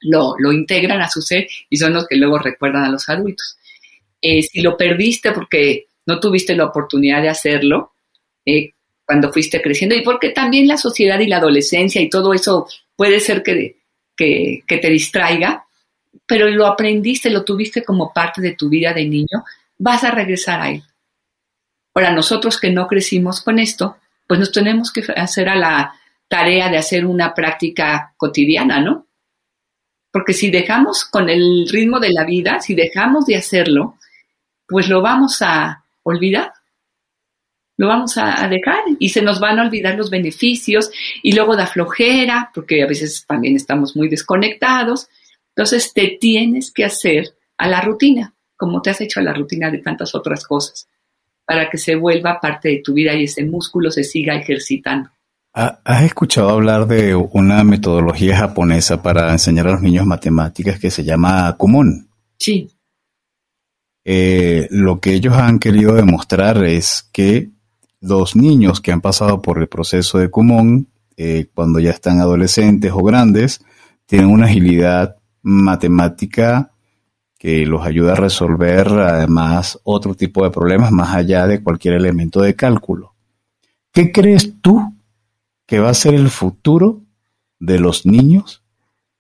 lo, 0.02 0.36
lo 0.38 0.54
integran 0.54 1.02
a 1.02 1.10
su 1.10 1.24
ser 1.24 1.48
y 1.68 1.78
son 1.78 1.96
los 1.96 2.06
que 2.08 2.18
luego 2.18 2.38
recuerdan 2.38 2.84
a 2.84 2.92
los 2.92 3.10
adultos. 3.10 3.58
Eh, 4.22 4.44
si 4.44 4.62
lo 4.62 4.78
perdiste 4.78 5.32
porque 5.32 5.88
no 6.06 6.20
tuviste 6.20 6.56
la 6.56 6.66
oportunidad 6.66 7.22
de 7.22 7.30
hacerlo 7.30 7.94
eh, 8.46 8.72
cuando 9.06 9.32
fuiste 9.32 9.62
creciendo 9.62 9.96
y 9.96 10.04
porque 10.04 10.30
también 10.30 10.68
la 10.68 10.78
sociedad 10.78 11.20
y 11.20 11.28
la 11.28 11.38
adolescencia 11.38 12.02
y 12.02 12.10
todo 12.10 12.34
eso 12.34 12.68
puede 12.96 13.20
ser 13.20 13.44
que, 13.44 13.78
que, 14.16 14.64
te 14.68 14.90
distraiga, 14.90 15.66
pero 16.26 16.50
lo 16.50 16.66
aprendiste, 16.66 17.30
lo 17.30 17.44
tuviste 17.44 17.84
como 17.84 18.12
parte 18.14 18.42
de 18.42 18.56
tu 18.56 18.70
vida 18.70 18.94
de 18.94 19.06
niño, 19.06 19.44
vas 19.78 20.04
a 20.04 20.12
regresar 20.12 20.62
a 20.62 20.70
él. 20.72 20.84
Ahora, 21.94 22.12
nosotros 22.12 22.60
que 22.60 22.72
no 22.72 22.88
crecimos 22.88 23.42
con 23.42 23.60
esto, 23.60 23.98
pues 24.28 24.40
nos 24.40 24.52
tenemos 24.52 24.92
que 24.92 25.04
hacer 25.16 25.50
a 25.50 25.56
la 25.56 25.94
tarea 26.28 26.70
de 26.70 26.78
hacer 26.78 27.06
una 27.06 27.34
práctica 27.34 28.14
cotidiana, 28.18 28.82
¿no? 28.82 29.06
Porque 30.12 30.34
si 30.34 30.50
dejamos 30.50 31.06
con 31.06 31.30
el 31.30 31.68
ritmo 31.70 32.00
de 32.00 32.12
la 32.12 32.26
vida, 32.26 32.60
si 32.60 32.74
dejamos 32.74 33.26
de 33.26 33.36
hacerlo, 33.36 33.98
pues 34.68 34.90
lo 34.90 35.02
vamos 35.02 35.42
a, 35.42 35.85
olvidar. 36.06 36.54
Lo 37.78 37.88
vamos 37.88 38.18
a, 38.18 38.48
dejar 38.48 38.84
y 39.00 39.10
se 39.10 39.22
nos 39.22 39.40
van 39.42 39.60
a 39.60 39.64
olvidar 39.64 39.96
los 39.96 40.10
beneficios 40.10 40.92
y 41.22 41.34
luego 41.34 41.58
da 41.58 41.68
flojera, 41.68 42.52
porque 42.54 42.82
a 42.84 42.88
veces 42.88 43.26
también 43.28 43.58
estamos 43.58 43.98
muy 43.98 44.08
desconectados. 44.08 45.10
Entonces 45.50 45.92
te 45.94 46.18
tienes 46.20 46.72
que 46.72 46.86
hacer 46.86 47.36
a 47.58 47.68
la 47.68 47.82
rutina, 47.82 48.34
como 48.56 48.82
te 48.82 48.92
has 48.92 49.02
hecho 49.02 49.20
a 49.20 49.24
la 49.24 49.34
rutina 49.34 49.70
de 49.72 49.80
tantas 49.80 50.16
otras 50.16 50.46
cosas, 50.46 50.88
para 51.46 51.70
que 51.70 51.78
se 51.78 51.96
vuelva 51.96 52.40
parte 52.40 52.70
de 52.70 52.82
tu 52.82 52.94
vida 52.94 53.14
y 53.14 53.26
ese 53.26 53.44
músculo 53.44 53.92
se 53.92 54.06
siga 54.06 54.36
ejercitando. 54.36 55.10
¿Has 55.54 56.04
escuchado 56.04 56.50
hablar 56.50 56.86
de 56.86 57.16
una 57.16 57.64
metodología 57.64 58.38
japonesa 58.38 59.02
para 59.02 59.32
enseñar 59.32 59.68
a 59.68 59.72
los 59.72 59.82
niños 59.82 60.06
matemáticas 60.06 60.80
que 60.80 60.92
se 60.92 61.06
llama 61.06 61.56
Kumon? 61.58 62.10
Sí. 62.38 62.75
Eh, 64.08 64.68
lo 64.70 65.00
que 65.00 65.14
ellos 65.14 65.34
han 65.34 65.58
querido 65.58 65.96
demostrar 65.96 66.64
es 66.64 67.10
que 67.12 67.50
los 68.00 68.36
niños 68.36 68.80
que 68.80 68.92
han 68.92 69.02
pasado 69.02 69.42
por 69.42 69.60
el 69.60 69.68
proceso 69.68 70.20
de 70.20 70.30
Kumon, 70.30 70.88
eh, 71.18 71.48
cuando 71.54 71.80
ya 71.80 71.90
están 71.90 72.20
adolescentes 72.20 72.92
o 72.94 73.04
grandes, 73.04 73.62
tienen 74.06 74.30
una 74.30 74.46
agilidad 74.46 75.18
matemática 75.42 76.72
que 77.40 77.66
los 77.66 77.86
ayuda 77.86 78.14
a 78.14 78.18
resolver 78.18 78.88
además 78.90 79.80
otro 79.84 80.14
tipo 80.14 80.44
de 80.44 80.52
problemas 80.52 80.92
más 80.92 81.16
allá 81.16 81.48
de 81.48 81.64
cualquier 81.64 81.96
elemento 81.96 82.42
de 82.42 82.56
cálculo. 82.56 83.16
¿Qué 83.92 84.12
crees 84.12 84.62
tú 84.62 84.94
que 85.66 85.80
va 85.80 85.90
a 85.90 85.96
ser 85.96 86.14
el 86.14 86.30
futuro 86.30 87.02
de 87.60 87.80
los 87.80 88.06
niños 88.06 88.64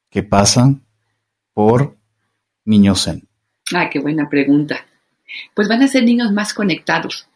que 0.09 0.21
pasan 0.21 0.85
por 1.53 1.97
Niños? 2.67 3.09
Ah, 3.73 3.89
qué 3.89 3.99
buena 3.99 4.29
pregunta. 4.29 4.85
Pues 5.53 5.67
van 5.67 5.81
a 5.81 5.87
ser 5.87 6.03
niños 6.03 6.31
más 6.31 6.53
conectados, 6.53 7.27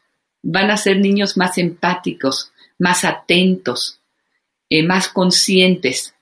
van 0.41 0.69
a 0.69 0.77
ser 0.77 0.99
niños 0.99 1.37
más 1.37 1.57
empáticos, 1.57 2.51
más 2.77 3.03
atentos, 3.03 3.99
eh, 4.69 4.83
más 4.83 5.09
conscientes. 5.09 6.13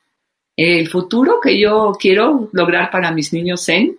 El 0.55 0.87
futuro 0.89 1.39
que 1.41 1.59
yo 1.59 1.97
quiero 1.99 2.49
lograr 2.53 2.89
para 2.89 3.11
mis 3.11 3.33
niños 3.33 3.65
Zen 3.65 3.97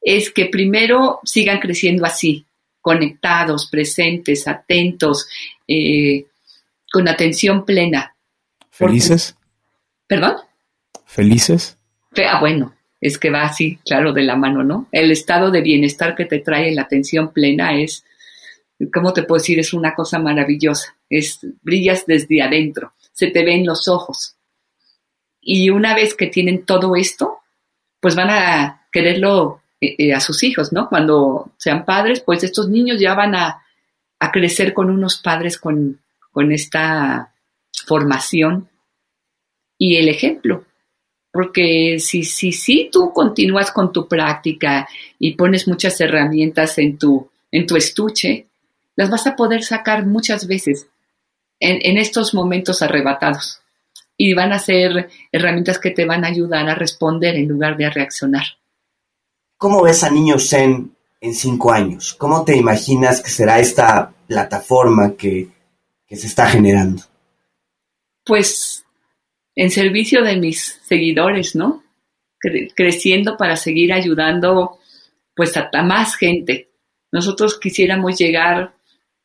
es 0.00 0.30
que 0.30 0.46
primero 0.46 1.20
sigan 1.24 1.58
creciendo 1.58 2.04
así, 2.04 2.44
conectados, 2.80 3.68
presentes, 3.68 4.46
atentos, 4.46 5.26
eh, 5.66 6.26
con 6.92 7.08
atención 7.08 7.64
plena. 7.64 8.14
¿Felices? 8.70 9.36
¿Perdón? 10.06 10.36
¿Felices? 11.06 11.76
Ah, 12.24 12.38
bueno, 12.38 12.75
es 13.00 13.18
que 13.18 13.30
va 13.30 13.42
así, 13.42 13.78
claro, 13.84 14.12
de 14.12 14.22
la 14.22 14.36
mano, 14.36 14.64
¿no? 14.64 14.88
El 14.92 15.10
estado 15.10 15.50
de 15.50 15.60
bienestar 15.60 16.14
que 16.14 16.24
te 16.24 16.38
trae 16.38 16.74
la 16.74 16.82
atención 16.82 17.32
plena 17.32 17.78
es, 17.78 18.04
¿cómo 18.92 19.12
te 19.12 19.22
puedo 19.22 19.40
decir? 19.40 19.58
Es 19.58 19.72
una 19.72 19.94
cosa 19.94 20.18
maravillosa. 20.18 20.96
Es, 21.08 21.40
brillas 21.62 22.04
desde 22.06 22.42
adentro, 22.42 22.92
se 23.12 23.28
te 23.28 23.44
ven 23.44 23.66
los 23.66 23.88
ojos. 23.88 24.36
Y 25.40 25.70
una 25.70 25.94
vez 25.94 26.14
que 26.14 26.26
tienen 26.26 26.64
todo 26.64 26.96
esto, 26.96 27.38
pues 28.00 28.16
van 28.16 28.30
a 28.30 28.88
quererlo 28.90 29.62
eh, 29.80 29.94
eh, 29.98 30.14
a 30.14 30.20
sus 30.20 30.42
hijos, 30.42 30.72
¿no? 30.72 30.88
Cuando 30.88 31.52
sean 31.58 31.84
padres, 31.84 32.20
pues 32.20 32.42
estos 32.42 32.68
niños 32.68 32.98
ya 32.98 33.14
van 33.14 33.34
a, 33.34 33.62
a 34.18 34.32
crecer 34.32 34.72
con 34.72 34.90
unos 34.90 35.18
padres 35.18 35.58
con, 35.58 36.00
con 36.32 36.50
esta 36.50 37.32
formación 37.86 38.68
y 39.78 39.96
el 39.96 40.08
ejemplo. 40.08 40.64
Porque 41.36 41.98
si, 42.00 42.24
si, 42.24 42.50
si 42.50 42.88
tú 42.90 43.12
continúas 43.12 43.70
con 43.70 43.92
tu 43.92 44.08
práctica 44.08 44.88
y 45.18 45.34
pones 45.34 45.68
muchas 45.68 46.00
herramientas 46.00 46.78
en 46.78 46.96
tu, 46.96 47.28
en 47.52 47.66
tu 47.66 47.76
estuche, 47.76 48.46
las 48.94 49.10
vas 49.10 49.26
a 49.26 49.36
poder 49.36 49.62
sacar 49.62 50.06
muchas 50.06 50.46
veces 50.46 50.86
en, 51.60 51.78
en 51.82 51.98
estos 51.98 52.32
momentos 52.32 52.80
arrebatados. 52.80 53.60
Y 54.16 54.32
van 54.32 54.54
a 54.54 54.58
ser 54.58 55.10
herramientas 55.30 55.78
que 55.78 55.90
te 55.90 56.06
van 56.06 56.24
a 56.24 56.28
ayudar 56.28 56.70
a 56.70 56.74
responder 56.74 57.36
en 57.36 57.48
lugar 57.48 57.76
de 57.76 57.84
a 57.84 57.90
reaccionar. 57.90 58.46
¿Cómo 59.58 59.82
ves 59.82 60.04
a 60.04 60.10
Niño 60.10 60.38
Zen 60.38 60.96
en 61.20 61.34
cinco 61.34 61.70
años? 61.70 62.14
¿Cómo 62.14 62.46
te 62.46 62.56
imaginas 62.56 63.20
que 63.20 63.28
será 63.28 63.60
esta 63.60 64.10
plataforma 64.26 65.12
que, 65.18 65.48
que 66.06 66.16
se 66.16 66.28
está 66.28 66.46
generando? 66.46 67.02
Pues 68.24 68.85
en 69.56 69.70
servicio 69.70 70.22
de 70.22 70.36
mis 70.36 70.78
seguidores, 70.84 71.56
¿no? 71.56 71.82
creciendo 72.76 73.36
para 73.36 73.56
seguir 73.56 73.92
ayudando 73.92 74.78
pues 75.34 75.56
a, 75.56 75.68
más 75.82 76.14
gente. 76.14 76.68
Nosotros 77.10 77.58
quisiéramos 77.58 78.16
llegar, 78.18 78.74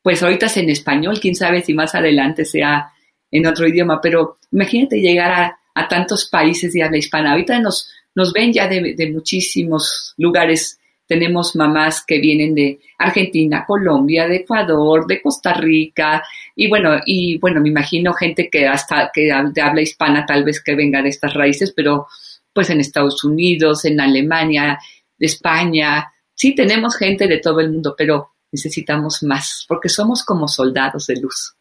pues 0.02 0.22
ahorita 0.22 0.46
es 0.46 0.56
en 0.56 0.70
español, 0.70 1.20
quién 1.20 1.36
sabe 1.36 1.62
si 1.62 1.74
más 1.74 1.94
adelante 1.94 2.44
sea 2.44 2.90
en 3.30 3.46
otro 3.46 3.68
idioma, 3.68 4.00
pero 4.00 4.38
imagínate 4.50 5.00
llegar 5.00 5.30
a, 5.30 5.58
a 5.74 5.88
tantos 5.88 6.28
países 6.28 6.72
de 6.72 6.82
habla 6.82 6.98
hispana. 6.98 7.32
Ahorita 7.32 7.60
nos, 7.60 7.92
nos 8.14 8.32
ven 8.32 8.52
ya 8.52 8.66
de 8.66 9.10
muchísimos 9.12 10.14
lugares 10.16 10.80
tenemos 11.12 11.54
mamás 11.56 12.02
que 12.06 12.18
vienen 12.18 12.54
de 12.54 12.80
Argentina, 12.96 13.66
Colombia, 13.66 14.26
de 14.26 14.36
Ecuador, 14.36 15.06
de 15.06 15.20
Costa 15.20 15.52
Rica, 15.52 16.24
y 16.56 16.70
bueno, 16.70 17.02
y 17.04 17.36
bueno, 17.36 17.60
me 17.60 17.68
imagino 17.68 18.14
gente 18.14 18.48
que 18.48 18.66
hasta 18.66 19.10
que 19.12 19.30
habla 19.30 19.82
hispana 19.82 20.24
tal 20.24 20.42
vez 20.42 20.62
que 20.62 20.74
venga 20.74 21.02
de 21.02 21.10
estas 21.10 21.34
raíces, 21.34 21.74
pero 21.76 22.06
pues 22.54 22.70
en 22.70 22.80
Estados 22.80 23.22
Unidos, 23.24 23.84
en 23.84 24.00
Alemania, 24.00 24.78
de 25.18 25.26
España, 25.26 26.10
sí 26.34 26.54
tenemos 26.54 26.96
gente 26.96 27.26
de 27.26 27.40
todo 27.40 27.60
el 27.60 27.70
mundo, 27.70 27.94
pero 27.94 28.30
necesitamos 28.50 29.22
más, 29.22 29.66
porque 29.68 29.90
somos 29.90 30.24
como 30.24 30.48
soldados 30.48 31.08
de 31.08 31.20
luz. 31.20 31.56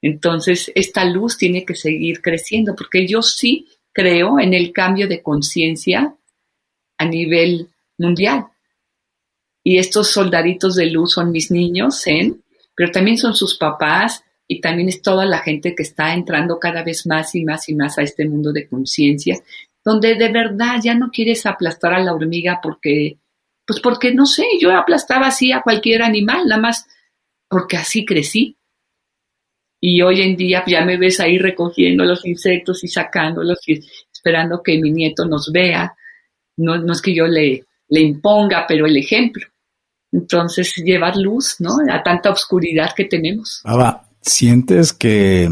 Entonces, 0.00 0.70
esta 0.76 1.04
luz 1.04 1.36
tiene 1.36 1.64
que 1.64 1.74
seguir 1.74 2.22
creciendo, 2.22 2.76
porque 2.76 3.08
yo 3.08 3.22
sí 3.22 3.66
creo 3.92 4.38
en 4.38 4.54
el 4.54 4.72
cambio 4.72 5.08
de 5.08 5.20
conciencia 5.20 6.14
a 6.96 7.04
nivel 7.04 7.70
mundial 7.98 8.46
y 9.68 9.76
estos 9.76 10.12
soldaditos 10.12 10.76
de 10.76 10.86
luz 10.86 11.12
son 11.12 11.30
mis 11.30 11.50
niños, 11.50 12.00
Zen, 12.02 12.42
pero 12.74 12.90
también 12.90 13.18
son 13.18 13.34
sus 13.34 13.58
papás 13.58 14.24
y 14.46 14.62
también 14.62 14.88
es 14.88 15.02
toda 15.02 15.26
la 15.26 15.40
gente 15.40 15.74
que 15.74 15.82
está 15.82 16.14
entrando 16.14 16.58
cada 16.58 16.82
vez 16.82 17.06
más 17.06 17.34
y 17.34 17.44
más 17.44 17.68
y 17.68 17.74
más 17.74 17.98
a 17.98 18.02
este 18.02 18.26
mundo 18.26 18.50
de 18.50 18.66
conciencia, 18.66 19.38
donde 19.84 20.14
de 20.14 20.32
verdad 20.32 20.76
ya 20.82 20.94
no 20.94 21.10
quieres 21.10 21.44
aplastar 21.44 21.92
a 21.92 22.00
la 22.00 22.14
hormiga 22.14 22.60
porque, 22.62 23.18
pues 23.66 23.78
porque 23.80 24.14
no 24.14 24.24
sé, 24.24 24.44
yo 24.58 24.74
aplastaba 24.74 25.26
así 25.26 25.52
a 25.52 25.60
cualquier 25.60 26.00
animal, 26.00 26.48
nada 26.48 26.62
más 26.62 26.86
porque 27.46 27.76
así 27.76 28.06
crecí. 28.06 28.56
Y 29.82 30.00
hoy 30.00 30.22
en 30.22 30.34
día 30.34 30.64
ya 30.66 30.82
me 30.82 30.96
ves 30.96 31.20
ahí 31.20 31.36
recogiendo 31.36 32.06
los 32.06 32.24
insectos 32.24 32.82
y 32.84 32.88
sacándolos 32.88 33.58
y 33.68 33.80
esperando 34.10 34.62
que 34.62 34.78
mi 34.78 34.92
nieto 34.92 35.26
nos 35.26 35.52
vea. 35.52 35.94
No, 36.56 36.78
no 36.78 36.94
es 36.94 37.02
que 37.02 37.14
yo 37.14 37.26
le, 37.26 37.66
le 37.90 38.00
imponga, 38.00 38.64
pero 38.66 38.86
el 38.86 38.96
ejemplo. 38.96 39.46
Entonces, 40.12 40.72
llevar 40.76 41.16
luz, 41.16 41.56
¿no? 41.58 41.76
A 41.90 42.02
tanta 42.02 42.30
oscuridad 42.30 42.92
que 42.96 43.04
tenemos. 43.04 43.60
Ava, 43.64 44.08
¿sientes 44.20 44.92
que 44.92 45.48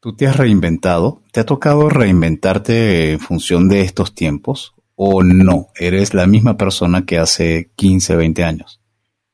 tú 0.00 0.14
te 0.14 0.26
has 0.26 0.36
reinventado? 0.36 1.22
¿Te 1.32 1.40
ha 1.40 1.46
tocado 1.46 1.88
reinventarte 1.88 3.12
en 3.12 3.20
función 3.20 3.68
de 3.68 3.80
estos 3.80 4.14
tiempos? 4.14 4.74
¿O 4.94 5.22
no? 5.22 5.68
¿Eres 5.76 6.14
la 6.14 6.26
misma 6.26 6.56
persona 6.56 7.04
que 7.04 7.18
hace 7.18 7.70
15, 7.76 8.16
20 8.16 8.44
años? 8.44 8.80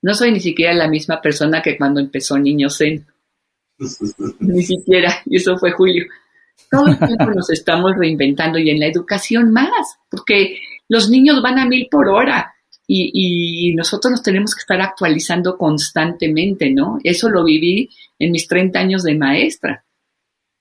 No 0.03 0.15
soy 0.15 0.33
ni 0.33 0.41
siquiera 0.41 0.75
la 0.75 0.89
misma 0.89 1.21
persona 1.23 1.62
que 1.62 1.79
cuando 1.79 2.01
empezó 2.01 2.39
Niño 2.39 2.69
Zen. 2.69 3.07
ni 4.41 4.62
siquiera. 4.62 5.23
Y 5.27 5.37
eso 5.37 5.57
fue 5.57 5.73
Julio. 5.73 6.05
Todo 6.71 6.89
el 6.89 6.99
tiempo 6.99 7.31
nos 7.35 7.51
estamos 7.51 7.93
reinventando 7.97 8.59
y 8.59 8.71
en 8.71 8.81
la 8.81 8.87
educación 8.87 9.53
más, 9.53 9.99
porque 10.11 10.59
los 10.89 11.09
niños 11.09 11.43
van 11.43 11.59
a 11.59 11.67
mil 11.67 11.89
por 11.91 12.09
hora 12.09 12.53
y, 12.87 13.74
nosotros 13.74 14.11
nos 14.11 14.22
tenemos 14.22 14.55
que 14.55 14.61
estar 14.61 14.80
actualizando 14.80 15.57
constantemente, 15.57 16.70
¿no? 16.70 16.99
Eso 17.03 17.28
lo 17.30 17.45
viví 17.45 17.89
en 18.18 18.30
mis 18.30 18.47
30 18.47 18.78
años 18.78 19.03
de 19.03 19.14
maestra. 19.14 19.85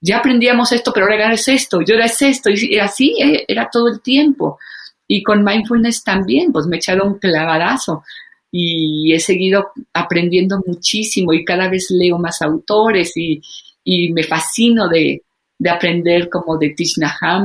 Ya 0.01 0.17
aprendíamos 0.17 0.71
esto, 0.71 0.91
pero 0.93 1.05
ahora 1.05 1.33
es 1.33 1.47
esto, 1.47 1.81
y 1.81 1.91
ahora 1.91 2.05
es 2.05 2.21
esto, 2.21 2.49
y 2.49 2.77
así 2.77 3.15
eh, 3.21 3.45
era 3.47 3.69
todo 3.71 3.87
el 3.89 4.01
tiempo. 4.01 4.57
Y 5.07 5.21
con 5.21 5.43
mindfulness 5.43 6.03
también, 6.03 6.51
pues 6.51 6.65
me 6.65 6.77
he 6.77 6.79
echado 6.79 7.05
un 7.05 7.19
clavadazo 7.19 8.03
y 8.51 9.13
he 9.13 9.19
seguido 9.19 9.71
aprendiendo 9.93 10.61
muchísimo 10.65 11.33
y 11.33 11.43
cada 11.43 11.69
vez 11.69 11.87
leo 11.89 12.19
más 12.19 12.41
autores 12.41 13.11
y, 13.17 13.41
y 13.83 14.13
me 14.13 14.23
fascino 14.23 14.87
de, 14.87 15.23
de 15.57 15.69
aprender 15.69 16.29
como 16.29 16.57
de 16.57 16.71
Tish 16.71 16.95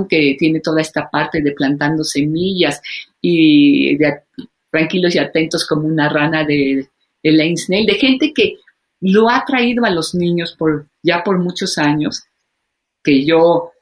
que 0.08 0.36
tiene 0.38 0.60
toda 0.60 0.80
esta 0.80 1.08
parte 1.08 1.40
de 1.40 1.52
plantando 1.52 2.04
semillas 2.04 2.80
y 3.20 3.96
de 3.96 4.06
tranquilos 4.70 5.14
y 5.14 5.18
atentos 5.18 5.66
como 5.66 5.86
una 5.86 6.08
rana 6.08 6.44
de 6.44 6.88
Snell, 7.22 7.86
de 7.86 7.94
gente 7.94 8.32
que 8.34 8.56
lo 9.00 9.28
ha 9.28 9.44
traído 9.46 9.84
a 9.84 9.90
los 9.90 10.14
niños 10.14 10.54
por 10.58 10.86
ya 11.02 11.22
por 11.22 11.38
muchos 11.38 11.78
años, 11.78 12.24
que 13.02 13.24
yo 13.24 13.72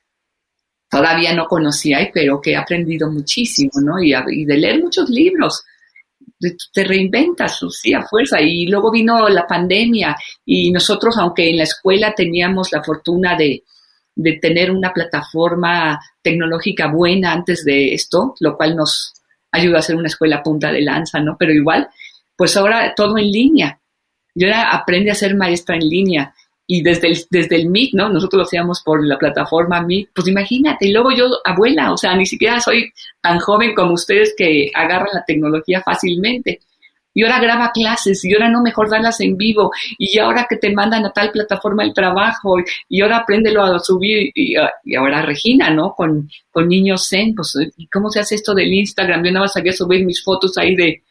todavía 0.91 1.34
no 1.34 1.47
conocía, 1.47 2.11
pero 2.12 2.41
que 2.41 2.53
he 2.53 2.57
aprendido 2.57 3.11
muchísimo, 3.11 3.72
¿no? 3.82 4.01
Y, 4.01 4.12
de 4.45 4.57
leer 4.57 4.82
muchos 4.82 5.09
libros. 5.11 5.64
Te 6.72 6.84
reinventas, 6.84 7.61
sí, 7.70 7.95
a 7.95 8.03
fuerza. 8.03 8.41
Y 8.41 8.66
luego 8.66 8.91
vino 8.91 9.28
la 9.28 9.47
pandemia 9.47 10.16
y 10.45 10.70
nosotros, 10.70 11.16
aunque 11.18 11.49
en 11.49 11.59
la 11.59 11.64
escuela 11.64 12.14
teníamos 12.14 12.72
la 12.72 12.84
fortuna 12.84 13.37
de, 13.37 13.64
de 14.14 14.32
tener 14.34 14.70
una 14.70 14.93
plataforma 14.93 16.01
tecnológica 16.22 16.89
buena 16.89 17.32
antes 17.32 17.64
de 17.64 17.95
esto, 17.95 18.34
lo 18.41 18.57
cual 18.57 18.76
nos 18.76 19.12
ayuda 19.57 19.78
a 19.78 19.82
ser 19.82 19.96
una 19.96 20.09
escuela 20.09 20.42
punta 20.42 20.70
de 20.72 20.82
lanza, 20.82 21.20
¿no? 21.20 21.36
Pero 21.38 21.52
igual, 21.52 21.88
pues 22.36 22.57
ahora 22.57 22.94
todo 22.94 23.18
en 23.18 23.30
línea. 23.30 23.80
Yo 24.34 24.48
ahora 24.48 24.70
aprende 24.70 25.11
a 25.11 25.14
ser 25.14 25.34
maestra 25.34 25.76
en 25.76 25.88
línea 25.88 26.34
y 26.66 26.82
desde 26.82 27.09
el, 27.09 27.18
desde 27.30 27.57
el 27.57 27.70
¿no? 27.92 28.09
Nosotros 28.09 28.38
lo 28.38 28.44
hacíamos 28.44 28.82
por 28.82 29.07
la 29.07 29.18
plataforma 29.18 29.82
Meet, 29.82 30.11
pues 30.14 30.26
imagínate, 30.28 30.86
y 30.86 30.92
luego 30.92 31.12
yo, 31.12 31.30
abuela, 31.44 31.92
o 31.92 31.96
sea, 31.96 32.16
ni 32.16 32.26
siquiera 32.26 32.61
soy 32.61 32.92
tan 33.20 33.38
joven 33.38 33.74
como 33.74 33.92
ustedes 33.92 34.34
que 34.36 34.70
agarran 34.74 35.09
la 35.12 35.24
tecnología 35.24 35.80
fácilmente 35.80 36.61
y 37.16 37.22
ahora 37.22 37.40
graba 37.40 37.72
clases, 37.72 38.22
y 38.26 38.34
ahora 38.34 38.50
no 38.50 38.60
mejor 38.60 38.90
darlas 38.90 39.18
en 39.22 39.38
vivo, 39.38 39.70
y 39.96 40.18
ahora 40.18 40.46
que 40.46 40.56
te 40.56 40.70
mandan 40.70 41.06
a 41.06 41.12
tal 41.14 41.30
plataforma 41.30 41.82
el 41.82 41.94
trabajo, 41.94 42.58
y 42.90 43.00
ahora 43.00 43.16
apréndelo 43.20 43.62
a 43.62 43.78
subir, 43.78 44.30
y, 44.34 44.54
ahora 44.94 45.22
Regina, 45.22 45.70
¿no? 45.70 45.94
Con, 45.94 46.28
con 46.50 46.68
niños 46.68 47.08
Zen, 47.08 47.34
pues, 47.34 47.56
¿cómo 47.90 48.10
se 48.10 48.20
hace 48.20 48.34
esto 48.34 48.52
del 48.54 48.70
Instagram? 48.70 49.24
Yo 49.24 49.32
nada 49.32 49.44
más 49.44 49.54
sabía 49.54 49.72
subir 49.72 50.04
mis 50.04 50.22
fotos 50.22 50.58
ahí 50.58 50.76
de, 50.76 51.04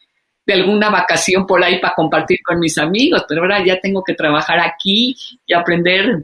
de 0.46 0.54
alguna 0.54 0.90
vacación 0.90 1.44
por 1.44 1.62
ahí 1.64 1.80
para 1.80 1.94
compartir 1.96 2.38
con 2.44 2.60
mis 2.60 2.78
amigos, 2.78 3.24
pero 3.28 3.40
ahora 3.40 3.66
ya 3.66 3.80
tengo 3.80 4.04
que 4.04 4.14
trabajar 4.14 4.60
aquí 4.60 5.16
y 5.44 5.54
aprender 5.54 6.22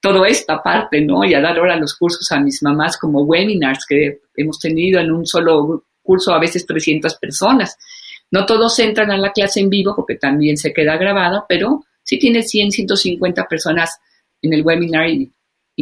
toda 0.00 0.26
esta 0.26 0.60
parte, 0.60 1.00
¿no? 1.00 1.24
Y 1.24 1.32
a 1.34 1.40
dar 1.40 1.56
ahora 1.56 1.76
los 1.76 1.94
cursos 1.94 2.32
a 2.32 2.40
mis 2.40 2.60
mamás 2.60 2.98
como 2.98 3.22
webinars 3.22 3.86
que 3.88 4.18
hemos 4.36 4.58
tenido 4.58 4.98
en 4.98 5.12
un 5.12 5.24
solo 5.24 5.84
curso 6.02 6.34
a 6.34 6.40
veces 6.40 6.66
300 6.66 7.14
personas. 7.14 7.78
No 8.32 8.46
todos 8.46 8.78
entran 8.78 9.10
a 9.10 9.18
la 9.18 9.30
clase 9.30 9.60
en 9.60 9.68
vivo 9.68 9.94
porque 9.94 10.16
también 10.16 10.56
se 10.56 10.72
queda 10.72 10.96
grabado, 10.96 11.44
pero 11.46 11.84
sí 12.02 12.18
tiene 12.18 12.42
100, 12.42 12.72
150 12.72 13.46
personas 13.46 14.00
en 14.40 14.54
el 14.54 14.64
webinar 14.64 15.08
y, 15.08 15.30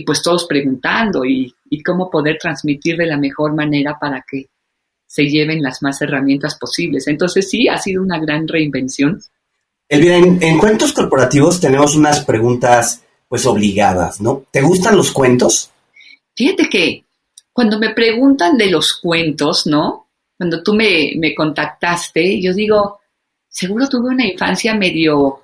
pues 0.05 0.21
todos 0.23 0.47
preguntando 0.47 1.25
y, 1.25 1.55
cómo 1.87 2.11
poder 2.11 2.39
transmitir 2.39 2.97
de 2.97 3.07
la 3.07 3.17
mejor 3.17 3.55
manera 3.55 3.97
para 4.01 4.25
que 4.29 4.47
se 5.07 5.27
lleven 5.27 5.63
las 5.63 5.81
más 5.81 6.03
herramientas 6.03 6.59
posibles. 6.59 7.07
Entonces 7.07 7.49
sí, 7.49 7.69
ha 7.69 7.79
sido 7.79 8.03
una 8.03 8.19
gran 8.19 8.49
reinvención. 8.49 9.21
Elvira, 9.89 10.17
en, 10.17 10.43
en 10.43 10.59
cuentos 10.59 10.93
corporativos 10.93 11.61
tenemos 11.61 11.95
unas 11.95 12.25
preguntas 12.25 13.05
pues 13.29 13.47
obligadas, 13.47 14.21
¿no? 14.21 14.45
¿Te 14.51 14.61
gustan 14.61 14.97
los 14.97 15.13
cuentos? 15.13 15.71
Fíjate 16.35 16.69
que 16.69 17.05
cuando 17.53 17.79
me 17.79 17.95
preguntan 17.95 18.57
de 18.57 18.71
los 18.71 18.95
cuentos, 18.95 19.69
¿no? 19.69 20.10
Cuando 20.41 20.63
tú 20.63 20.73
me, 20.73 21.35
contactaste, 21.37 22.41
yo 22.41 22.55
digo, 22.55 23.01
seguro 23.47 23.87
tuve 23.91 24.09
una 24.09 24.27
infancia 24.27 24.73
medio 24.75 25.43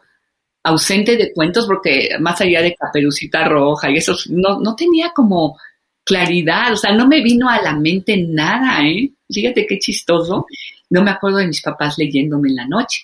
ausente 0.63 1.19
de 1.19 1.35
cuentos 1.35 1.67
porque 1.67 2.13
más 2.19 2.41
allá 2.41 2.63
de 2.63 2.75
Caperucita 2.75 3.47
Roja 3.47 3.91
y 3.91 3.99
eso, 3.99 4.17
no, 4.31 4.59
no 4.59 4.75
tenía 4.75 5.11
como 5.15 5.59
claridad, 6.03 6.73
o 6.73 6.77
sea, 6.77 6.95
no 6.95 7.07
me 7.07 7.23
vino 7.23 7.47
a 7.47 7.61
la 7.61 7.75
mente 7.77 8.17
nada, 8.27 8.89
¿eh? 8.89 9.11
Fíjate 9.29 9.67
qué 9.67 9.79
chistoso. 9.79 10.47
No 10.89 11.03
me 11.03 11.11
acuerdo 11.11 11.39
de 11.39 11.49
mis 11.49 11.61
papás 11.61 11.99
leyéndome 11.99 12.49
en 12.49 12.57
la 12.57 12.67
noche, 12.67 13.03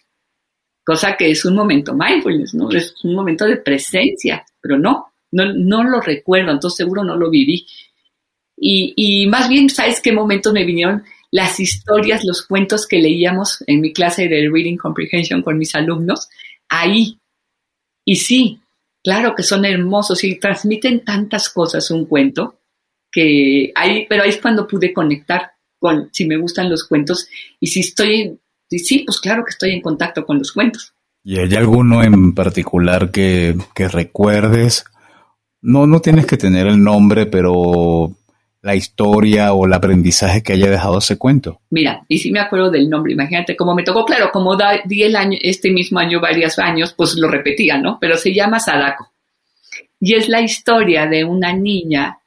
cosa 0.82 1.14
que 1.14 1.30
es 1.30 1.44
un 1.44 1.54
momento 1.54 1.92
mindfulness, 1.92 2.54
¿no? 2.54 2.70
Es 2.70 2.94
un 3.04 3.14
momento 3.14 3.44
de 3.44 3.58
presencia, 3.58 4.46
pero 4.62 4.78
no, 4.78 5.12
no, 5.30 5.52
no 5.52 5.84
lo 5.84 6.00
recuerdo, 6.00 6.52
entonces 6.52 6.78
seguro 6.78 7.04
no 7.04 7.18
lo 7.18 7.28
viví. 7.28 7.66
Y, 8.56 8.94
y 8.96 9.26
más 9.26 9.46
bien, 9.50 9.68
¿sabes 9.68 10.00
qué 10.00 10.10
momentos 10.10 10.54
me 10.54 10.64
vinieron? 10.64 11.04
Las 11.32 11.58
historias, 11.58 12.24
los 12.24 12.46
cuentos 12.46 12.86
que 12.86 12.98
leíamos 12.98 13.64
en 13.66 13.80
mi 13.80 13.92
clase 13.92 14.28
de 14.28 14.48
Reading 14.48 14.76
Comprehension 14.76 15.42
con 15.42 15.58
mis 15.58 15.74
alumnos, 15.74 16.28
ahí. 16.68 17.18
Y 18.04 18.16
sí, 18.16 18.60
claro 19.02 19.34
que 19.34 19.42
son 19.42 19.64
hermosos 19.64 20.22
y 20.24 20.38
transmiten 20.38 21.04
tantas 21.04 21.48
cosas 21.48 21.90
un 21.90 22.04
cuento 22.04 22.60
que 23.10 23.72
ahí, 23.74 24.06
pero 24.08 24.22
ahí 24.22 24.28
es 24.30 24.40
cuando 24.40 24.68
pude 24.68 24.92
conectar 24.92 25.52
con 25.78 26.10
si 26.12 26.26
me 26.26 26.36
gustan 26.36 26.70
los 26.70 26.86
cuentos 26.86 27.28
y 27.58 27.66
si 27.66 27.80
estoy, 27.80 28.38
sí, 28.68 29.00
pues 29.00 29.20
claro 29.20 29.44
que 29.44 29.50
estoy 29.50 29.72
en 29.72 29.80
contacto 29.82 30.24
con 30.24 30.38
los 30.38 30.52
cuentos. 30.52 30.94
¿Y 31.24 31.38
hay 31.38 31.54
alguno 31.54 32.02
en 32.02 32.34
particular 32.34 33.10
que, 33.10 33.56
que 33.74 33.88
recuerdes? 33.88 34.84
No, 35.60 35.86
no 35.86 36.00
tienes 36.00 36.26
que 36.26 36.36
tener 36.36 36.66
el 36.66 36.82
nombre, 36.82 37.26
pero 37.26 38.16
la 38.62 38.76
historia 38.76 39.52
o 39.52 39.66
el 39.66 39.72
aprendizaje 39.72 40.42
que 40.42 40.52
haya 40.52 40.70
dejado 40.70 40.98
ese 40.98 41.18
cuento. 41.18 41.60
Mira, 41.70 42.02
y 42.06 42.18
si 42.18 42.30
me 42.30 42.38
acuerdo 42.38 42.70
del 42.70 42.88
nombre, 42.88 43.12
imagínate, 43.12 43.56
como 43.56 43.74
me 43.74 43.82
tocó, 43.82 44.04
claro, 44.04 44.30
como 44.32 44.56
di 44.84 45.02
el 45.02 45.16
año, 45.16 45.36
este 45.42 45.70
mismo 45.70 45.98
año 45.98 46.20
varios 46.20 46.58
años, 46.60 46.94
pues 46.96 47.16
lo 47.16 47.28
repetía, 47.28 47.76
¿no? 47.76 47.98
Pero 48.00 48.16
se 48.16 48.32
llama 48.32 48.60
Sadako. 48.60 49.10
Y 50.00 50.14
es 50.14 50.28
la 50.28 50.40
historia 50.40 51.06
de 51.06 51.24
una 51.24 51.52
niña 51.52 52.18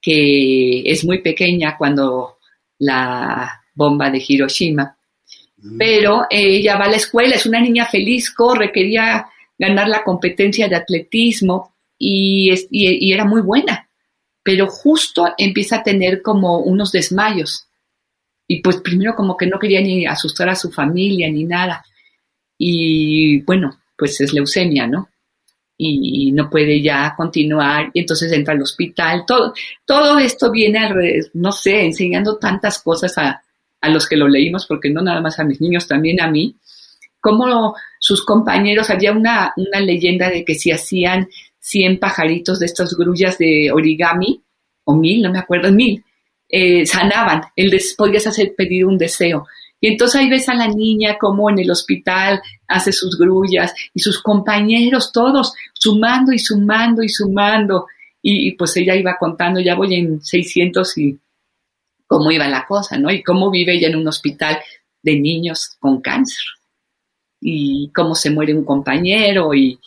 que 0.00 0.82
es 0.90 1.04
muy 1.04 1.18
pequeña 1.18 1.76
cuando 1.76 2.38
la 2.78 3.62
bomba 3.74 4.10
de 4.10 4.22
Hiroshima, 4.26 4.96
mm. 5.58 5.78
pero 5.78 6.26
ella 6.30 6.76
va 6.76 6.86
a 6.86 6.90
la 6.90 6.96
escuela, 6.96 7.36
es 7.36 7.46
una 7.46 7.60
niña 7.60 7.86
feliz, 7.86 8.30
corre, 8.32 8.72
quería 8.72 9.26
ganar 9.58 9.86
la 9.88 10.02
competencia 10.02 10.66
de 10.66 10.76
atletismo 10.76 11.74
y, 11.98 12.52
y 12.70 13.12
era 13.12 13.24
muy 13.24 13.42
buena 13.42 13.86
pero 14.42 14.66
justo 14.66 15.26
empieza 15.38 15.76
a 15.76 15.82
tener 15.82 16.22
como 16.22 16.58
unos 16.58 16.92
desmayos. 16.92 17.66
Y 18.46 18.60
pues 18.60 18.78
primero 18.78 19.14
como 19.14 19.36
que 19.36 19.46
no 19.46 19.58
quería 19.58 19.80
ni 19.80 20.06
asustar 20.06 20.48
a 20.48 20.56
su 20.56 20.70
familia 20.70 21.30
ni 21.30 21.44
nada. 21.44 21.84
Y 22.58 23.40
bueno, 23.42 23.80
pues 23.96 24.20
es 24.20 24.32
leucemia, 24.32 24.86
¿no? 24.86 25.08
Y 25.78 26.30
no 26.32 26.48
puede 26.48 26.80
ya 26.80 27.12
continuar 27.16 27.90
y 27.92 28.00
entonces 28.00 28.30
entra 28.30 28.54
al 28.54 28.62
hospital. 28.62 29.24
Todo, 29.26 29.52
todo 29.84 30.18
esto 30.18 30.52
viene 30.52 30.88
no 31.34 31.50
sé, 31.50 31.84
enseñando 31.84 32.36
tantas 32.36 32.80
cosas 32.80 33.18
a, 33.18 33.42
a 33.82 33.88
los 33.88 34.08
que 34.08 34.16
lo 34.16 34.28
leímos, 34.28 34.66
porque 34.66 34.90
no 34.90 35.02
nada 35.02 35.20
más 35.20 35.38
a 35.38 35.44
mis 35.44 35.60
niños, 35.60 35.88
también 35.88 36.20
a 36.20 36.30
mí, 36.30 36.54
como 37.20 37.74
sus 37.98 38.24
compañeros, 38.24 38.90
había 38.90 39.12
una, 39.12 39.52
una 39.56 39.80
leyenda 39.80 40.30
de 40.30 40.44
que 40.44 40.54
si 40.54 40.70
hacían 40.70 41.28
100 41.62 41.98
pajaritos 42.00 42.58
de 42.58 42.66
estas 42.66 42.94
grullas 42.94 43.38
de 43.38 43.70
origami, 43.72 44.42
o 44.84 44.96
mil, 44.96 45.22
no 45.22 45.30
me 45.30 45.38
acuerdo, 45.38 45.72
mil, 45.72 46.04
eh, 46.48 46.84
sanaban, 46.84 47.42
él 47.56 47.70
les 47.70 47.94
podías 47.94 48.26
hacer 48.26 48.54
pedir 48.56 48.84
un 48.84 48.98
deseo. 48.98 49.46
Y 49.80 49.88
entonces 49.88 50.20
ahí 50.20 50.28
ves 50.28 50.48
a 50.48 50.54
la 50.54 50.68
niña 50.68 51.16
como 51.18 51.50
en 51.50 51.58
el 51.58 51.70
hospital 51.70 52.40
hace 52.68 52.92
sus 52.92 53.18
grullas 53.18 53.74
y 53.94 54.00
sus 54.00 54.22
compañeros 54.22 55.12
todos 55.12 55.54
sumando 55.72 56.32
y 56.32 56.38
sumando 56.38 57.02
y 57.02 57.08
sumando. 57.08 57.86
Y, 58.24 58.52
pues 58.52 58.76
ella 58.76 58.94
iba 58.94 59.16
contando, 59.18 59.58
ya 59.58 59.74
voy 59.74 59.94
en 59.94 60.22
600 60.22 60.98
y 60.98 61.18
cómo 62.06 62.30
iba 62.30 62.46
la 62.46 62.64
cosa, 62.66 62.96
¿no? 62.98 63.10
Y 63.10 63.24
cómo 63.24 63.50
vive 63.50 63.74
ella 63.74 63.88
en 63.88 63.96
un 63.96 64.06
hospital 64.06 64.58
de 65.02 65.18
niños 65.18 65.76
con 65.80 66.00
cáncer. 66.00 66.44
Y 67.40 67.90
cómo 67.92 68.14
se 68.14 68.30
muere 68.30 68.54
un 68.54 68.64
compañero 68.64 69.52
y, 69.52 69.80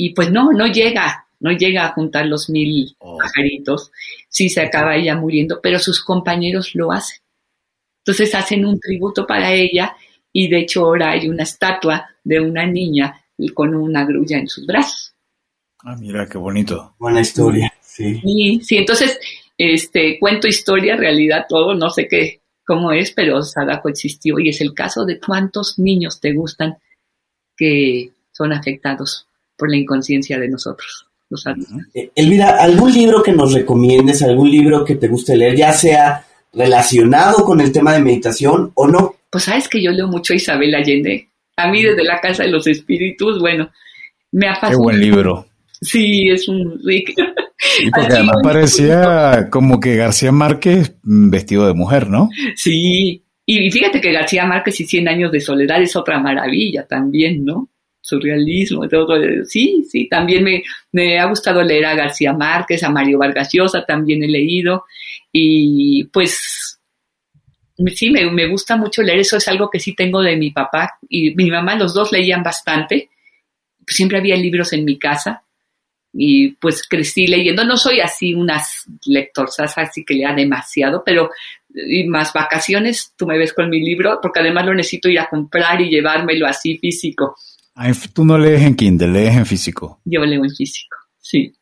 y 0.00 0.10
pues 0.10 0.30
no, 0.30 0.52
no 0.52 0.68
llega, 0.68 1.26
no 1.40 1.50
llega 1.50 1.84
a 1.84 1.92
juntar 1.92 2.24
los 2.26 2.48
mil 2.48 2.94
oh. 3.00 3.18
pajaritos, 3.18 3.90
sí 4.28 4.48
se 4.48 4.60
acaba 4.60 4.94
ella 4.94 5.16
muriendo, 5.16 5.58
pero 5.60 5.80
sus 5.80 6.04
compañeros 6.04 6.76
lo 6.76 6.92
hacen. 6.92 7.18
Entonces 8.04 8.32
hacen 8.36 8.64
un 8.64 8.78
tributo 8.78 9.26
para 9.26 9.52
ella 9.52 9.96
y 10.32 10.48
de 10.48 10.60
hecho 10.60 10.84
ahora 10.84 11.10
hay 11.10 11.28
una 11.28 11.42
estatua 11.42 12.06
de 12.22 12.38
una 12.38 12.64
niña 12.64 13.24
con 13.54 13.74
una 13.74 14.04
grulla 14.04 14.38
en 14.38 14.46
sus 14.46 14.64
brazos. 14.66 15.14
Ah, 15.80 15.96
mira, 15.98 16.28
qué 16.28 16.38
bonito. 16.38 16.94
Buena 16.96 17.20
historia, 17.20 17.72
sí. 17.80 18.20
Y, 18.22 18.60
sí, 18.60 18.76
entonces, 18.76 19.18
este, 19.56 20.16
cuento 20.20 20.46
historia, 20.46 20.96
realidad, 20.96 21.46
todo, 21.48 21.74
no 21.74 21.90
sé 21.90 22.06
qué, 22.06 22.42
cómo 22.64 22.92
es, 22.92 23.10
pero 23.10 23.42
Sadako 23.42 23.88
existió 23.88 24.38
y 24.38 24.50
es 24.50 24.60
el 24.60 24.74
caso 24.74 25.04
de 25.04 25.18
cuántos 25.18 25.76
niños 25.76 26.20
te 26.20 26.34
gustan 26.34 26.76
que 27.56 28.12
son 28.30 28.52
afectados 28.52 29.27
por 29.58 29.70
la 29.70 29.76
inconsciencia 29.76 30.38
de 30.38 30.48
nosotros. 30.48 31.06
Los 31.30 31.44
eh, 31.92 32.10
Elvira, 32.14 32.56
¿algún 32.58 32.90
libro 32.90 33.22
que 33.22 33.32
nos 33.32 33.52
recomiendes, 33.52 34.22
algún 34.22 34.50
libro 34.50 34.82
que 34.84 34.94
te 34.94 35.08
guste 35.08 35.36
leer, 35.36 35.56
ya 35.56 35.72
sea 35.74 36.24
relacionado 36.54 37.44
con 37.44 37.60
el 37.60 37.70
tema 37.70 37.92
de 37.92 38.00
meditación 38.00 38.72
o 38.74 38.86
no? 38.86 39.16
Pues 39.30 39.44
sabes 39.44 39.68
que 39.68 39.82
yo 39.82 39.90
leo 39.90 40.08
mucho 40.08 40.32
Isabel 40.32 40.74
Allende. 40.74 41.28
A 41.56 41.70
mí 41.70 41.82
desde 41.82 42.04
la 42.04 42.20
Casa 42.20 42.44
de 42.44 42.50
los 42.50 42.66
Espíritus, 42.66 43.38
bueno, 43.40 43.70
me 44.32 44.48
ha 44.48 44.58
Qué 44.58 44.76
buen 44.76 45.00
libro. 45.00 45.46
Sí, 45.82 46.30
es 46.30 46.48
un... 46.48 46.80
Y 46.86 47.90
porque 47.90 48.14
además 48.14 48.36
parecía 48.42 49.48
como 49.50 49.80
que 49.80 49.96
García 49.96 50.32
Márquez 50.32 50.96
vestido 51.02 51.66
de 51.66 51.74
mujer, 51.74 52.08
¿no? 52.08 52.30
Sí, 52.56 53.24
y 53.44 53.70
fíjate 53.70 54.00
que 54.00 54.12
García 54.12 54.46
Márquez 54.46 54.80
y 54.80 54.86
Cien 54.86 55.08
años 55.08 55.32
de 55.32 55.40
soledad 55.40 55.82
es 55.82 55.94
otra 55.96 56.20
maravilla 56.20 56.86
también, 56.86 57.44
¿no? 57.44 57.68
Surrealismo, 58.08 58.88
todo. 58.88 59.16
Sí, 59.44 59.84
sí, 59.88 60.08
también 60.08 60.44
me, 60.44 60.62
me, 60.92 61.18
ha 61.18 61.26
gustado 61.26 61.62
leer 61.62 61.86
a 61.86 61.94
García 61.94 62.32
Márquez, 62.32 62.82
a 62.82 62.90
Mario 62.90 63.18
Vargas 63.18 63.50
Llosa, 63.52 63.84
también 63.84 64.22
he 64.22 64.28
leído. 64.28 64.84
Y 65.30 66.04
pues 66.04 66.80
sí, 67.94 68.10
me, 68.10 68.30
me, 68.30 68.46
gusta 68.48 68.76
mucho 68.76 69.02
leer, 69.02 69.20
eso 69.20 69.36
es 69.36 69.46
algo 69.48 69.68
que 69.70 69.78
sí 69.78 69.94
tengo 69.94 70.22
de 70.22 70.36
mi 70.36 70.50
papá 70.50 70.98
y 71.08 71.34
mi 71.34 71.50
mamá, 71.50 71.74
los 71.76 71.92
dos 71.92 72.12
leían 72.12 72.42
bastante. 72.42 73.10
Siempre 73.86 74.18
había 74.18 74.36
libros 74.36 74.72
en 74.72 74.84
mi 74.84 74.98
casa 74.98 75.42
y 76.12 76.52
pues 76.52 76.82
crecí 76.88 77.26
leyendo. 77.26 77.64
No 77.64 77.76
soy 77.76 78.00
así 78.00 78.34
unas 78.34 78.84
lectoras 79.04 79.76
así 79.76 80.04
que 80.04 80.14
lea 80.14 80.32
demasiado, 80.34 81.02
pero 81.04 81.30
más 82.06 82.32
vacaciones, 82.32 83.12
tú 83.16 83.26
me 83.26 83.38
ves 83.38 83.52
con 83.52 83.68
mi 83.68 83.80
libro, 83.80 84.18
porque 84.22 84.40
además 84.40 84.66
lo 84.66 84.74
necesito 84.74 85.08
ir 85.08 85.20
a 85.20 85.28
comprar 85.28 85.80
y 85.80 85.90
llevármelo 85.90 86.46
así 86.46 86.78
físico. 86.78 87.36
Tú 88.12 88.24
no 88.24 88.36
lees 88.36 88.62
en 88.62 88.74
Kindle, 88.74 89.08
lees 89.08 89.36
en 89.36 89.46
físico. 89.46 90.00
Yo 90.04 90.20
leo 90.20 90.44
en 90.44 90.50
físico, 90.50 90.96
sí. 91.18 91.54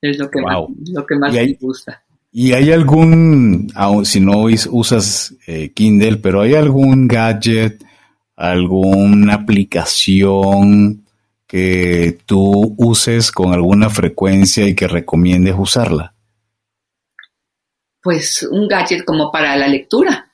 Es 0.00 0.18
lo 0.18 0.30
que 0.30 0.42
más, 0.42 0.58
lo 0.92 1.06
que 1.06 1.14
más 1.16 1.32
me 1.32 1.56
gusta. 1.58 2.02
¿Y 2.30 2.52
hay 2.52 2.72
algún, 2.72 3.72
si 4.04 4.20
no 4.20 4.46
usas 4.70 5.34
eh, 5.46 5.72
Kindle, 5.72 6.16
pero 6.16 6.42
hay 6.42 6.54
algún 6.54 7.06
gadget, 7.06 7.84
alguna 8.36 9.34
aplicación 9.34 11.04
que 11.46 12.18
tú 12.26 12.74
uses 12.76 13.30
con 13.30 13.54
alguna 13.54 13.88
frecuencia 13.88 14.66
y 14.66 14.74
que 14.74 14.88
recomiendes 14.88 15.54
usarla? 15.56 16.12
Pues 18.02 18.42
un 18.50 18.68
gadget 18.68 19.04
como 19.04 19.30
para 19.30 19.56
la 19.56 19.68
lectura. 19.68 20.32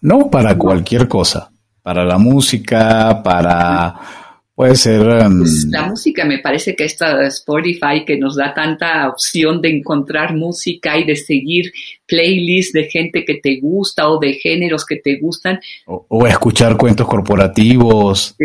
No, 0.00 0.30
para 0.30 0.56
cualquier 0.56 1.06
cosa. 1.06 1.52
Para 1.82 2.04
la 2.04 2.16
música, 2.16 3.22
para 3.22 4.21
Puede 4.54 4.76
ser. 4.76 5.00
Em, 5.00 5.38
pues, 5.38 5.66
la 5.70 5.84
música, 5.84 6.24
me 6.26 6.38
parece 6.38 6.76
que 6.76 6.84
esta 6.84 7.26
Spotify 7.28 8.04
que 8.06 8.18
nos 8.18 8.36
da 8.36 8.52
tanta 8.52 9.08
opción 9.08 9.62
de 9.62 9.70
encontrar 9.70 10.34
música 10.34 10.98
y 10.98 11.04
de 11.04 11.16
seguir 11.16 11.72
playlists 12.06 12.72
de 12.72 12.84
gente 12.84 13.24
que 13.24 13.40
te 13.42 13.58
gusta 13.60 14.10
o 14.10 14.18
de 14.18 14.34
géneros 14.34 14.84
que 14.84 14.96
te 14.96 15.18
gustan. 15.18 15.58
O, 15.86 16.26
escuchar 16.26 16.76
cuentos 16.76 17.08
corporativos. 17.08 18.36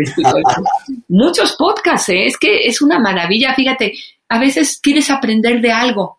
Muchos 1.08 1.54
podcasts, 1.56 2.08
¿eh? 2.08 2.26
es 2.26 2.38
que 2.38 2.66
es 2.66 2.80
una 2.80 2.98
maravilla. 2.98 3.54
Fíjate, 3.54 3.92
a 4.30 4.38
veces 4.38 4.80
quieres 4.82 5.10
aprender 5.10 5.60
de 5.60 5.72
algo. 5.72 6.18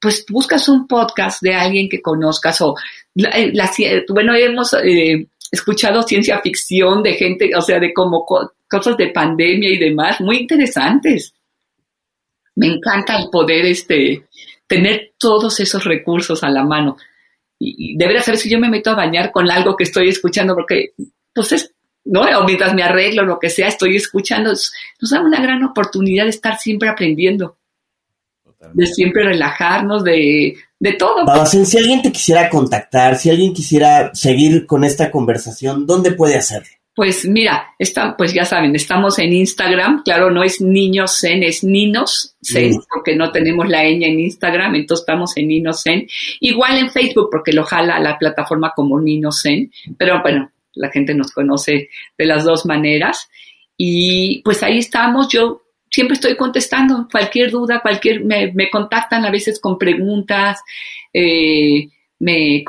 Pues 0.00 0.24
buscas 0.28 0.68
un 0.68 0.88
podcast 0.88 1.42
de 1.42 1.54
alguien 1.54 1.88
que 1.88 2.00
conozcas 2.00 2.60
o 2.62 2.74
eh, 3.14 3.52
bueno, 4.08 4.34
hemos 4.34 4.72
eh, 4.72 5.26
escuchado 5.52 6.02
ciencia 6.02 6.40
ficción 6.40 7.02
de 7.02 7.14
gente, 7.14 7.50
o 7.54 7.60
sea, 7.60 7.78
de 7.78 7.92
como 7.92 8.24
cosas 8.70 8.96
de 8.96 9.08
pandemia 9.08 9.68
y 9.68 9.78
demás, 9.78 10.20
muy 10.20 10.38
interesantes. 10.38 11.34
Me 12.54 12.68
encanta 12.68 13.18
el 13.18 13.28
poder 13.30 13.66
este, 13.66 14.26
tener 14.66 15.12
todos 15.18 15.58
esos 15.60 15.84
recursos 15.84 16.42
a 16.44 16.50
la 16.50 16.64
mano. 16.64 16.96
Y, 17.58 17.96
debería 17.96 18.22
saber 18.22 18.38
si 18.38 18.48
yo 18.48 18.58
me 18.58 18.70
meto 18.70 18.90
a 18.90 18.94
bañar 18.94 19.32
con 19.32 19.50
algo 19.50 19.76
que 19.76 19.84
estoy 19.84 20.08
escuchando, 20.08 20.54
porque, 20.54 20.92
pues 21.34 21.52
es, 21.52 21.74
¿no? 22.04 22.22
O 22.22 22.44
mientras 22.44 22.72
me 22.74 22.82
arreglo, 22.82 23.24
lo 23.24 23.38
que 23.38 23.50
sea, 23.50 23.68
estoy 23.68 23.96
escuchando. 23.96 24.50
Nos 24.50 25.10
da 25.10 25.20
una 25.20 25.42
gran 25.42 25.62
oportunidad 25.64 26.24
de 26.24 26.30
estar 26.30 26.56
siempre 26.56 26.88
aprendiendo. 26.88 27.56
de 28.72 28.86
siempre 28.86 29.24
relajarnos, 29.24 30.04
de, 30.04 30.54
de 30.78 30.92
todo. 30.92 31.24
Babacén, 31.24 31.66
si 31.66 31.78
alguien 31.78 32.02
te 32.02 32.12
quisiera 32.12 32.48
contactar, 32.48 33.16
si 33.16 33.30
alguien 33.30 33.52
quisiera 33.52 34.14
seguir 34.14 34.66
con 34.66 34.84
esta 34.84 35.10
conversación, 35.10 35.86
¿dónde 35.86 36.12
puede 36.12 36.36
hacerlo? 36.36 36.79
Pues 37.00 37.24
mira, 37.26 37.72
está, 37.78 38.14
pues 38.14 38.34
ya 38.34 38.44
saben, 38.44 38.76
estamos 38.76 39.18
en 39.18 39.32
Instagram, 39.32 40.02
claro, 40.02 40.30
no 40.30 40.42
es 40.42 40.60
niños 40.60 41.18
zen, 41.18 41.42
es 41.42 41.64
ninos 41.64 42.36
zen, 42.44 42.72
Mm. 42.74 42.80
porque 42.92 43.16
no 43.16 43.32
tenemos 43.32 43.66
la 43.70 43.84
ñ 43.84 44.04
en 44.04 44.20
Instagram, 44.20 44.74
entonces 44.74 45.04
estamos 45.04 45.34
en 45.38 45.48
ninos 45.48 45.82
zen. 45.82 46.06
Igual 46.40 46.76
en 46.76 46.90
Facebook, 46.90 47.30
porque 47.32 47.54
lo 47.54 47.64
jala 47.64 47.98
la 48.00 48.18
plataforma 48.18 48.74
como 48.76 49.00
ninos 49.00 49.40
zen, 49.40 49.72
pero 49.96 50.20
bueno, 50.20 50.52
la 50.74 50.90
gente 50.90 51.14
nos 51.14 51.32
conoce 51.32 51.88
de 52.18 52.26
las 52.26 52.44
dos 52.44 52.66
maneras. 52.66 53.30
Y 53.78 54.42
pues 54.44 54.62
ahí 54.62 54.76
estamos, 54.76 55.28
yo 55.28 55.62
siempre 55.90 56.16
estoy 56.16 56.36
contestando 56.36 57.08
cualquier 57.10 57.50
duda, 57.50 57.80
cualquier, 57.80 58.22
me, 58.26 58.52
me 58.52 58.68
contactan 58.68 59.24
a 59.24 59.30
veces 59.30 59.58
con 59.58 59.78
preguntas, 59.78 60.60
eh, 61.14 61.88
me, 62.20 62.64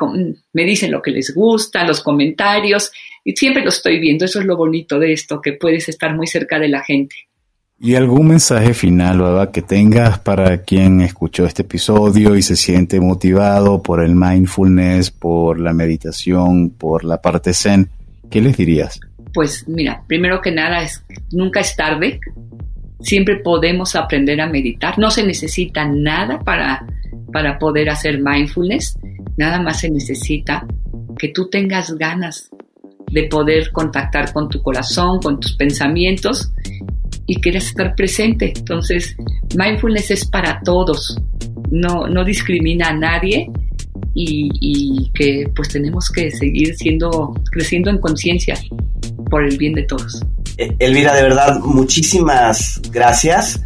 me 0.52 0.64
dicen 0.64 0.90
lo 0.90 1.00
que 1.00 1.12
les 1.12 1.34
gusta, 1.34 1.86
los 1.86 2.02
comentarios, 2.02 2.90
y 3.24 3.32
siempre 3.36 3.62
lo 3.62 3.68
estoy 3.68 4.00
viendo, 4.00 4.24
eso 4.24 4.40
es 4.40 4.46
lo 4.46 4.56
bonito 4.56 4.98
de 4.98 5.12
esto, 5.12 5.40
que 5.40 5.52
puedes 5.52 5.88
estar 5.88 6.16
muy 6.16 6.26
cerca 6.26 6.58
de 6.58 6.68
la 6.68 6.82
gente. 6.82 7.14
¿Y 7.84 7.96
algún 7.96 8.28
mensaje 8.28 8.74
final, 8.74 9.18
Baba, 9.18 9.50
que 9.50 9.60
tengas 9.60 10.20
para 10.20 10.62
quien 10.62 11.00
escuchó 11.00 11.46
este 11.46 11.62
episodio 11.62 12.36
y 12.36 12.42
se 12.42 12.54
siente 12.54 13.00
motivado 13.00 13.82
por 13.82 14.04
el 14.04 14.14
mindfulness, 14.14 15.10
por 15.10 15.58
la 15.58 15.72
meditación, 15.72 16.70
por 16.70 17.02
la 17.02 17.20
parte 17.20 17.52
zen? 17.52 17.90
¿Qué 18.30 18.40
les 18.40 18.56
dirías? 18.56 19.00
Pues 19.34 19.66
mira, 19.66 20.04
primero 20.06 20.40
que 20.40 20.52
nada 20.52 20.84
es 20.84 21.04
nunca 21.32 21.58
es 21.58 21.74
tarde. 21.74 22.20
Siempre 23.02 23.36
podemos 23.36 23.94
aprender 23.96 24.40
a 24.40 24.48
meditar. 24.48 24.98
No 24.98 25.10
se 25.10 25.24
necesita 25.24 25.86
nada 25.86 26.38
para, 26.40 26.86
para 27.32 27.58
poder 27.58 27.90
hacer 27.90 28.20
mindfulness. 28.22 28.98
Nada 29.36 29.60
más 29.60 29.80
se 29.80 29.90
necesita 29.90 30.66
que 31.18 31.28
tú 31.28 31.48
tengas 31.48 31.92
ganas 31.96 32.50
de 33.10 33.24
poder 33.24 33.72
contactar 33.72 34.32
con 34.32 34.48
tu 34.48 34.62
corazón, 34.62 35.20
con 35.20 35.38
tus 35.38 35.54
pensamientos 35.54 36.52
y 37.26 37.40
quieras 37.40 37.66
estar 37.66 37.94
presente. 37.94 38.52
Entonces, 38.56 39.16
mindfulness 39.56 40.10
es 40.10 40.26
para 40.26 40.60
todos. 40.62 41.18
No, 41.70 42.06
no 42.06 42.24
discrimina 42.24 42.88
a 42.88 42.94
nadie 42.94 43.50
y, 44.14 44.50
y 44.60 45.10
que 45.12 45.50
pues 45.54 45.68
tenemos 45.68 46.10
que 46.10 46.30
seguir 46.30 46.74
siendo, 46.76 47.34
creciendo 47.50 47.90
en 47.90 47.98
conciencia 47.98 48.54
por 49.30 49.44
el 49.44 49.56
bien 49.58 49.74
de 49.74 49.84
todos. 49.84 50.22
Eh, 50.56 50.76
Elvira, 50.78 51.14
de 51.14 51.22
verdad, 51.22 51.60
muchísimas 51.60 52.80
gracias. 52.90 53.60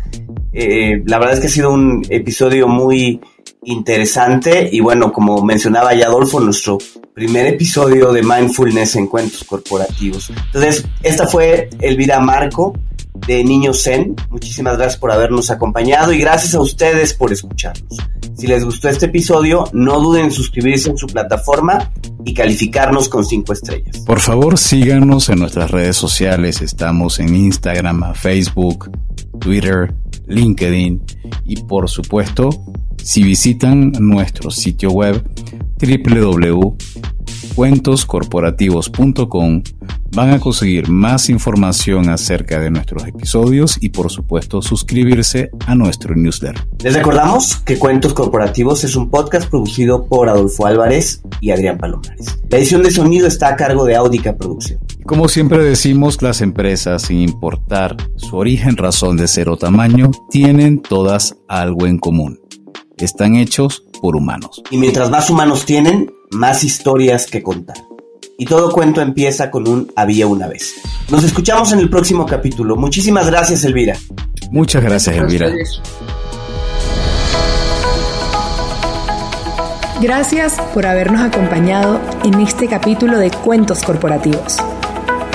Eh, 0.52 1.02
la 1.06 1.18
verdad 1.18 1.34
es 1.34 1.40
que 1.40 1.46
ha 1.48 1.50
sido 1.50 1.70
un 1.70 2.04
episodio 2.08 2.68
muy 2.68 3.20
interesante 3.64 4.68
y 4.72 4.80
bueno, 4.80 5.12
como 5.12 5.42
mencionaba 5.42 5.94
ya 5.94 6.06
Adolfo, 6.06 6.40
nuestro 6.40 6.78
primer 7.14 7.46
episodio 7.46 8.12
de 8.12 8.22
Mindfulness 8.22 8.96
en 8.96 9.06
Cuentos 9.06 9.44
Corporativos. 9.44 10.30
Entonces, 10.30 10.84
esta 11.02 11.26
fue 11.26 11.68
Elvira 11.80 12.20
Marco 12.20 12.74
de 13.26 13.44
Niño 13.44 13.72
Zen. 13.72 14.14
Muchísimas 14.30 14.76
gracias 14.76 14.98
por 14.98 15.12
habernos 15.12 15.50
acompañado 15.50 16.12
y 16.12 16.18
gracias 16.18 16.54
a 16.54 16.60
ustedes 16.60 17.14
por 17.14 17.32
escucharnos. 17.32 17.96
Si 18.36 18.46
les 18.46 18.64
gustó 18.64 18.88
este 18.88 19.06
episodio, 19.06 19.64
no 19.72 20.00
duden 20.00 20.26
en 20.26 20.30
suscribirse 20.30 20.90
en 20.90 20.98
su 20.98 21.06
plataforma 21.06 21.90
y 22.24 22.34
calificarnos 22.34 23.08
con 23.08 23.24
cinco 23.24 23.52
estrellas. 23.52 24.00
Por 24.00 24.20
favor, 24.20 24.58
síganos 24.58 25.28
en 25.28 25.38
nuestras 25.38 25.70
redes 25.70 25.96
sociales. 25.96 26.60
Estamos 26.60 27.18
en 27.18 27.34
Instagram, 27.34 28.14
Facebook, 28.14 28.90
Twitter, 29.40 29.94
LinkedIn 30.26 31.02
y 31.44 31.56
por 31.62 31.88
supuesto, 31.88 32.50
si 33.02 33.22
visitan 33.22 33.92
nuestro 33.98 34.50
sitio 34.50 34.90
web 34.90 35.24
www.cuentoscorporativos.com 37.56 39.62
van 40.12 40.30
a 40.30 40.38
conseguir 40.38 40.88
más 40.88 41.28
información 41.28 42.08
acerca 42.08 42.60
de 42.60 42.70
nuestros 42.70 43.06
episodios 43.06 43.76
y 43.80 43.90
por 43.90 44.10
supuesto 44.10 44.62
suscribirse 44.62 45.50
a 45.66 45.74
nuestro 45.74 46.14
newsletter. 46.14 46.66
Les 46.82 46.94
recordamos 46.94 47.56
que 47.56 47.78
Cuentos 47.78 48.14
Corporativos 48.14 48.84
es 48.84 48.96
un 48.96 49.10
podcast 49.10 49.50
producido 49.50 50.06
por 50.06 50.28
Adolfo 50.28 50.66
Álvarez 50.66 51.22
y 51.40 51.50
Adrián 51.50 51.78
Palomares. 51.78 52.38
La 52.48 52.58
edición 52.58 52.82
de 52.82 52.90
sonido 52.90 53.26
está 53.26 53.48
a 53.48 53.56
cargo 53.56 53.84
de 53.84 53.96
Audica 53.96 54.36
Producción. 54.36 54.80
Como 55.04 55.28
siempre 55.28 55.62
decimos, 55.62 56.22
las 56.22 56.40
empresas, 56.40 57.02
sin 57.02 57.20
importar 57.20 57.96
su 58.16 58.36
origen, 58.36 58.76
razón 58.76 59.16
de 59.16 59.28
ser 59.28 59.48
o 59.48 59.56
tamaño, 59.56 60.10
tienen 60.30 60.80
todas 60.80 61.36
algo 61.48 61.86
en 61.86 61.98
común. 61.98 62.40
Están 62.96 63.36
hechos 63.36 63.84
por 64.00 64.16
humanos. 64.16 64.62
Y 64.70 64.78
mientras 64.78 65.10
más 65.10 65.28
humanos 65.28 65.66
tienen, 65.66 66.10
más 66.30 66.64
historias 66.64 67.26
que 67.26 67.42
contar. 67.42 67.76
Y 68.38 68.44
todo 68.44 68.70
cuento 68.70 69.00
empieza 69.00 69.50
con 69.50 69.66
un 69.66 69.92
había 69.96 70.26
una 70.26 70.46
vez. 70.46 70.74
Nos 71.10 71.24
escuchamos 71.24 71.72
en 71.72 71.78
el 71.78 71.88
próximo 71.88 72.26
capítulo. 72.26 72.76
Muchísimas 72.76 73.26
gracias, 73.26 73.64
Elvira. 73.64 73.96
Muchas 74.50 74.82
gracias, 74.82 75.16
Elvira. 75.16 75.50
Gracias 80.00 80.60
por 80.74 80.84
habernos 80.84 81.22
acompañado 81.22 82.00
en 82.24 82.34
este 82.40 82.68
capítulo 82.68 83.18
de 83.18 83.30
Cuentos 83.30 83.82
Corporativos. 83.82 84.58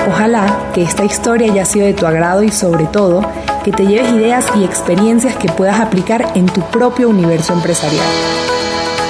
Ojalá 0.07 0.69
que 0.73 0.83
esta 0.83 1.03
historia 1.03 1.51
haya 1.51 1.65
sido 1.65 1.87
de 1.87 1.93
tu 1.93 2.05
agrado 2.05 2.43
y 2.43 2.51
sobre 2.51 2.85
todo 2.85 3.27
que 3.63 3.71
te 3.71 3.85
lleves 3.85 4.13
ideas 4.13 4.45
y 4.55 4.63
experiencias 4.63 5.35
que 5.35 5.49
puedas 5.49 5.79
aplicar 5.79 6.33
en 6.35 6.45
tu 6.45 6.61
propio 6.69 7.09
universo 7.09 7.53
empresarial. 7.53 8.05